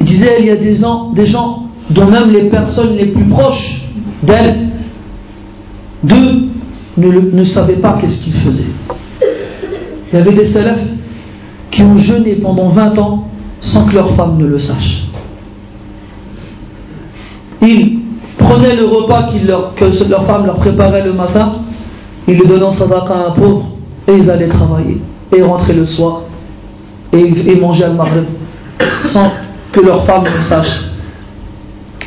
Il 0.02 0.06
disait, 0.06 0.36
il 0.40 0.46
y 0.46 0.52
a 0.52 0.56
des 0.56 0.76
gens, 0.76 1.70
dont 1.90 2.06
même 2.06 2.32
les 2.32 2.50
personnes 2.50 2.96
les 2.96 3.08
plus 3.08 3.26
proches 3.26 3.82
d'elle, 4.24 4.70
d'eux, 6.04 6.50
ne, 6.98 7.08
ne 7.08 7.44
savaient 7.44 7.78
pas 7.78 7.98
qu'est-ce 8.00 8.24
qu'ils 8.24 8.34
faisaient. 8.34 8.72
Il 10.12 10.20
y 10.20 10.22
avait 10.22 10.34
des 10.34 10.46
salafs 10.46 10.86
qui 11.72 11.82
ont 11.82 11.98
jeûné 11.98 12.36
pendant 12.36 12.70
20 12.70 13.00
ans 13.00 13.28
sans 13.62 13.86
que 13.88 13.96
leur 13.96 14.12
femme 14.16 14.38
ne 14.38 14.46
le 14.46 14.60
sache. 14.60 15.06
Ils 17.66 18.00
prenaient 18.38 18.76
le 18.76 18.86
repas 18.86 19.32
que 19.32 20.10
leur 20.10 20.26
femme 20.26 20.46
leur 20.46 20.58
préparait 20.58 21.04
le 21.04 21.14
matin, 21.14 21.56
ils 22.28 22.38
le 22.38 22.46
donnaient 22.46 22.64
en 22.64 22.74
sadaqa 22.74 23.14
à 23.14 23.28
un 23.30 23.32
pauvre, 23.32 23.66
et 24.08 24.14
ils 24.14 24.30
allaient 24.30 24.48
travailler, 24.48 25.02
et 25.36 25.42
rentrer 25.42 25.74
le 25.74 25.86
soir, 25.86 26.22
et, 27.12 27.20
et 27.20 27.60
manger 27.60 27.86
al 27.86 27.96
maghrib, 27.96 28.26
sans 29.02 29.32
que 29.72 29.82
leur 29.82 30.06
femme 30.06 30.26
ne 30.26 30.42
sache 30.42 30.84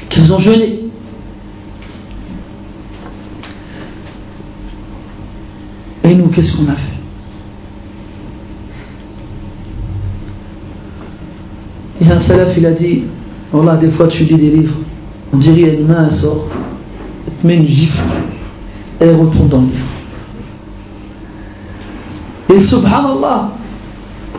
qu'ils 0.09 0.33
ont 0.33 0.39
jeûné. 0.39 0.81
Et 6.05 6.15
nous, 6.15 6.29
qu'est-ce 6.29 6.57
qu'on 6.57 6.71
a 6.71 6.77
fait? 6.77 6.97
Il 12.01 12.07
y 12.07 12.13
a 12.13 12.17
un 12.17 12.21
salaf, 12.21 12.57
il 12.57 12.65
a 12.65 12.73
dit, 12.73 13.05
voilà, 13.53 13.77
des 13.77 13.91
fois 13.91 14.07
tu 14.07 14.23
lis 14.23 14.37
des 14.37 14.51
livres, 14.51 14.77
on 15.34 15.38
dirait 15.38 15.56
qu'il 15.56 15.68
y 15.68 15.70
a 15.70 15.74
une 15.74 15.88
main, 15.88 16.06
elle 16.08 16.14
sort, 16.14 16.48
elle 17.28 17.34
te 17.34 17.48
met 17.48 17.56
une 17.58 17.68
gifle, 17.68 18.04
et 19.02 19.06
elle 19.06 19.16
retourne 19.16 19.48
dans 19.50 19.62
le 19.62 19.68
livre. 19.68 19.88
Et 22.54 22.60
subhanallah, 22.60 23.52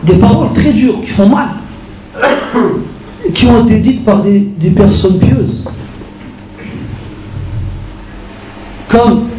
des 0.03 0.15
paroles 0.15 0.53
très 0.53 0.71
dures 0.73 1.01
qui 1.01 1.11
font 1.11 1.29
mal, 1.29 1.49
qui 3.33 3.47
ont 3.47 3.65
été 3.65 3.79
dites 3.79 4.05
par 4.05 4.21
des, 4.23 4.39
des 4.39 4.71
personnes 4.71 5.19
pieuses. 5.19 5.69
Comme 8.89 9.29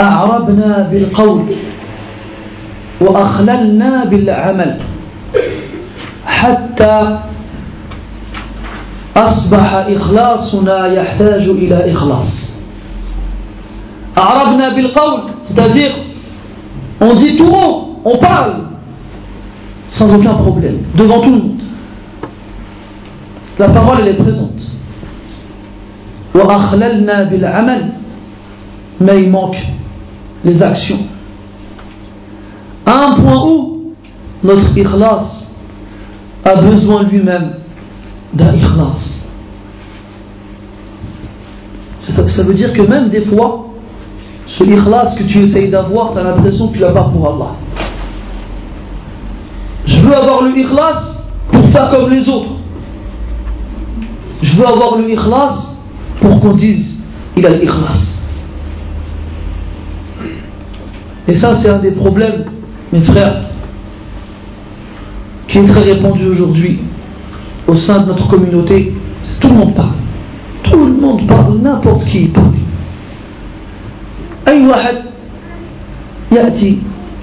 أعربنا 0.00 0.88
بالقول 0.92 1.44
وأخللنا 3.00 4.04
بالعمل 4.04 4.76
حتى 6.26 7.18
أصبح 9.16 9.74
إخلاصنا 9.74 10.86
يحتاج 10.86 11.48
إلى 11.48 11.92
إخلاص 11.92 12.60
أعربنا 14.18 14.68
بالقول 14.74 15.20
c'est-à-dire 15.44 15.92
on 17.00 17.14
dit 17.14 17.36
tout 17.36 17.46
haut 17.48 18.00
on 18.04 18.18
parle 18.18 18.54
sans 19.88 20.14
aucun 20.14 20.34
problème 20.34 20.78
devant 20.96 21.20
tout 21.20 21.30
le 21.30 21.36
monde 21.38 21.60
la 23.58 23.68
parole 23.68 23.98
elle 24.00 24.08
est 24.08 24.14
présente 24.14 24.70
وأخللنا 26.34 27.22
بالعمل 27.30 27.92
mais 29.00 29.22
il 29.22 29.30
manque 29.30 29.58
les 30.44 30.62
actions 30.62 30.98
à 32.86 33.06
un 33.06 33.12
point 33.14 33.44
où 33.46 33.92
notre 34.44 34.76
ikhlas 34.78 35.54
a 36.44 36.54
besoin 36.56 37.02
lui-même 37.04 37.52
d'un. 38.33 38.55
Ça 42.01 42.43
veut 42.43 42.53
dire 42.53 42.73
que 42.73 42.81
même 42.81 43.09
des 43.09 43.21
fois, 43.21 43.67
ce 44.47 44.63
ikhlas 44.63 45.15
que 45.17 45.23
tu 45.23 45.39
essayes 45.43 45.69
d'avoir, 45.69 46.13
tu 46.13 46.19
as 46.19 46.23
l'impression 46.23 46.67
que 46.69 46.75
tu 46.75 46.81
l'as 46.81 46.91
pas 46.91 47.03
pour 47.03 47.27
Allah. 47.27 47.55
Je 49.85 49.99
veux 50.01 50.15
avoir 50.15 50.43
le 50.43 50.57
ikhlas 50.57 51.23
pour 51.51 51.65
faire 51.69 51.89
comme 51.89 52.09
les 52.09 52.27
autres. 52.29 52.51
Je 54.41 54.55
veux 54.57 54.67
avoir 54.67 54.97
le 54.97 55.11
ikhlas 55.11 55.77
pour 56.21 56.39
qu'on 56.39 56.53
dise 56.53 57.03
il 57.37 57.45
a 57.45 57.49
l'ikhlas. 57.49 58.25
Et 61.27 61.35
ça, 61.35 61.55
c'est 61.55 61.69
un 61.69 61.77
des 61.77 61.91
problèmes, 61.91 62.45
mes 62.91 63.01
frères, 63.01 63.41
qui 65.47 65.59
est 65.59 65.67
très 65.67 65.81
répandu 65.81 66.25
aujourd'hui 66.27 66.79
au 67.70 67.74
sein 67.74 68.00
de 68.02 68.06
notre 68.08 68.28
communauté. 68.28 68.94
Tout 69.40 69.48
le 69.48 69.54
monde 69.54 69.74
parle. 69.74 69.88
Tout 70.64 70.84
le 70.86 70.92
monde 70.92 71.26
parle, 71.26 71.58
n'importe 71.58 72.04
qui 72.04 72.26
parle. 72.28 72.52
أي 74.48 74.66
واحد 74.66 74.96
يأتي 76.32 76.78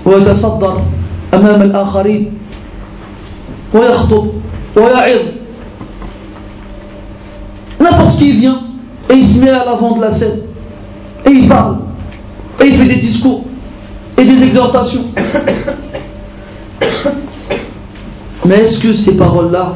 ويتصدر 0.05 0.82
أمام 1.34 1.61
الآخرين 1.61 2.32
ويخطب 3.74 4.28
ويعظ 4.78 5.20
N'importe 7.80 8.18
qui 8.18 8.32
vient 8.34 8.59
et 9.09 9.14
il 9.16 9.26
se 9.26 9.39
met 9.41 9.49
à 9.49 9.66
l'avant 9.66 9.95
de 9.97 10.01
la 10.01 10.11
scène 10.11 10.39
et 11.26 11.32
il 11.32 11.47
parle 11.49 11.78
et 12.61 12.66
il 12.68 12.74
fait 12.74 12.88
des 12.88 13.01
discours 13.01 13.43
et 14.18 14.24
des 14.24 14.43
exhortations. 14.43 15.05
Mais 18.45 18.55
est-ce 18.55 18.80
que 18.80 18.93
ces 18.93 19.18
paroles-là, 19.18 19.74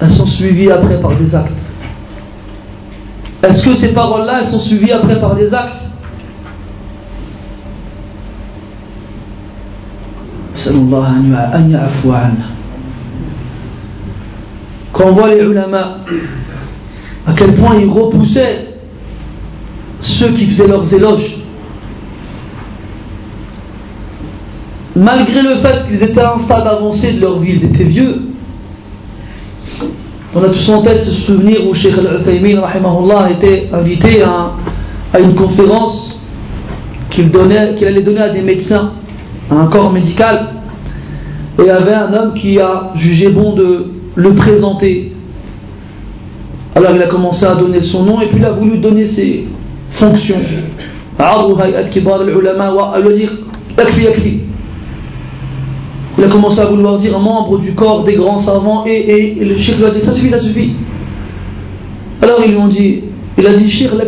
elles 0.00 0.12
sont 0.12 0.26
suivies 0.26 0.70
après 0.70 1.00
par 1.00 1.16
des 1.16 1.34
actes 1.34 1.52
Est-ce 3.42 3.64
que 3.64 3.74
ces 3.74 3.92
paroles-là, 3.92 4.40
elles 4.40 4.46
sont 4.46 4.60
suivies 4.60 4.92
après 4.92 5.20
par 5.20 5.34
des 5.34 5.52
actes? 5.54 5.90
Quand 14.92 15.04
on 15.06 15.12
voit 15.12 15.28
les 15.28 15.42
ulama, 15.42 15.98
à 17.26 17.32
quel 17.34 17.54
point 17.56 17.76
ils 17.76 17.88
repoussaient 17.88 18.74
ceux 20.00 20.28
qui 20.30 20.46
faisaient 20.46 20.68
leurs 20.68 20.92
éloges. 20.92 21.36
Malgré 24.94 25.42
le 25.42 25.56
fait 25.56 25.86
qu'ils 25.86 26.02
étaient 26.02 26.20
à 26.20 26.34
un 26.34 26.38
stade 26.40 26.66
avancé 26.66 27.12
de 27.12 27.20
leur 27.20 27.38
vie, 27.38 27.52
ils 27.52 27.64
étaient 27.64 27.84
vieux. 27.84 28.22
On 30.38 30.44
a 30.44 30.50
tous 30.50 30.68
en 30.68 30.82
tête 30.82 31.02
ce 31.02 31.12
souvenir 31.12 31.66
où 31.66 31.72
Sheikh 31.74 31.94
Al-Uthaymin 31.96 32.60
était 33.30 33.70
invité 33.72 34.22
à, 34.22 34.52
à 35.14 35.18
une 35.18 35.34
conférence 35.34 36.22
qu'il 37.10 37.34
allait 37.34 38.02
donner 38.02 38.20
à 38.20 38.28
des 38.28 38.42
médecins, 38.42 38.92
à 39.50 39.54
un 39.54 39.68
corps 39.68 39.90
médical. 39.90 40.48
Et 41.58 41.62
il 41.62 41.66
y 41.68 41.70
avait 41.70 41.94
un 41.94 42.12
homme 42.12 42.34
qui 42.34 42.60
a 42.60 42.90
jugé 42.96 43.30
bon 43.30 43.54
de 43.54 43.86
le 44.14 44.34
présenter. 44.34 45.12
Alors 46.74 46.92
il 46.94 47.02
a 47.02 47.06
commencé 47.06 47.46
à 47.46 47.54
donner 47.54 47.80
son 47.80 48.04
nom 48.04 48.20
et 48.20 48.26
puis 48.26 48.36
il 48.36 48.44
a 48.44 48.50
voulu 48.50 48.76
donner 48.76 49.06
ses 49.06 49.48
fonctions. 49.92 50.36
Il 56.18 56.24
a 56.24 56.28
commencé 56.28 56.60
à 56.60 56.66
vouloir 56.66 56.98
dire 56.98 57.18
membre 57.18 57.58
du 57.58 57.74
corps 57.74 58.04
des 58.04 58.14
grands 58.14 58.38
savants 58.38 58.84
et, 58.86 59.36
le 59.40 59.56
cheikh 59.56 59.78
lui 59.78 59.84
a 59.84 59.90
dit 59.90 60.00
ça 60.00 60.12
suffit, 60.12 60.30
ça 60.30 60.38
suffit. 60.38 60.72
Alors 62.22 62.40
ils 62.44 62.52
lui 62.52 62.58
ont 62.58 62.68
dit, 62.68 63.02
il 63.36 63.46
a 63.46 63.52
dit 63.52 63.70
cheikh, 63.70 63.90
il 63.92 64.00
a 64.00 64.04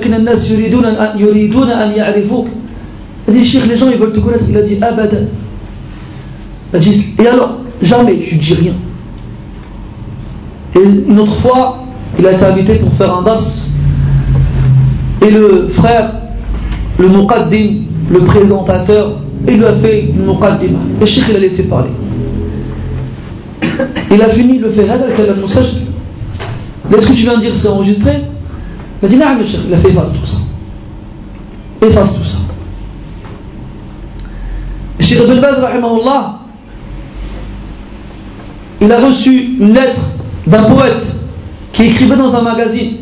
dit 3.33 3.45
cheikh, 3.45 3.67
les 3.67 3.77
gens 3.77 3.91
ils 3.91 3.99
veulent 3.99 4.13
te 4.13 4.21
connaître. 4.21 4.45
Il 4.49 4.57
a 4.57 4.63
dit 4.63 4.79
abadan. 4.83 5.27
Il 6.73 6.77
a 6.77 6.81
dit, 6.81 7.15
et 7.19 7.27
alors, 7.27 7.59
jamais 7.83 8.19
tu 8.19 8.37
dis 8.37 8.55
rien. 8.55 8.73
Et 10.75 10.81
une 11.09 11.19
autre 11.19 11.35
fois, 11.37 11.85
il 12.19 12.27
a 12.27 12.33
été 12.33 12.45
invité 12.45 12.75
pour 12.77 12.93
faire 12.95 13.15
un 13.15 13.23
das. 13.23 13.71
Et 15.21 15.31
le 15.31 15.69
frère, 15.69 16.13
le 16.99 17.09
muqaddim, 17.09 17.83
le 18.11 18.21
présentateur, 18.21 19.21
il 19.47 19.65
a 19.65 19.75
fait 19.75 20.03
une 20.03 20.27
muqaddim. 20.27 20.77
Et 20.97 21.01
le 21.01 21.07
cheikh, 21.07 21.25
il 21.29 21.37
a 21.37 21.39
laissé 21.39 21.69
parler. 21.69 21.91
Il 24.11 24.23
a 24.23 24.29
fini, 24.31 24.57
il 24.57 24.61
le 24.61 24.71
fait 24.71 24.85
Est-ce 24.85 27.07
que 27.07 27.13
tu 27.13 27.23
viens 27.23 27.37
de 27.37 27.41
dire 27.41 27.55
c'est 27.55 27.69
enregistré? 27.69 28.25
Il 29.03 29.07
a 29.07 29.09
dit 29.09 29.17
non, 29.17 29.37
le 29.39 29.45
cheikh, 29.45 29.61
il 29.69 29.75
a 29.75 29.77
fait 29.77 29.91
efface 29.91 30.19
tout 30.19 30.27
ça. 30.27 30.39
Efface 31.87 32.19
tout 32.19 32.29
ça. 32.29 32.39
Le 34.99 35.05
cheikh 35.05 35.21
Abdel 35.21 35.41
Baz, 35.41 35.57
il 38.81 38.93
a 38.93 39.01
reçu 39.01 39.57
une 39.61 39.75
lettre 39.75 40.01
d'un 40.47 40.65
poète 40.65 41.17
qui 41.73 41.85
écrivait 41.85 42.17
dans 42.17 42.35
un 42.35 42.43
magazine, 42.43 42.97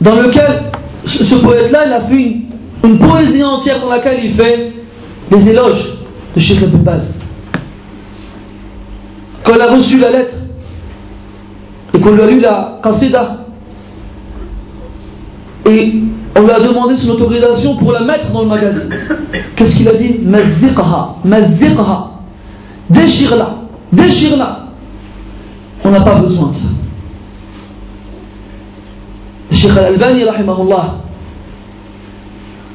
dans 0.00 0.16
lequel 0.16 0.62
ce 1.04 1.34
poète-là, 1.36 1.86
il 1.86 1.92
a 1.92 2.00
fait 2.00 2.22
une, 2.22 2.41
poésie 2.98 3.44
entière 3.44 3.80
dans 3.80 3.88
laquelle 3.88 4.24
il 4.24 4.32
fait 4.32 4.72
les 5.30 5.48
éloges 5.48 5.92
de 6.34 6.40
Sheikh 6.40 6.62
Ibn. 6.62 6.90
Quand 9.44 9.54
il 9.54 9.60
a 9.60 9.74
reçu 9.74 9.98
la 9.98 10.10
lettre 10.10 10.36
et 11.94 12.00
qu'on 12.00 12.12
lui 12.12 12.22
a 12.22 12.26
lu 12.26 12.40
la 12.40 12.80
qasida, 12.82 13.38
et 15.66 15.94
on 16.34 16.42
lui 16.42 16.50
a 16.50 16.60
demandé 16.60 16.96
son 16.96 17.10
autorisation 17.10 17.76
pour 17.76 17.92
la 17.92 18.00
mettre 18.00 18.32
dans 18.32 18.42
le 18.42 18.48
magazine. 18.48 18.90
Qu'est-ce 19.56 19.76
qu'il 19.76 19.88
a 19.88 19.94
dit? 19.94 20.18
Mazziqha, 20.24 21.16
mazziqha, 21.24 22.10
déchire-la, 22.90 23.56
déchire-la. 23.92 24.66
On 25.84 25.90
n'a 25.90 26.00
pas 26.00 26.16
besoin 26.16 26.48
de 26.48 26.54
ça. 26.54 26.68
Cheikh 29.50 29.76
Al-Albani, 29.76 30.24
rahimahullah, 30.24 31.01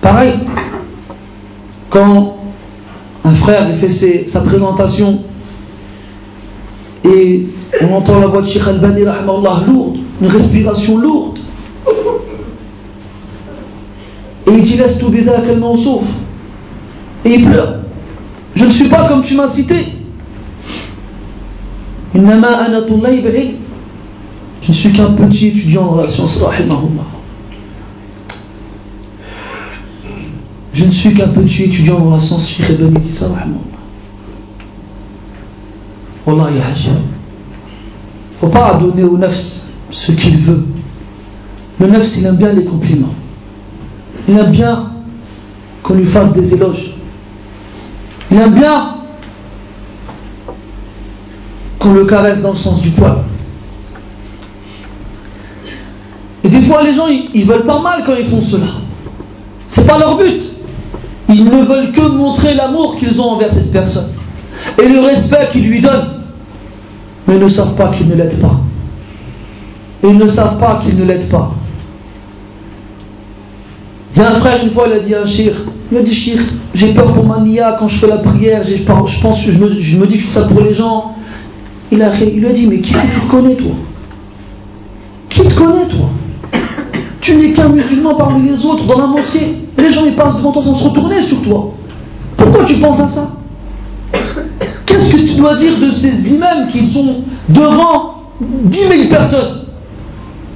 pareil, 0.02 0.34
quand 1.90 2.38
un 3.24 3.36
frère 3.36 3.76
fait 3.78 4.30
sa 4.30 4.42
présentation 4.42 5.22
et 7.04 7.48
on 7.82 7.96
entend 7.96 8.20
la 8.20 8.28
voix 8.28 8.42
de 8.42 8.48
Cheikh 8.48 8.68
Al-Bani, 8.68 9.04
lourde, 9.04 9.98
une 10.22 10.28
respiration 10.28 10.98
lourde, 10.98 11.40
et 14.48 14.52
il 14.52 14.64
dit 14.64 14.78
laisse 14.78 14.98
tout 14.98 15.10
bizarre 15.10 15.44
qu'elle 15.44 15.60
m'en 15.60 15.76
souffre, 15.78 16.14
et 17.26 17.36
il 17.36 17.46
pleure. 17.46 17.76
Je 18.56 18.66
ne 18.66 18.72
suis 18.72 18.88
pas 18.90 19.08
comme 19.08 19.24
tu 19.24 19.36
m'as 19.36 19.50
cité. 19.50 19.76
Je 22.14 22.20
ne 24.70 24.74
suis 24.74 24.94
qu'un 24.94 25.12
petit 25.12 25.48
étudiant 25.48 25.86
dans 25.86 25.98
la 25.98 26.10
science, 26.10 26.42
Je 30.78 30.86
ne 30.86 30.92
suis 30.92 31.12
qu'un 31.16 31.30
petit 31.30 31.64
étudiant 31.64 32.00
dans 32.00 32.12
la 32.12 32.20
science, 32.20 32.48
Cheikh 32.48 32.70
Ibn 32.70 33.04
ça, 33.06 33.26
Wallah, 36.28 36.50
Il 36.52 36.92
ne 36.92 36.98
faut 38.40 38.50
pas 38.50 38.76
donner 38.76 39.04
au 39.04 39.18
nefs 39.18 39.72
ce 39.90 40.12
qu'il 40.12 40.38
veut. 40.38 40.68
Le 41.80 41.88
nefs, 41.88 42.16
il 42.18 42.28
aime 42.28 42.36
bien 42.36 42.54
les 42.54 42.64
compliments. 42.64 43.16
Il 44.30 44.38
aime 44.38 44.52
bien 44.52 44.92
qu'on 45.82 45.96
lui 45.96 46.06
fasse 46.06 46.32
des 46.34 46.54
éloges. 46.54 46.94
Il 48.30 48.38
aime 48.38 48.54
bien 48.54 48.98
qu'on 51.80 51.94
le 51.94 52.06
caresse 52.06 52.44
dans 52.44 52.52
le 52.52 52.58
sens 52.58 52.84
du 52.84 52.92
poil. 52.92 53.24
Et 56.44 56.50
des 56.50 56.62
fois, 56.62 56.84
les 56.84 56.94
gens, 56.94 57.08
ils, 57.08 57.46
veulent 57.46 57.66
pas 57.66 57.82
mal 57.82 58.04
quand 58.06 58.14
ils 58.14 58.28
font 58.28 58.44
cela. 58.44 58.68
C'est 59.70 59.88
pas 59.88 59.98
leur 59.98 60.20
but. 60.20 60.47
Ils 61.30 61.46
ne 61.46 61.64
veulent 61.64 61.92
que 61.92 62.08
montrer 62.10 62.54
l'amour 62.54 62.96
qu'ils 62.98 63.20
ont 63.22 63.32
envers 63.32 63.52
cette 63.52 63.72
personne 63.72 64.12
et 64.82 64.88
le 64.88 65.00
respect 65.00 65.50
qu'ils 65.52 65.68
lui 65.68 65.82
donnent. 65.82 66.10
Mais 67.28 67.38
ne 67.38 67.50
savent 67.50 67.76
pas 67.76 67.90
qu'ils 67.90 68.08
ne 68.08 68.16
l'aident 68.16 68.40
pas. 68.40 68.62
ils 70.04 70.18
ne 70.18 70.28
savent 70.28 70.58
pas 70.60 70.82
qu'ils 70.84 70.98
ne 70.98 71.04
l'aident 71.04 71.30
pas. 71.30 71.52
Il 74.16 74.22
y 74.22 74.26
a 74.26 74.32
un 74.32 74.36
frère, 74.36 74.64
une 74.64 74.72
fois, 74.72 74.86
il 74.88 74.94
a 74.94 75.00
dit 75.00 75.14
à 75.14 75.24
un 75.24 75.28
shir, 75.28 75.54
il 75.92 75.98
a 75.98 76.02
dit 76.02 76.14
shir, 76.14 76.40
j'ai 76.74 76.94
peur 76.94 77.14
pour 77.14 77.26
ma 77.26 77.40
nia 77.40 77.76
quand 77.78 77.88
je 77.88 78.00
fais 78.00 78.08
la 78.08 78.18
prière, 78.18 78.64
je 78.66 78.82
pense, 78.84 79.42
je 79.42 79.52
je 79.52 79.98
me 79.98 80.08
dis 80.08 80.18
que 80.18 80.24
je 80.24 80.30
ça 80.30 80.46
pour 80.46 80.62
les 80.62 80.74
gens, 80.74 81.16
il, 81.92 82.02
a, 82.02 82.12
il 82.20 82.40
lui 82.40 82.48
a 82.48 82.54
dit, 82.54 82.68
mais 82.68 82.80
qui 82.80 82.94
te 82.94 83.30
connaît 83.30 83.56
toi? 83.56 83.76
Qui 85.30 85.42
te 85.42 85.54
connaît 85.54 85.88
toi? 85.88 86.10
Tu 87.28 87.36
n'es 87.36 87.52
qu'un 87.52 87.68
musulman 87.68 88.16
parmi 88.16 88.50
les 88.50 88.66
autres 88.66 88.86
dans 88.86 89.00
la 89.00 89.08
mosquée. 89.08 89.58
Et 89.78 89.82
les 89.82 89.92
gens 89.92 90.06
ils 90.06 90.16
passent 90.16 90.38
devant 90.38 90.54
toi 90.54 90.64
sans 90.64 90.76
se 90.78 90.84
retourner 90.86 91.22
sur 91.24 91.42
toi. 91.42 91.74
Pourquoi 92.38 92.64
tu 92.64 92.76
penses 92.76 93.02
à 93.02 93.10
ça? 93.10 93.32
Qu'est-ce 94.86 95.12
que 95.12 95.18
tu 95.18 95.36
dois 95.36 95.58
dire 95.58 95.78
de 95.78 95.92
ces 95.92 96.34
imams 96.34 96.70
qui 96.70 96.86
sont 96.86 97.24
devant 97.50 98.32
10 98.40 98.80
000 98.80 99.10
personnes? 99.10 99.64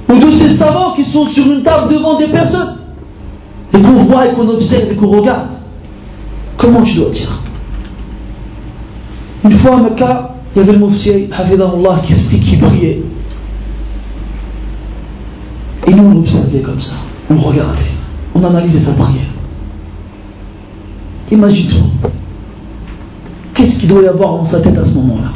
Ou 0.08 0.18
de 0.18 0.30
ces 0.30 0.54
savants 0.54 0.94
qui 0.94 1.04
sont 1.04 1.26
sur 1.26 1.44
une 1.44 1.62
table 1.62 1.92
devant 1.92 2.16
des 2.16 2.28
personnes? 2.28 2.78
Et 3.74 3.78
qu'on 3.78 4.04
voit 4.04 4.28
et 4.28 4.32
qu'on 4.32 4.48
observe 4.48 4.90
et 4.90 4.94
qu'on 4.94 5.08
regarde 5.08 5.50
Comment 6.56 6.84
tu 6.84 6.96
dois 6.96 7.10
dire? 7.10 7.38
Une 9.44 9.56
fois 9.56 9.76
à 9.76 9.82
Mecca, 9.82 10.36
il 10.56 10.60
y 10.60 10.62
avait 10.62 10.72
le 10.72 10.86
Mufti 10.86 11.28
Allah 11.36 12.00
qui 12.02 12.56
priait. 12.56 13.02
Et 15.86 15.94
nous, 15.94 16.04
on 16.04 16.18
observait 16.20 16.60
comme 16.60 16.80
ça. 16.80 16.96
On 17.30 17.36
regardait. 17.36 17.90
On 18.34 18.44
analysait 18.44 18.80
sa 18.80 18.92
prière. 18.92 19.26
Imagine-toi. 21.30 22.10
Qu'est-ce 23.54 23.78
qu'il 23.78 23.88
doit 23.88 24.02
y 24.02 24.06
avoir 24.06 24.36
dans 24.36 24.46
sa 24.46 24.60
tête 24.60 24.76
à 24.78 24.86
ce 24.86 24.96
moment-là? 24.98 25.32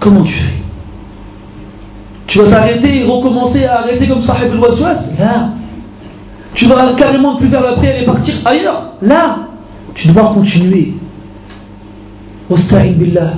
Comment 0.00 0.22
tu 0.22 0.32
fais? 0.32 0.54
Tu 2.26 2.38
vas 2.38 2.50
t'arrêter 2.50 3.00
et 3.00 3.04
recommencer 3.04 3.64
à 3.64 3.80
arrêter 3.80 4.08
comme 4.08 4.22
ça, 4.22 4.36
le 4.50 4.58
waswas 4.58 5.14
Là. 5.18 5.50
Tu 6.54 6.66
vas 6.66 6.94
carrément 6.94 7.36
plus 7.36 7.48
faire 7.48 7.62
la 7.62 7.72
prière 7.74 8.02
et 8.02 8.04
partir 8.04 8.34
ailleurs 8.44 8.94
Là. 9.02 9.38
Tu 9.94 10.08
dois 10.08 10.32
continuer. 10.34 10.94
Wasta'in 12.50 12.92
billah. 12.92 13.34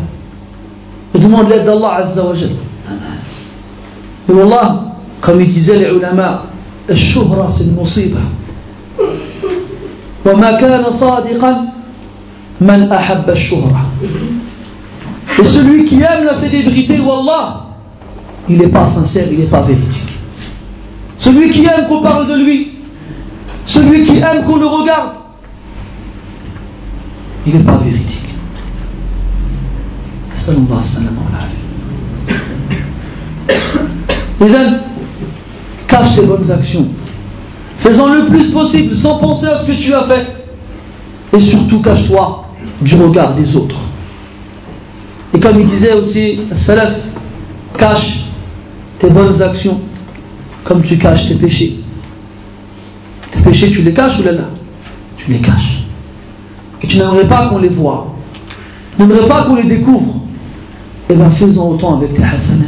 Demande 1.14 1.49
l'aide 1.49 1.64
d'Allah 1.64 1.95
Azza 2.05 2.25
wa 2.25 2.35
Jal. 2.35 2.51
Et 4.29 4.41
Allah, 4.41 4.86
disait 5.47 5.77
les 5.79 5.91
ulama, 5.91 6.47
الشهرة 6.91 7.51
c'est 7.51 7.64
une 7.64 7.77
مصيبة 7.77 8.21
وما 10.27 10.61
كان 10.61 10.91
صادقا 10.91 11.69
من 12.61 12.93
أحب 12.93 13.31
الشهرة 13.31 13.81
Et 15.39 15.45
celui 15.45 15.85
qui 15.85 16.01
aime 16.01 16.25
la 16.25 16.35
célébrité, 16.37 16.99
Wallah, 16.99 17.67
il 18.49 18.59
n'est 18.59 18.69
pas 18.69 18.87
sincère, 18.87 19.27
il 19.31 19.41
n'est 19.41 19.47
pas 19.51 19.61
véridique. 19.61 20.19
Celui 21.19 21.51
qui 21.51 21.67
aime 21.67 21.89
qu'on 21.89 22.01
parle 22.01 22.27
de 22.29 22.35
lui, 22.37 22.79
celui 23.67 24.05
qui 24.05 24.19
aime 24.19 24.45
qu'on 24.47 24.57
le 24.57 24.67
regarde, 24.67 25.17
il 27.47 27.57
n'est 27.57 27.64
pas 27.64 27.77
véridique. 27.77 28.31
Sallallahu 30.37 30.87
cache 35.97 36.16
tes 36.16 36.22
bonnes 36.22 36.51
actions. 36.51 36.88
Faisant 37.78 38.09
le 38.12 38.26
plus 38.26 38.51
possible 38.51 38.94
sans 38.94 39.18
penser 39.18 39.47
à 39.47 39.59
ce 39.59 39.70
que 39.70 39.76
tu 39.76 39.94
as 39.94 40.05
fait. 40.05 40.26
Et 41.32 41.40
surtout, 41.40 41.80
cache-toi 41.80 42.44
du 42.80 42.94
regard 42.97 43.34
des 43.34 43.57
autres. 43.57 43.76
Et 45.34 45.40
comme 45.40 45.61
il 45.61 45.66
disait 45.66 45.92
aussi, 45.92 46.40
Salaf, 46.53 46.94
cache 47.76 48.24
tes 48.99 49.11
bonnes 49.11 49.40
actions 49.42 49.80
comme 50.64 50.82
tu 50.82 50.99
caches 50.99 51.28
tes 51.28 51.36
péchés. 51.36 51.80
Tes 53.32 53.42
péchés, 53.42 53.70
tu 53.70 53.82
les 53.82 53.92
caches 53.92 54.18
ou 54.18 54.22
là, 54.24 54.32
là 54.32 54.44
Tu 55.18 55.30
les 55.32 55.38
caches. 55.38 55.84
Et 56.82 56.86
tu 56.86 56.99
n'aimerais 56.99 57.28
pas 57.28 57.49
qu'on 57.49 57.59
les 57.59 57.68
voit. 57.68 58.14
Tu 58.97 59.03
n'aimerais 59.03 59.28
pas 59.28 59.44
qu'on 59.44 59.57
les 59.57 59.64
découvre. 59.64 60.22
Et 61.09 61.12
eh 61.12 61.14
bien 61.14 61.30
faisons 61.30 61.70
autant 61.70 61.99
avec 61.99 62.14
tes 62.14 62.24
hasanat, 62.24 62.64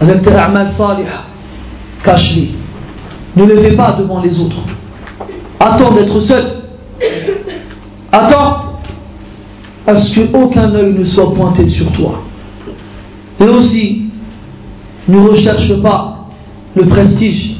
avec 0.00 0.22
tes 0.22 0.32
amal 0.32 0.68
salih. 0.70 1.04
Cache-les. 2.04 2.50
Ne 3.36 3.46
les 3.46 3.62
fais 3.62 3.76
pas 3.76 3.92
devant 3.92 4.22
les 4.22 4.38
autres. 4.38 4.62
Attends 5.58 5.92
d'être 5.92 6.20
seul. 6.20 6.44
Attends 8.12 8.78
à 9.86 9.96
ce 9.96 10.20
qu'aucun 10.20 10.72
œil 10.74 10.94
ne 10.94 11.04
soit 11.04 11.34
pointé 11.34 11.68
sur 11.68 11.90
toi. 11.92 12.22
Et 13.40 13.44
aussi, 13.44 14.10
ne 15.08 15.18
recherche 15.28 15.80
pas 15.82 16.28
le 16.74 16.86
prestige, 16.86 17.56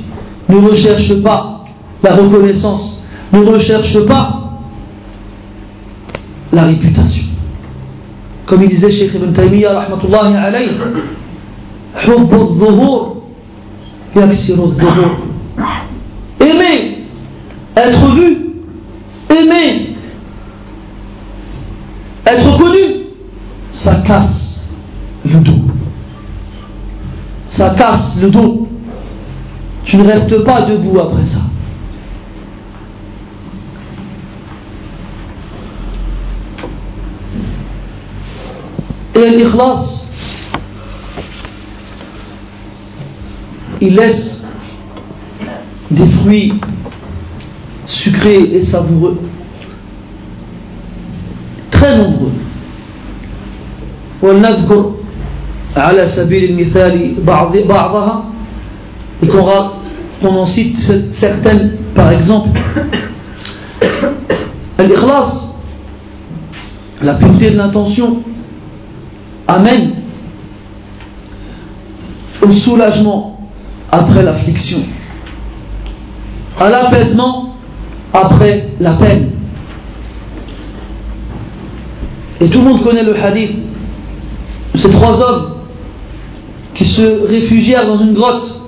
ne 0.49 0.57
recherche 0.69 1.15
pas 1.23 1.65
la 2.03 2.15
reconnaissance, 2.15 3.07
ne 3.33 3.45
recherche 3.45 3.99
pas 4.07 4.41
la 6.53 6.63
réputation. 6.65 7.25
Comme 8.47 8.63
il 8.63 8.69
disait 8.69 8.91
Cheikh 8.91 9.15
Ibn 9.15 9.33
Taymiyyah, 9.33 9.81
rahmatullahi 9.81 10.35
alayhi, 10.35 10.71
Aimer, 16.41 17.07
être 17.77 18.15
vu, 18.15 18.39
aimer 19.31 19.95
être 22.27 22.59
connu, 22.59 23.07
ça 23.73 23.97
casse 24.07 24.73
le 25.25 25.41
dos. 25.41 25.61
Ça 27.47 27.71
casse 27.71 28.21
le 28.23 28.31
dos. 28.31 28.69
Tu 29.85 29.97
ne 29.99 30.07
restes 30.07 30.45
pas 30.45 30.63
debout 30.63 30.99
après 31.01 31.27
ça. 31.27 31.41
Et 39.15 39.31
l'ikhlas, 39.31 40.04
il 43.84 43.96
laisse 43.96 44.48
des 45.92 46.06
fruits 46.06 46.54
sucrés 47.86 48.52
et 48.54 48.62
savoureux 48.62 49.20
très 51.72 51.98
nombreux 51.98 52.32
ولنذكر 54.22 54.96
على 55.78 56.08
سبيل 56.08 56.44
المثال 56.50 57.16
بعض 57.24 57.58
بعضها 57.58 58.24
et 59.24 59.28
qu'on 59.28 60.36
en 60.36 60.46
cite 60.46 60.78
certaines 61.12 61.72
par 61.96 62.12
exemple 62.12 62.50
l'ikhlas 64.78 65.56
la 67.02 67.14
pureté 67.16 67.52
de 67.52 67.58
l'intention 67.58 68.24
amène 69.48 69.92
au 72.42 72.52
soulagement 72.52 73.33
après 73.95 74.23
l'affliction 74.23 74.79
à 76.59 76.69
l'apaisement 76.71 77.57
après 78.13 78.69
la 78.81 78.93
peine 78.93 79.35
Et 82.41 82.49
tout 82.49 82.59
le 82.61 82.65
monde 82.67 82.83
connaît 82.83 83.03
le 83.03 83.17
hadith 83.17 83.53
de 84.75 84.79
ces 84.79 84.91
trois 84.91 85.23
hommes 85.23 85.55
qui 86.75 86.85
se 86.85 87.27
réfugièrent 87.27 87.87
dans 87.87 87.97
une 87.97 88.13
grotte 88.13 88.61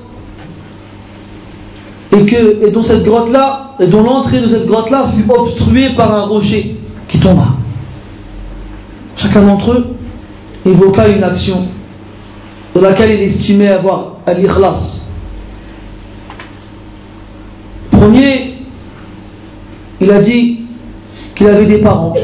et, 2.12 2.24
que, 2.24 2.66
et 2.66 2.70
dont 2.70 2.84
cette 2.84 3.04
grotte-là, 3.04 3.74
et 3.80 3.86
dont 3.88 4.02
l'entrée 4.02 4.40
de 4.40 4.48
cette 4.48 4.66
grotte-là 4.66 5.08
fut 5.08 5.30
obstruée 5.30 5.90
par 5.90 6.10
un 6.10 6.26
rocher 6.26 6.76
qui 7.08 7.20
tomba. 7.20 7.48
Chacun 9.16 9.42
d'entre 9.42 9.72
eux 9.72 9.86
évoqua 10.64 11.08
une 11.08 11.24
action 11.24 11.68
dans 12.74 12.80
laquelle 12.80 13.12
il 13.12 13.22
estimait 13.28 13.68
avoir 13.68 14.18
al-ikhlas. 14.26 15.05
Premier, 18.07 18.54
il 20.00 20.12
a 20.12 20.20
dit 20.20 20.61
qu'il 21.34 21.48
avait 21.48 21.66
des 21.66 21.78
parents 21.78 22.14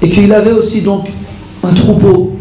et 0.00 0.08
qu'il 0.08 0.32
avait 0.32 0.52
aussi 0.52 0.80
donc 0.80 1.10
un 1.62 1.74
troupeau 1.74 2.38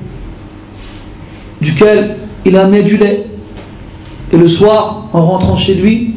duquel 1.59 2.19
il 2.45 2.55
amenait 2.55 2.83
du 2.83 2.95
lait. 2.95 3.25
Et 4.31 4.38
le 4.38 4.47
soir, 4.47 5.09
en 5.11 5.25
rentrant 5.25 5.57
chez 5.57 5.75
lui, 5.75 6.15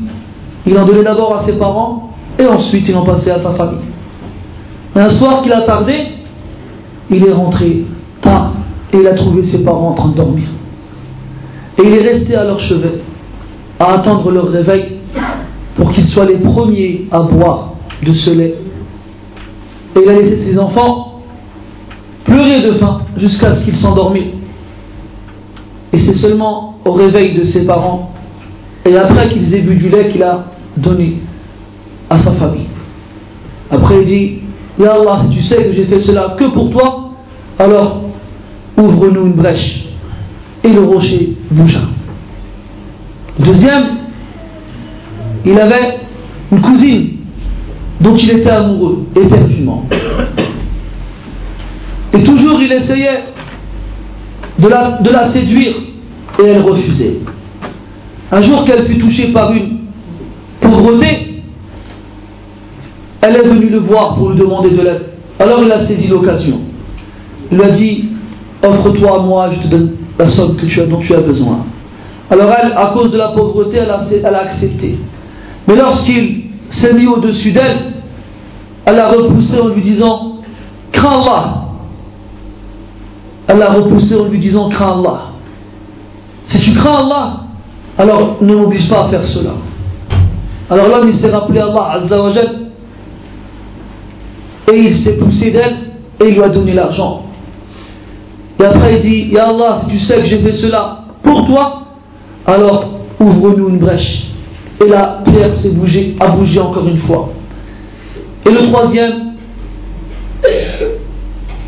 il 0.65 0.79
en 0.79 0.87
donnait 0.87 1.03
d'abord 1.03 1.35
à 1.35 1.41
ses 1.41 1.59
parents 1.59 2.15
et 2.39 2.47
ensuite 2.47 2.89
il 2.89 2.95
en 2.95 3.03
passait 3.03 3.33
à 3.33 3.41
sa 3.41 3.55
famille. 3.55 3.89
un 4.95 5.11
soir 5.11 5.43
qu'il 5.43 5.53
a 5.53 5.63
tardé, 5.63 5.95
il 7.11 7.27
est 7.27 7.33
rentré 7.33 7.87
tard 8.23 8.53
et 8.93 8.99
il 8.99 9.07
a 9.09 9.15
trouvé 9.15 9.45
ses 9.45 9.65
parents 9.65 9.89
en 9.89 9.95
train 9.95 10.11
de 10.11 10.17
dormir. 10.17 10.47
Et 11.77 11.83
il 11.83 11.93
est 11.93 12.09
resté 12.09 12.37
à 12.37 12.45
leur 12.45 12.61
chevet, 12.61 13.01
à 13.81 13.95
attendre 13.95 14.31
leur 14.31 14.47
réveil 14.47 14.98
qu'ils 15.99 16.07
soient 16.07 16.27
les 16.27 16.39
premiers 16.39 17.07
à 17.11 17.23
boire 17.23 17.73
de 18.07 18.13
ce 18.13 18.31
lait. 18.31 18.55
Et 19.97 20.01
il 20.05 20.09
a 20.09 20.13
laissé 20.13 20.39
ses 20.39 20.57
enfants 20.57 21.23
pleurer 22.25 22.63
de 22.63 22.73
faim 22.73 23.01
jusqu'à 23.17 23.53
ce 23.55 23.65
qu'il 23.65 23.77
s'endormit. 23.77 24.29
Et 25.93 25.99
c'est 25.99 26.15
seulement 26.15 26.79
au 26.85 26.93
réveil 26.93 27.35
de 27.35 27.45
ses 27.45 27.67
parents 27.67 28.13
et 28.85 28.97
après 28.97 29.29
qu'ils 29.31 29.53
aient 29.55 29.61
bu 29.61 29.75
du 29.75 29.89
lait 29.89 30.11
qu'il 30.11 30.23
a 30.23 30.45
donné 30.77 31.19
à 32.09 32.19
sa 32.19 32.31
famille. 32.33 32.69
Après 33.71 33.97
il 34.03 34.07
dit, 34.07 34.39
Ya 34.79 34.93
Allah, 34.93 35.19
si 35.25 35.37
tu 35.37 35.43
sais 35.43 35.65
que 35.65 35.73
j'ai 35.73 35.85
fait 35.85 36.01
cela 36.01 36.37
que 36.39 36.45
pour 36.45 36.71
toi, 36.71 37.11
alors 37.59 38.03
ouvre-nous 38.77 39.27
une 39.27 39.33
brèche. 39.33 39.85
Et 40.63 40.69
le 40.69 40.83
rocher 40.83 41.37
bougea. 41.51 41.81
Deuxième, 43.41 43.98
il 45.49 45.59
avait 45.59 45.99
une 46.53 46.61
cousine 46.61 47.09
dont 48.01 48.15
il 48.15 48.31
était 48.31 48.51
amoureux, 48.51 49.07
éperdument. 49.17 49.85
Et 52.13 52.23
toujours 52.23 52.61
il 52.61 52.71
essayait 52.71 53.25
de 54.59 54.69
la, 54.69 55.25
séduire 55.29 55.75
et 56.39 56.45
elle 56.45 56.63
refusait. 56.63 57.21
Un 58.31 58.43
jour 58.43 58.65
qu'elle 58.65 58.85
fut 58.85 58.99
touchée 58.99 59.33
par 59.33 59.53
une 59.53 59.79
pauvreté, 60.61 61.43
elle 63.23 63.37
est 63.37 63.43
venue 63.43 63.71
le 63.71 63.79
voir 63.79 64.17
pour 64.17 64.31
lui 64.31 64.39
demander 64.39 64.71
de 64.71 64.83
l'aide. 64.83 65.07
Alors 65.39 65.63
il 65.63 65.73
a 65.73 65.81
saisi 65.81 66.09
l'occasion. 66.09 66.61
Il 67.51 67.59
lui 67.59 67.65
a 67.65 67.71
dit 67.71 68.05
Offre-toi 68.63 69.17
à 69.17 69.21
moi, 69.21 69.51
je 69.53 69.61
te 69.61 69.69
donne 69.69 69.93
la 70.19 70.27
somme 70.27 70.57
que 70.57 70.67
tu 70.67 70.81
as, 70.81 70.87
dont 70.87 70.99
tu 70.99 71.15
as 71.15 71.21
besoin. 71.21 71.65
Alors 72.31 72.53
elle, 72.61 72.73
à 72.73 72.93
cause 72.93 73.13
de 73.13 73.17
la 73.17 73.29
pauvreté, 73.29 73.79
elle 73.79 73.91
a 74.35 74.41
accepté. 74.41 74.99
Mais 75.69 75.77
lorsqu'il 75.77 76.45
s'est 76.71 76.95
mis 76.95 77.07
au-dessus 77.07 77.53
d'elle, 77.53 77.93
elle 78.87 78.97
l'a 78.97 79.11
repoussé 79.11 79.61
en 79.61 79.69
lui 79.69 79.83
disant 79.83 80.39
Crains 80.91 81.21
Allah, 81.21 81.69
elle 83.49 83.59
l'a 83.59 83.71
repoussé 83.71 84.15
en 84.15 84.25
lui 84.25 84.39
disant 84.39 84.69
crains 84.69 84.99
Allah. 84.99 85.21
Si 86.45 86.61
tu 86.61 86.73
crains 86.73 87.07
Allah, 87.07 87.41
alors 87.97 88.37
ne 88.43 88.55
m'oblige 88.55 88.89
pas 88.89 89.05
à 89.05 89.09
faire 89.09 89.27
cela. 89.27 89.53
Alors 90.71 90.89
l'homme 90.89 91.09
il 91.09 91.15
s'est 91.15 91.31
rappelé 91.31 91.59
Allah 91.59 91.93
Azzawajal 91.95 92.49
et 94.71 94.79
il 94.79 94.95
s'est 94.95 95.17
poussé 95.17 95.51
d'elle 95.51 95.77
et 96.21 96.31
lui 96.31 96.43
a 96.43 96.51
donné 96.51 96.75
l'argent. 96.75 97.25
Et 98.61 98.65
après 98.65 98.97
il 98.97 99.01
dit 99.01 99.29
Ya 99.33 99.45
Allah, 99.49 99.79
si 99.81 99.91
tu 99.91 99.99
sais 99.99 100.17
que 100.17 100.27
j'ai 100.27 100.41
fait 100.41 100.53
cela 100.53 101.05
pour 101.23 101.47
toi, 101.47 101.85
alors 102.47 102.85
ouvre-nous 103.19 103.71
une 103.71 103.79
brèche. 103.79 104.28
Et 104.81 104.89
la 104.89 105.23
pierre 105.25 105.53
s'est 105.55 105.73
bougée, 105.73 106.17
a 106.21 106.29
bougé 106.29 106.61
encore 106.61 106.87
une 106.87 106.99
fois. 106.99 107.33
Et 108.47 108.51
le 108.51 108.59
troisième, 108.69 109.35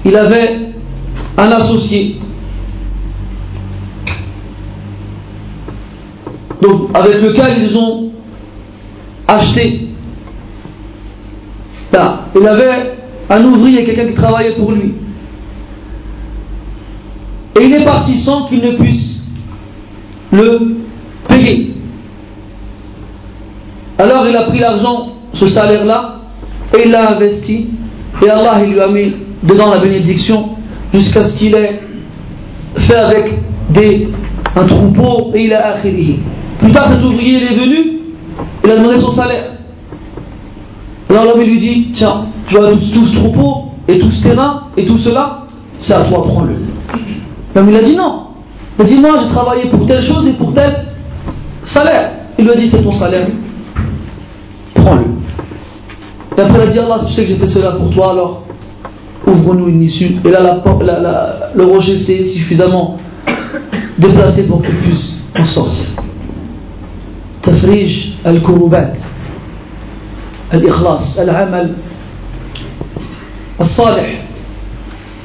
il 0.04 0.16
avait 0.16 0.58
un 1.36 1.50
associé. 1.52 2.16
Donc, 6.62 6.90
avec 6.94 7.22
lequel 7.22 7.62
ils 7.62 7.76
ont 7.76 8.12
acheté. 9.26 9.88
Là, 11.92 12.26
il 12.38 12.46
avait 12.46 12.96
un 13.28 13.44
ouvrier, 13.44 13.84
quelqu'un 13.84 14.06
qui 14.06 14.14
travaillait 14.14 14.52
pour 14.52 14.72
lui. 14.72 14.94
Et 17.58 17.64
il 17.64 17.74
est 17.74 17.84
parti 17.84 18.18
sans 18.18 18.46
qu'il 18.46 18.60
ne 18.60 18.72
puisse 18.72 19.26
le 20.32 20.76
payer. 21.28 21.69
Alors 24.00 24.26
il 24.26 24.34
a 24.34 24.44
pris 24.44 24.60
l'argent, 24.60 25.08
ce 25.34 25.46
salaire-là, 25.46 26.20
et 26.74 26.86
il 26.86 26.90
l'a 26.90 27.10
investi. 27.10 27.68
Et 28.24 28.30
Allah 28.30 28.62
il 28.64 28.72
lui 28.72 28.80
a 28.80 28.88
mis 28.88 29.14
dedans 29.42 29.70
la 29.70 29.78
bénédiction 29.78 30.56
jusqu'à 30.94 31.22
ce 31.22 31.36
qu'il 31.36 31.54
ait 31.54 31.80
fait 32.76 32.94
avec 32.94 33.30
des, 33.68 34.08
un 34.56 34.64
troupeau 34.64 35.32
et 35.34 35.44
il 35.44 35.52
a 35.52 35.74
akhirihi. 35.74 36.20
Plus 36.60 36.72
tard, 36.72 36.88
cet 36.88 37.04
ouvrier 37.04 37.42
est 37.42 37.54
venu, 37.54 38.00
il 38.64 38.70
a 38.70 38.78
demandé 38.78 38.98
son 38.98 39.12
salaire. 39.12 39.52
Alors 41.10 41.24
l'homme 41.24 41.42
lui 41.42 41.58
dit 41.58 41.90
Tiens, 41.92 42.26
tu 42.48 42.56
as 42.56 42.70
tout, 42.70 43.04
ce 43.04 43.16
troupeau 43.16 43.64
et 43.86 43.98
tout 43.98 44.10
ce 44.10 44.22
terrain 44.22 44.62
et 44.78 44.86
tout 44.86 44.98
cela, 44.98 45.42
c'est 45.78 45.92
à 45.92 46.04
toi, 46.04 46.24
prends-le. 46.26 46.54
L'homme 47.54 47.68
il 47.68 47.76
a 47.76 47.82
dit 47.82 47.96
non. 47.96 48.28
Il 48.78 48.82
a 48.82 48.84
dit 48.86 48.98
Moi 48.98 49.16
j'ai 49.22 49.28
travaillé 49.28 49.64
pour 49.66 49.86
telle 49.86 50.02
chose 50.02 50.26
et 50.26 50.32
pour 50.32 50.54
tel 50.54 50.86
salaire. 51.64 52.12
Il 52.38 52.46
lui 52.46 52.52
a 52.52 52.56
dit 52.56 52.66
C'est 52.66 52.82
ton 52.82 52.92
salaire, 52.92 53.26
prends-le. 54.82 55.04
Et 56.36 56.40
après, 56.40 56.62
elle 56.62 56.68
a 56.68 56.72
dit 56.72 56.78
Allah, 56.78 57.00
tu 57.06 57.12
sais 57.12 57.24
que 57.24 57.28
j'ai 57.30 57.36
fait 57.36 57.48
cela 57.48 57.72
pour 57.72 57.90
toi, 57.90 58.12
alors 58.12 58.44
ouvre-nous 59.26 59.68
une 59.68 59.82
issue. 59.82 60.16
Et 60.24 60.30
là, 60.30 60.62
le 61.54 61.64
rocher 61.64 61.98
s'est 61.98 62.24
suffisamment 62.24 62.98
déplacé 63.98 64.44
pour 64.44 64.62
qu'il 64.62 64.76
puisse 64.76 65.30
en 65.38 65.44
sortir. 65.44 65.86
Tafrij 67.42 68.18
al-kurubat, 68.24 68.94
al-ikhlas, 70.52 71.18
al-amal, 71.18 71.74
al-salih. 73.58 74.18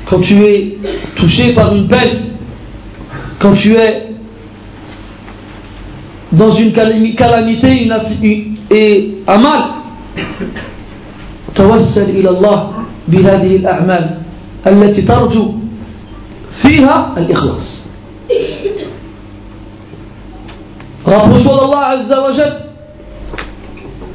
Quand 0.07 0.21
tu 0.21 0.43
es 0.43 0.77
touché 1.15 1.53
par 1.53 1.75
une 1.75 1.87
peine, 1.87 2.33
quand 3.39 3.53
tu 3.53 3.73
es 3.73 4.13
dans 6.31 6.51
une 6.51 6.73
calamité, 6.73 7.85
une, 7.85 8.54
un 8.71 9.37
mal 9.37 9.75
توسل 11.55 12.09
إلى 12.09 12.29
الله 12.29 12.71
بهذه 13.07 13.55
الأعمال 13.55 14.17
التي 14.67 15.01
ترجو 15.01 15.53
فيها 16.51 17.13
الإخلاص 17.17 17.95
Rapproche-toi 21.05 21.53
d'Allah 21.53 21.85
Azza 21.93 22.19
wa 22.19 22.31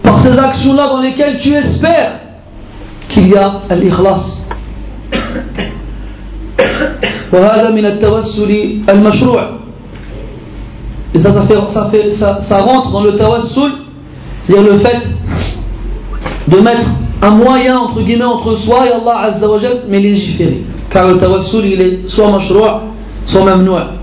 par 0.03 0.20
ces 0.20 0.36
actions-là 0.36 0.88
dans 0.88 1.01
lesquelles 1.01 1.38
tu 1.38 1.55
espères 1.55 2.18
qu'il 3.09 3.28
y 3.28 3.36
a 3.36 3.62
l'ikhlas. 3.70 4.51
وهذا 7.32 7.70
من 7.70 7.86
التوسل 7.86 8.82
المشروع 8.88 9.61
et 11.14 11.20
ça 11.20 11.32
ça, 11.32 11.42
fait, 11.42 11.59
ça, 11.70 11.88
fait, 11.90 12.12
ça, 12.12 12.42
ça 12.42 12.59
rentre 12.59 12.90
dans 12.90 13.03
le 13.03 13.16
tawassul 13.16 13.70
c'est-à-dire 14.51 14.72
le 14.72 14.78
fait 14.78 15.01
de 16.48 16.59
mettre 16.59 16.90
un 17.22 17.30
moyen 17.30 17.78
entre 17.78 18.03
guillemets 18.03 18.24
entre 18.24 18.57
soi 18.57 18.86
et 18.86 18.90
Allah 18.90 19.26
Azza 19.26 19.48
wa 19.48 19.59
mais 19.88 20.01
légiférer 20.01 20.64
car 20.90 21.09
le 21.09 21.18
tawassul 21.18 21.66
il 21.66 21.80
est 21.80 22.09
soit 22.09 22.30
mashroua 22.30 22.82
soit 23.26 23.44
mamnoua 23.44 24.01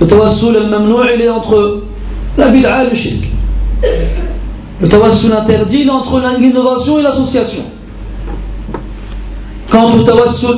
le 0.00 0.06
tawassul 0.06 0.56
al-mamnou' 0.56 1.02
il 1.14 1.22
est 1.22 1.28
entre 1.28 1.82
la 2.36 2.50
bid'a 2.50 2.84
et 2.84 2.90
le 2.90 2.96
shirk. 2.96 3.24
Le 4.80 4.88
tawassul 4.88 5.32
interdit 5.32 5.90
entre 5.90 6.20
l'innovation 6.38 7.00
et 7.00 7.02
l'association. 7.02 7.62
Quant 9.70 9.90
au 9.90 10.02
tawassul 10.02 10.56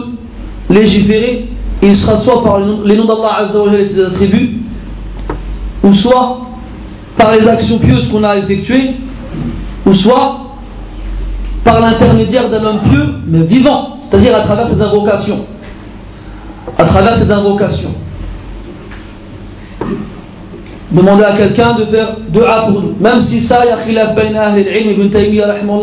légiféré, 0.69 1.49
il 1.83 1.97
sera 1.97 2.19
soit 2.19 2.43
par 2.45 2.61
les 2.61 2.97
noms 2.97 3.07
d'Allah 3.07 3.47
Azza 3.47 3.63
wa 3.63 3.73
et 3.73 3.87
ses 3.87 4.05
attributs, 4.05 4.59
ou 5.83 5.95
soit 5.95 6.50
par 7.21 7.33
les 7.33 7.47
actions 7.47 7.79
pieuses 7.79 8.09
qu'on 8.09 8.25
a 8.25 8.39
effectuées, 8.39 8.93
ou 9.85 9.93
soit 9.93 10.39
par 11.63 11.79
l'intermédiaire 11.81 12.49
d'un 12.49 12.65
homme 12.65 12.81
pieux, 12.83 13.15
mais 13.27 13.43
vivant, 13.43 13.99
c'est-à-dire 14.03 14.35
à 14.35 14.41
travers 14.41 14.69
ses 14.71 14.81
invocations. 14.81 15.41
À 16.79 16.85
travers 16.87 17.19
ses 17.19 17.31
invocations. 17.31 17.95
demander 20.93 21.23
à 21.23 21.37
quelqu'un 21.37 21.75
de 21.75 21.85
faire 21.85 22.17
dua 22.31 22.65
pour 22.67 22.83
nous. 22.83 22.95
Même 22.99 23.21
si 23.21 23.41
ça, 23.43 23.61
il 23.65 23.69
y 23.69 23.73
a 23.73 23.77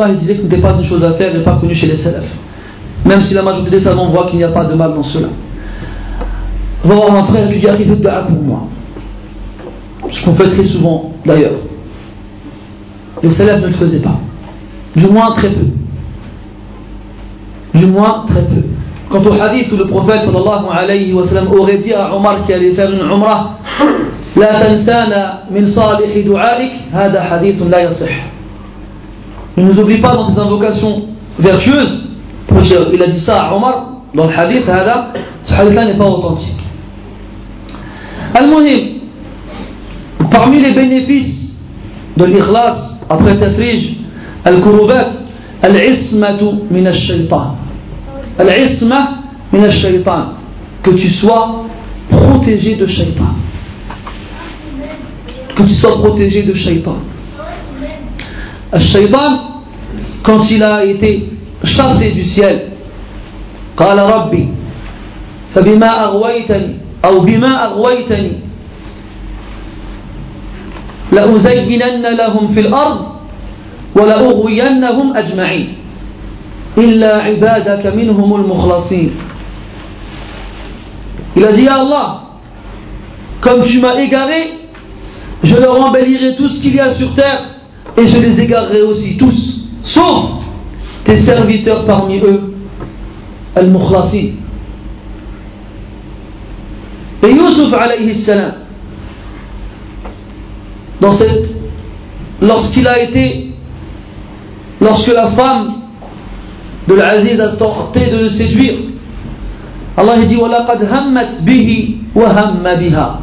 il 0.10 0.18
disait 0.18 0.34
que 0.34 0.40
ce 0.40 0.44
n'était 0.44 0.58
pas 0.58 0.74
une 0.78 0.86
chose 0.86 1.06
à 1.06 1.14
faire, 1.14 1.34
n'est 1.34 1.44
pas 1.44 1.58
connu 1.62 1.76
chez 1.76 1.88
les 1.88 1.98
salafs. 1.98 2.36
Même 3.06 3.22
si 3.22 3.34
la 3.36 3.44
majorité 3.44 3.72
des 3.72 3.82
savants 3.82 4.10
voit 4.10 4.26
qu'il 4.26 4.40
n'y 4.40 4.44
a 4.44 4.50
pas 4.50 4.66
de 4.66 4.74
mal 4.74 4.94
dans 4.94 5.04
cela. 5.04 5.30
Va 6.84 6.96
voir 6.96 7.16
un 7.16 7.24
frère 7.24 7.50
qui 7.50 7.60
dit, 7.60 7.68
fait 7.68 7.96
dua 7.96 8.24
pour 8.24 8.42
moi. 8.42 8.64
Ce 10.12 10.24
qu'on 10.24 10.34
fait 10.36 10.50
très 10.50 10.66
souvent 10.66 11.12
d'ailleurs. 11.26 11.60
Les 13.24 13.32
salafs 13.32 13.62
ne 13.62 13.68
le 13.68 13.74
faisaient 13.74 14.02
pas. 14.02 14.20
Du 14.96 15.08
moins 15.08 15.32
très 15.32 15.50
peu. 15.50 15.66
Du 17.74 17.86
moins 17.88 18.26
très 18.28 18.42
peu. 18.42 18.64
Quant 19.10 19.24
au 19.24 19.42
hadith 19.42 19.72
où 19.72 19.78
le 19.78 19.86
prophète 19.86 20.24
sallallahu 20.24 20.66
alayhi 20.72 21.14
wa 21.14 21.26
sallam 21.26 21.52
aurait 21.54 21.78
dit 21.78 21.94
à 21.94 22.14
Omar 22.14 22.46
qui 22.46 22.54
allait 22.54 22.74
faire 22.74 22.92
une 22.92 23.02
umrah, 23.02 23.58
La 24.36 24.60
tansana 24.60 25.44
min 25.50 25.68
salih 25.68 26.28
hada 26.94 27.24
hadith 27.24 27.64
la. 27.70 27.80
Ne 29.58 29.64
nous 29.64 29.80
oublie 29.80 30.00
pas 30.00 30.14
dans 30.14 30.30
tes 30.30 30.40
invocations 30.40 31.04
vertueuses. 31.40 32.10
Il 32.94 33.04
a 33.04 33.08
dit 33.08 33.20
ça 33.20 33.44
à 33.44 33.56
Omar 33.56 33.98
dans 34.14 34.26
le 34.26 34.34
hadith, 34.38 34.68
hada, 34.68 35.14
ce 35.44 35.54
hadith-là 35.54 35.86
n'est 35.86 35.94
pas 35.94 36.06
authentique. 36.06 36.58
Al-Muhim, 38.34 38.97
parmi 40.31 40.61
les 40.61 40.73
bénéfices 40.73 41.61
de 42.17 42.25
l'ikhlas 42.25 43.01
après 43.09 43.39
tafrij, 43.39 43.99
al-kurubat, 44.45 45.11
al-ismatu 45.63 46.47
min 46.71 46.87
al-shaytan. 46.87 47.57
Al-isma 48.39 49.23
min 49.53 49.65
al-shaytan. 49.65 50.35
Que 50.83 50.91
tu 50.91 51.09
sois 51.09 51.65
protégé 52.11 52.75
de 52.75 52.87
shaytan. 52.87 53.37
que 55.55 55.63
tu 55.63 55.75
sois 55.75 55.99
protégé 55.99 56.43
de 56.43 56.55
shaitan. 56.55 56.97
Shaitan, 58.79 59.63
quand 60.23 60.51
il 60.51 60.63
a 60.63 60.85
été 60.85 61.31
chassé 61.65 62.11
du 62.11 62.25
ciel, 62.25 62.69
قال 63.77 63.99
ربي 63.99 64.49
فبما 65.55 66.05
أغويتني 66.05 66.77
أو 67.05 67.21
بما 67.21 67.67
أغويتني 67.67 68.33
لأزينن 71.12 72.02
لهم 72.02 72.48
في 72.48 72.60
الأرض 72.60 73.06
ولأغوينهم 73.96 75.18
أجمعين 75.18 75.68
إلا 76.78 77.18
عبادك 77.18 77.96
منهم 77.96 78.36
المخلصين 78.36 79.12
Il 81.36 81.46
a 81.46 81.50
à 81.50 81.76
Allah, 81.76 82.22
comme 83.42 83.64
tu 83.64 83.80
m'as 83.80 84.00
égaré, 84.02 84.56
je 85.44 85.56
leur 85.56 85.80
embellirai 85.88 86.36
tout 86.36 86.50
ce 86.50 86.60
qu'il 86.64 86.76
y 86.76 86.80
a 86.80 86.90
sur 86.90 87.14
terre 87.14 87.42
et 87.96 88.08
je 88.08 88.18
les 88.18 88.42
égarerai 88.42 88.82
aussi 88.82 89.18
tous, 89.18 89.70
sauf 89.84 90.32
tes 91.04 91.18
serviteurs 91.18 91.86
parmi 91.86 92.20
eux, 92.22 92.56
Al-Mukhlasin. 93.56 94.30
Et 97.22 97.32
Yusuf 97.32 97.72
alayhi 97.74 98.16
salam, 98.16 98.54
dans 101.01 101.13
cette, 101.13 101.57
lorsqu'il 102.41 102.87
a 102.87 103.01
été, 103.01 103.53
lorsque 104.81 105.13
la 105.13 105.29
femme 105.29 105.75
de 106.89 106.95
l'Aziz 106.95 107.41
a 107.41 107.49
tenté 107.49 108.11
de 108.11 108.19
le 108.19 108.31
séduire, 108.31 108.75
Allah 109.97 110.17
dit 110.25 110.37
وَلَقَدْ 110.37 110.85
هَمَّتْ 110.85 111.45
بِهِ 111.45 111.97
وَهَمَّ 112.15 112.63
بِهَا 112.63 113.21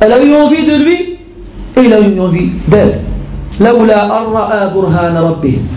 Elle 0.00 0.12
a 0.12 0.24
eu 0.24 0.34
envie 0.34 0.66
de 0.66 0.76
lui 0.76 1.18
et 1.76 1.80
il 1.84 1.92
a 1.92 2.00
eu 2.00 2.18
envie 2.20 2.50
d'elle. 2.68 3.00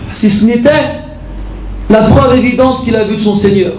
Si 0.08 0.30
ce 0.30 0.44
n'était 0.44 0.70
la 1.88 2.02
preuve 2.02 2.36
évidente 2.36 2.84
qu'il 2.84 2.96
a 2.96 3.04
vue 3.04 3.16
de 3.16 3.22
son 3.22 3.36
Seigneur. 3.36 3.72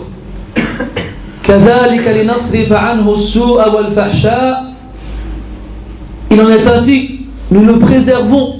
Il 6.34 6.40
en 6.40 6.48
est 6.48 6.66
ainsi, 6.66 7.20
nous 7.52 7.64
le 7.64 7.78
préservons 7.78 8.56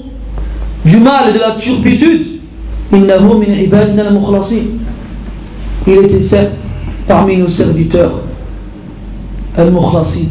du 0.85 0.95
mal 0.97 1.29
et 1.29 1.33
de 1.33 1.39
la 1.39 1.51
turpitude. 1.59 2.39
Il 5.87 5.93
était 5.93 6.21
certes 6.21 6.55
parmi 7.05 7.37
nos 7.37 7.49
serviteurs, 7.49 8.21
al-mukhlasin. 9.57 10.29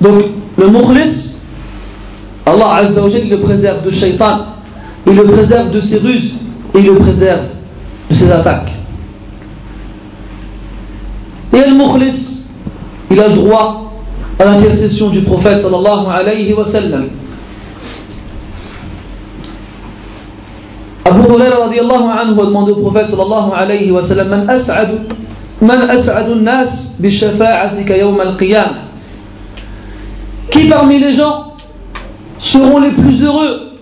Donc, 0.00 0.24
le 0.56 0.68
mukhlis, 0.68 1.40
Allah 2.46 2.74
Azza 2.76 3.02
wa 3.02 3.08
le 3.08 3.40
préserve 3.40 3.84
de 3.84 3.90
shaitan, 3.90 4.46
il 5.04 5.16
le 5.16 5.24
préserve 5.24 5.72
de 5.72 5.80
ses 5.80 5.98
ruses, 5.98 6.36
il 6.76 6.84
le 6.84 6.94
préserve 6.94 7.46
de 8.08 8.14
ses 8.14 8.30
attaques. 8.30 8.70
Et 11.52 11.68
le 11.68 11.74
mukhlis, 11.74 12.29
a 13.20 13.28
le 13.28 13.34
droit 13.34 13.92
à 14.38 14.44
l'intercession 14.44 15.10
du 15.10 15.20
prophète 15.22 15.60
sallallahu 15.60 16.06
alayhi 16.08 16.52
wa 16.54 16.66
sallam. 16.66 17.10
Abu 21.04 21.20
Huraira 21.28 21.66
radiallahu 21.66 22.04
anhu 22.04 22.40
a 22.40 22.46
demandé 22.46 22.72
au 22.72 22.76
prophète 22.76 23.10
sallallahu 23.10 23.52
alayhi 23.54 23.90
wa 23.90 24.02
sallam 24.04 24.28
Man 24.28 24.50
as'adu 24.50 24.98
Man 25.60 25.82
as'adu 25.90 26.34
nas 26.36 26.96
bi 27.00 27.10
shafa'atika 27.10 27.96
yawm 27.96 28.20
al-qiyam? 28.20 28.74
Qui 30.50 30.68
parmi 30.68 30.98
les 30.98 31.14
gens 31.14 31.54
seront 32.38 32.80
les 32.80 32.90
plus 32.92 33.22
heureux 33.24 33.72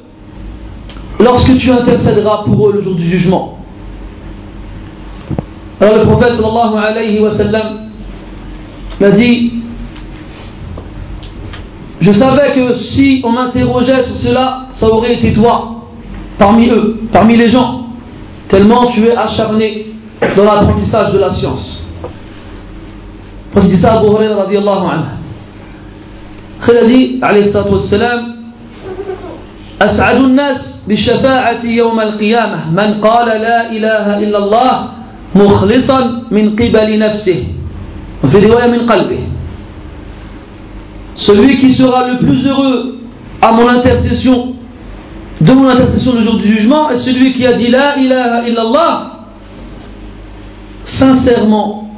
lorsque 1.20 1.56
tu 1.58 1.70
intercéderas 1.70 2.44
pour 2.44 2.68
eux 2.68 2.72
le 2.74 2.82
jour 2.82 2.94
du 2.94 3.04
jugement? 3.04 3.58
Alors 5.80 5.96
le 5.98 6.02
prophète 6.02 6.34
sallallahu 6.34 6.76
alayhi 6.84 7.20
wa 7.20 7.30
sallam 7.30 7.87
m'a 8.99 9.11
dit 9.11 9.53
Je 12.01 12.11
savais 12.11 12.51
que 12.53 12.75
si 12.75 13.21
on 13.23 13.31
m'interrogeait 13.31 14.03
sur 14.03 14.17
cela, 14.17 14.67
ça 14.71 14.87
aurait 14.87 15.13
été 15.13 15.31
toi 15.33 15.85
parmi 16.37 16.67
eux, 16.69 16.99
parmi 17.13 17.37
les 17.37 17.47
gens, 17.47 17.87
tellement 18.49 18.87
tu 18.87 19.05
es 19.07 19.15
acharné 19.15 19.93
dans 20.35 20.43
l'apprentissage 20.43 21.13
de 21.13 21.19
la 21.19 21.29
science. 21.29 21.87
Parce 23.53 23.69
que 23.69 23.75
ça 23.75 23.93
Abu 23.99 24.07
Huraira 24.07 24.43
radiallahu 24.43 24.85
anhu. 24.91 25.05
Il 26.67 26.77
a 26.77 26.83
dit, 26.85 27.19
alayhi 27.21 27.45
salatu 27.45 27.73
wassalam, 27.73 28.33
أسعد 29.81 30.15
الناس 30.15 30.85
بالشفاعة 30.87 31.65
يوم 31.65 31.99
القيامة 31.99 32.71
من 32.71 33.01
قال 33.01 33.27
لا 33.41 33.71
إله 33.71 34.19
إلا 34.19 34.37
الله 34.37 34.89
مخلصا 35.35 35.99
من 36.31 36.55
قبل 36.55 36.99
نفسه 36.99 37.43
وفي 38.23 38.39
رواية 38.39 38.67
من 38.71 38.89
قلبه 38.89 39.19
Celui 41.15 41.57
qui 41.57 41.73
sera 41.73 42.07
le 42.07 42.17
plus 42.17 42.47
heureux 42.47 42.99
à 43.41 43.51
mon 43.51 43.67
intercession 43.67 44.55
de 45.41 45.51
mon 45.51 45.67
intercession 45.67 46.15
le 46.15 46.23
jour 46.23 46.37
du 46.37 46.47
jugement 46.47 46.89
est 46.89 46.97
celui 46.97 47.33
qui 47.33 47.45
a 47.45 47.53
dit 47.53 47.67
La 47.67 47.97
ilaha 47.97 48.47
illallah 48.47 49.11
sincèrement 50.85 51.89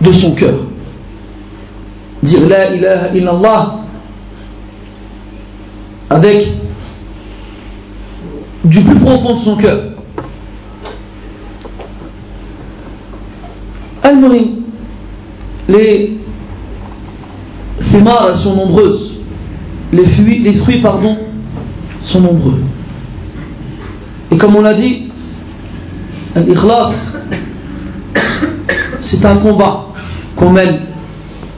de 0.00 0.12
son 0.12 0.34
cœur. 0.34 0.54
Dire 2.22 2.48
La 2.48 2.74
ilaha 2.74 3.08
illallah 3.14 3.74
avec 6.10 6.46
du 8.64 8.80
plus 8.80 8.98
profond 9.00 9.34
de 9.34 9.40
son 9.40 9.56
cœur. 9.56 9.80
al 14.02 14.16
les 15.67 16.17
sémares 17.79 18.35
sont 18.35 18.55
nombreuses, 18.55 19.19
les 19.91 20.05
fruits, 20.05 20.39
les 20.39 20.81
pardon, 20.81 21.17
sont 22.01 22.21
nombreux. 22.21 22.59
Et 24.31 24.37
comme 24.37 24.55
on 24.55 24.61
l'a 24.61 24.73
dit, 24.73 25.09
l'ikhlas, 26.35 27.17
c'est 29.01 29.25
un 29.25 29.37
combat 29.37 29.87
qu'on 30.35 30.51
mène 30.51 30.79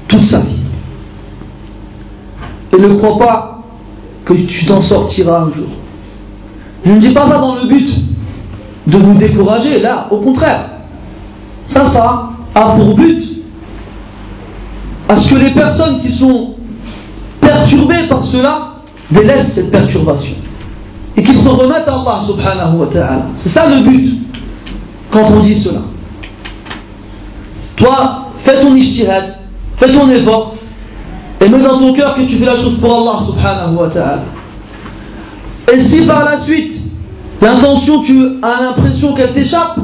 toute 0.07 0.23
sa 0.23 0.39
vie. 0.39 0.63
Et 2.73 2.81
ne 2.81 2.95
crois 2.95 3.17
pas 3.17 3.63
que 4.25 4.33
tu 4.33 4.65
t'en 4.65 4.81
sortiras 4.81 5.41
un 5.41 5.53
jour. 5.53 5.69
Je 6.85 6.91
ne 6.91 6.99
dis 6.99 7.13
pas 7.13 7.27
ça 7.27 7.39
dans 7.39 7.55
le 7.55 7.67
but 7.67 7.95
de 8.87 8.97
vous 8.97 9.15
décourager, 9.15 9.79
là, 9.79 10.07
au 10.11 10.17
contraire. 10.17 10.69
Ça, 11.65 11.85
ça 11.87 12.29
a 12.55 12.61
pour 12.75 12.95
but 12.95 13.28
à 15.09 15.17
ce 15.17 15.33
que 15.33 15.39
les 15.39 15.49
personnes 15.51 15.99
qui 16.01 16.11
sont 16.11 16.51
perturbées 17.41 18.07
par 18.07 18.23
cela 18.23 18.75
délaissent 19.09 19.53
cette 19.53 19.71
perturbation 19.71 20.35
et 21.17 21.23
qu'ils 21.23 21.39
s'en 21.39 21.55
remettent 21.57 21.87
à 21.87 21.95
Allah 21.95 22.21
subhanahu 22.25 22.77
wa 22.77 22.87
ta'ala. 22.87 23.25
C'est 23.37 23.49
ça 23.49 23.67
le 23.67 23.81
but 23.81 24.19
quand 25.11 25.25
on 25.31 25.39
dit 25.39 25.55
cela. 25.55 25.79
Toi, 27.75 28.27
fais 28.39 28.61
ton 28.61 28.75
ishtihad, 28.75 29.35
fais 29.77 29.91
ton 29.91 30.07
effort 30.11 30.55
et 31.41 31.49
mets 31.49 31.59
dans 31.59 31.79
ton 31.79 31.93
cœur 31.93 32.15
que 32.15 32.21
tu 32.21 32.35
fais 32.35 32.45
la 32.45 32.57
chose 32.57 32.77
pour 32.79 32.93
Allah 32.93 33.25
subhanahu 33.25 33.75
wa 33.75 33.89
ta'ala. 33.89 34.23
Et 35.73 35.79
si 35.79 36.05
par 36.05 36.23
la 36.23 36.37
suite, 36.37 36.79
l'intention, 37.41 38.03
tu 38.03 38.21
as 38.43 38.61
l'impression 38.61 39.13
qu'elle 39.15 39.33
t'échappe, 39.33 39.79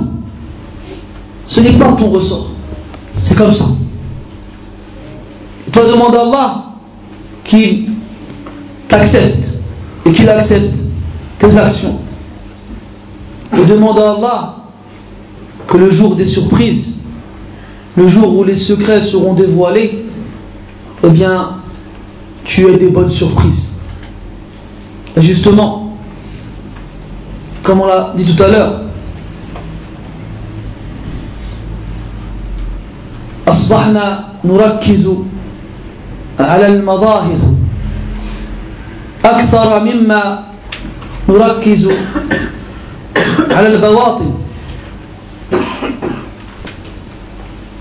ce 1.47 1.61
n'est 1.61 1.73
pas 1.73 1.93
ton 1.93 2.11
ressort. 2.11 2.49
C'est 3.22 3.35
comme 3.35 3.53
ça. 3.56 3.65
Toi, 5.74 5.85
demande 5.86 6.15
à 6.15 6.23
Allah 6.23 6.65
qu'il 7.44 7.90
t'accepte 8.89 9.62
et 10.05 10.12
qu'il 10.12 10.28
accepte 10.28 10.77
tes 11.39 11.57
actions. 11.57 12.01
Et 13.52 13.65
demande 13.65 13.98
à 13.98 14.12
Allah 14.12 14.57
que 15.69 15.77
le 15.77 15.90
jour 15.90 16.16
des 16.16 16.27
surprises, 16.27 17.07
le 17.97 18.09
jour 18.09 18.36
où 18.36 18.44
les 18.44 18.57
secrets 18.57 19.02
seront 19.02 19.35
dévoilés, 19.35 20.07
eh 21.05 21.11
bien, 21.11 21.57
tu 22.44 22.66
aies 22.66 22.77
des 22.77 22.89
bonnes 22.89 23.11
surprises. 23.11 23.82
Et 25.16 25.23
justement, 25.23 25.97
comme 27.62 27.81
on 27.81 27.86
l'a 27.86 28.12
dit 28.16 28.35
tout 28.35 28.43
à 28.43 28.48
l'heure, 28.48 28.81
أصبحنا 33.51 34.24
نركز 34.44 35.05
على 36.39 36.66
المظاهر 36.66 37.39
أكثر 39.24 39.85
مما 39.85 40.44
نركز 41.28 41.93
على 43.51 43.66
البواطن 43.66 44.35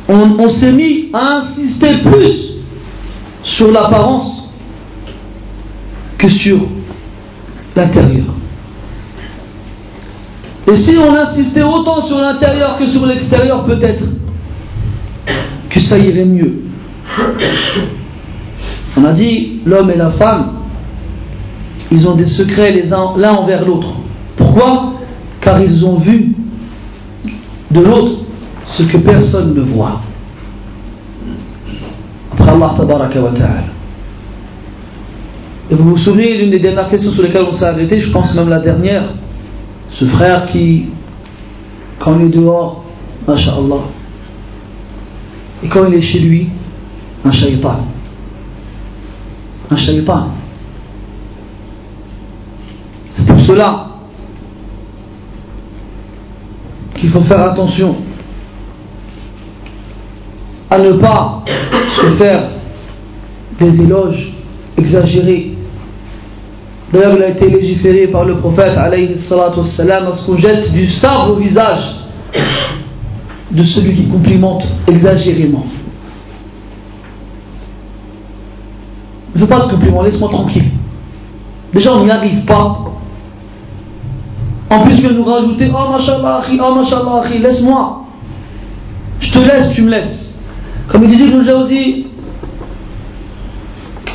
on, 0.10 0.40
on 0.40 0.50
s'est 0.50 0.72
mis 0.72 1.10
à 1.14 1.38
insister 1.38 1.98
plus 1.98 2.56
sur 3.44 3.72
l'apparence 3.72 4.52
que 6.18 6.28
sur 6.28 6.60
l'intérieur. 7.76 8.26
Et 10.68 10.76
si 10.76 10.98
on 10.98 11.16
insistait 11.16 11.62
autant 11.62 12.02
sur 12.04 12.20
l'intérieur 12.20 12.78
que 12.78 12.88
sur 12.88 13.06
l'extérieur, 13.06 13.66
peut-être 13.66 14.04
que 15.70 15.80
ça 15.80 15.98
irait 15.98 16.26
mieux. 16.26 16.64
On 18.97 19.05
a 19.05 19.13
dit 19.13 19.61
l'homme 19.67 19.91
et 19.91 19.97
la 19.97 20.11
femme, 20.13 20.53
ils 21.91 22.09
ont 22.09 22.15
des 22.15 22.27
secrets 22.27 22.73
l'un 23.17 23.33
envers 23.33 23.65
l'autre. 23.65 23.89
Pourquoi? 24.37 24.95
Car 25.41 25.61
ils 25.61 25.85
ont 25.85 25.97
vu 25.97 26.35
de 27.71 27.81
l'autre 27.81 28.13
ce 28.69 28.83
que 28.85 28.97
personne 28.99 29.55
ne 29.55 29.61
voit. 29.61 30.01
Après 32.33 32.51
Allah 32.51 32.75
ta'ala. 32.79 33.65
Et 35.71 35.75
vous 35.75 35.91
vous 35.91 35.99
souvenez 35.99 36.37
l'une 36.37 36.51
des 36.51 36.59
dernières 36.59 36.89
questions 36.89 37.11
sur 37.11 37.23
lesquelles 37.23 37.47
on 37.49 37.53
s'est 37.53 37.65
arrêté, 37.65 38.01
je 38.01 38.11
pense 38.11 38.35
même 38.35 38.49
la 38.49 38.61
dernière, 38.61 39.05
ce 39.91 40.05
frère 40.05 40.47
qui, 40.47 40.91
quand 41.99 42.19
il 42.19 42.27
est 42.27 42.29
dehors, 42.29 42.85
masha'Allah, 43.27 43.85
et 45.63 45.69
quand 45.69 45.87
il 45.89 45.95
est 45.95 46.03
chez 46.03 46.19
lui, 46.19 46.49
un 47.25 47.33
shaitan. 47.33 47.94
Un 49.71 49.77
shaitan. 49.77 50.29
C'est 53.13 53.27
pour 53.27 53.41
cela 53.41 53.87
qu'il 56.97 57.11
faut 57.11 57.21
faire 57.21 57.41
attention 57.41 57.97
à 60.71 60.79
ne 60.79 60.93
pas 60.93 61.45
se 61.91 62.07
faire 62.17 62.51
des 63.61 63.83
éloges 63.83 64.33
exagérés. 64.77 65.57
D'ailleurs, 66.93 67.17
il 67.17 67.23
a 67.23 67.29
été 67.29 67.49
légiféré 67.49 68.09
par 68.09 68.25
le 68.25 68.39
prophète 68.39 68.77
à 68.77 68.91
ce 68.91 70.27
qu'on 70.27 70.39
jette 70.39 70.73
du 70.73 70.87
sabre 70.87 71.33
au 71.33 71.37
visage 71.37 71.95
de 73.51 73.63
celui 73.63 73.93
qui 73.93 74.09
complimente 74.09 74.67
exagérément. 74.87 75.67
Ne 79.35 79.41
veux 79.41 79.47
pas 79.47 79.61
de 79.61 79.71
compliment, 79.71 80.03
laisse-moi 80.03 80.31
tranquille. 80.31 80.71
Déjà, 81.73 81.93
on 81.95 82.05
n'y 82.05 82.11
arrive 82.11 82.45
pas 82.45 82.85
en 84.71 84.81
plus, 84.81 84.97
tu 84.97 85.15
nous 85.15 85.25
rajouter 85.25 85.71
Oh, 85.73 85.93
mashallah, 85.93 86.41
oh, 86.61 86.75
mashallah, 86.75 87.23
laisse-moi. 87.41 88.05
Je 89.21 89.31
te 89.33 89.39
laisse, 89.39 89.73
tu 89.73 89.83
me 89.83 89.91
laisses. 89.91 90.43
Comme 90.89 91.05
il 91.05 91.11
disait 91.11 91.27
Ibn 91.27 91.45
Jawzi, 91.45 92.07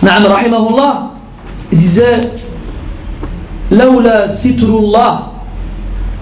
Naam 0.02 0.26
rahimahullah, 0.26 1.12
il 1.72 1.78
disait 1.78 2.32
لولا 3.72 4.32
ستر 4.32 4.66
الله 4.68 5.20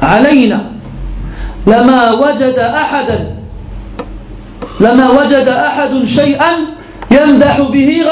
علينا 0.02 0.72
لما 1.68 2.14
وجد 2.14 2.60
أحدا 2.60 3.20
لما 4.80 5.10
وجد 5.10 5.48
أحد 5.48 6.04
شيئا 6.06 6.52
يمدح 7.12 7.62
به 7.62 8.04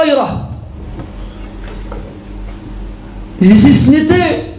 Si 3.45 3.73
ce 3.73 3.91
n'était 3.91 4.53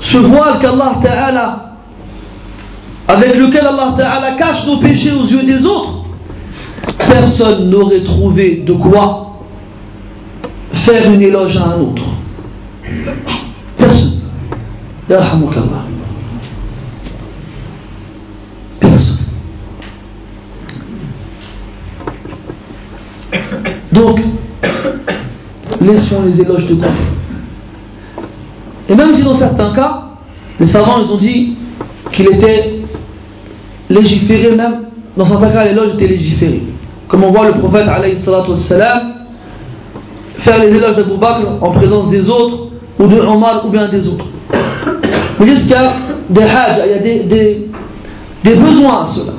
ce 0.00 0.18
voile 0.18 0.60
qu'Allah 0.60 0.92
Ta'ala, 1.02 1.72
avec 3.08 3.34
lequel 3.34 3.66
Allah 3.66 3.94
Ta'ala 3.98 4.36
cache 4.36 4.64
nos 4.64 4.76
péchés 4.76 5.10
aux 5.10 5.26
yeux 5.26 5.42
des 5.42 5.66
autres, 5.66 6.04
personne 6.98 7.68
n'aurait 7.68 8.04
trouvé 8.04 8.62
de 8.64 8.72
quoi 8.74 9.40
faire 10.72 11.12
une 11.12 11.20
éloge 11.20 11.56
à 11.56 11.70
un 11.74 11.80
autre. 11.80 12.04
Personne. 13.76 14.20
Personne. 18.78 19.16
Donc, 23.90 24.20
laissons 25.80 26.24
les 26.24 26.40
éloges 26.40 26.68
de 26.68 26.74
côté. 26.74 27.02
Et 28.88 28.94
même 28.94 29.14
si 29.14 29.24
dans 29.24 29.36
certains 29.36 29.72
cas, 29.72 30.02
les 30.58 30.66
savants 30.66 31.00
ont 31.02 31.18
dit 31.18 31.56
qu'il 32.12 32.26
était 32.34 32.82
légiféré 33.90 34.54
même, 34.54 34.84
dans 35.16 35.24
certains 35.24 35.50
cas 35.50 35.64
l'éloge 35.64 35.94
était 35.94 36.08
légiféré. 36.08 36.62
Comme 37.08 37.24
on 37.24 37.30
voit 37.30 37.46
le 37.46 37.54
prophète 37.54 37.86
wassalam, 37.88 39.14
faire 40.38 40.58
les 40.60 40.74
éloges 40.74 40.96
d'Abu 40.96 41.16
Bakr 41.18 41.62
en 41.62 41.70
présence 41.72 42.10
des 42.10 42.28
autres, 42.30 42.68
ou 42.98 43.06
de 43.06 43.20
Omar 43.20 43.64
ou 43.64 43.70
bien 43.70 43.88
des 43.88 44.08
autres. 44.08 44.24
Mais 45.38 45.46
jusqu'à 45.46 45.92
des 46.28 46.42
hajj, 46.42 46.80
il 46.84 46.90
y 46.90 46.94
a 46.94 47.54
des 48.44 48.54
besoins 48.54 49.02
à 49.02 49.06
cela. 49.06 49.32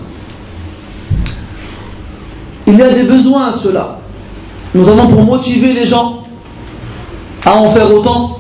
Il 2.67 2.77
y 2.77 2.81
a 2.81 2.93
des 2.93 3.03
besoins 3.03 3.47
à 3.47 3.53
cela. 3.53 3.97
Nous 4.73 4.87
avons 4.87 5.07
pour 5.07 5.23
motiver 5.23 5.73
les 5.73 5.85
gens 5.85 6.23
à 7.43 7.57
en 7.57 7.71
faire 7.71 7.93
autant 7.93 8.38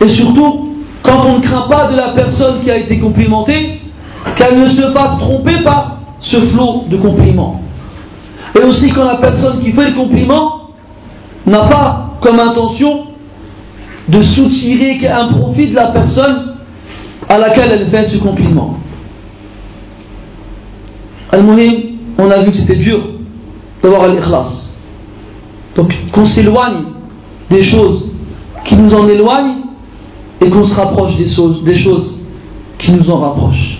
et 0.00 0.08
surtout, 0.08 0.72
quand 1.02 1.22
on 1.26 1.38
ne 1.38 1.40
craint 1.40 1.68
pas 1.68 1.88
de 1.88 1.96
la 1.96 2.08
personne 2.10 2.60
qui 2.62 2.70
a 2.70 2.76
été 2.76 2.98
complimentée, 2.98 3.80
qu'elle 4.34 4.60
ne 4.60 4.66
se 4.66 4.82
fasse 4.92 5.18
tromper 5.18 5.62
par 5.64 5.98
ce 6.20 6.38
flot 6.38 6.84
de 6.88 6.96
compliments. 6.96 7.62
Et 8.58 8.64
aussi 8.64 8.90
quand 8.92 9.04
la 9.04 9.16
personne 9.16 9.60
qui 9.60 9.72
fait 9.72 9.90
le 9.90 9.94
compliment 9.94 10.70
n'a 11.46 11.66
pas 11.66 12.16
comme 12.20 12.40
intention 12.40 13.06
de 14.08 14.22
soutirer 14.22 15.06
un 15.08 15.28
profit 15.28 15.68
de 15.68 15.74
la 15.74 15.86
personne 15.88 16.54
à 17.28 17.38
laquelle 17.38 17.70
elle 17.72 17.86
fait 17.86 18.04
ce 18.06 18.18
compliment. 18.18 18.78
Al-Muhim, 21.32 21.74
on 22.18 22.30
a 22.30 22.40
vu 22.40 22.50
que 22.52 22.56
c'était 22.56 22.76
dur 22.76 23.00
d'avoir 23.82 24.08
l'ikhlas. 24.08 24.80
Donc 25.74 25.94
qu'on 26.12 26.24
s'éloigne 26.24 26.84
des 27.50 27.62
choses 27.62 28.10
qui 28.64 28.76
nous 28.76 28.94
en 28.94 29.08
éloignent 29.08 29.55
et 30.40 30.50
qu'on 30.50 30.64
se 30.64 30.74
rapproche 30.74 31.16
des 31.16 31.28
choses, 31.28 31.64
des 31.64 31.76
choses 31.76 32.24
qui 32.78 32.92
nous 32.92 33.10
en 33.10 33.20
rapprochent. 33.20 33.78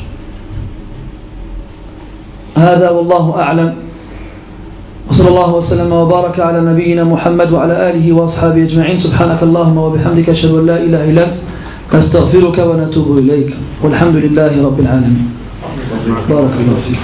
هذا 2.57 2.91
والله 2.91 3.41
أعلم. 3.41 3.75
وصلى 5.11 5.29
الله 5.29 5.55
وسلم 5.55 5.93
وبارك 5.93 6.41
على 6.41 6.61
نبينا 6.61 7.05
محمد 7.05 7.53
وعلى 7.53 7.91
آله 7.91 8.13
وأصحابه 8.13 8.65
أجمعين. 8.65 8.99
سبحانك 8.99 9.43
اللهم 9.43 9.79
وبحمدك 9.79 10.29
أشهد 10.31 10.51
أن 10.51 10.67
لا 10.67 10.77
إله 10.83 11.11
إلا 11.11 11.25
أنت. 11.25 11.37
نستغفرك 11.95 12.59
ونتوب 12.59 13.19
إليك. 13.19 13.57
والحمد 13.85 14.17
لله 14.17 14.65
رب 14.67 14.81
العالمين. 14.81 15.29
بارك 16.29 16.55
الله 16.61 16.81
فيك. 16.81 17.01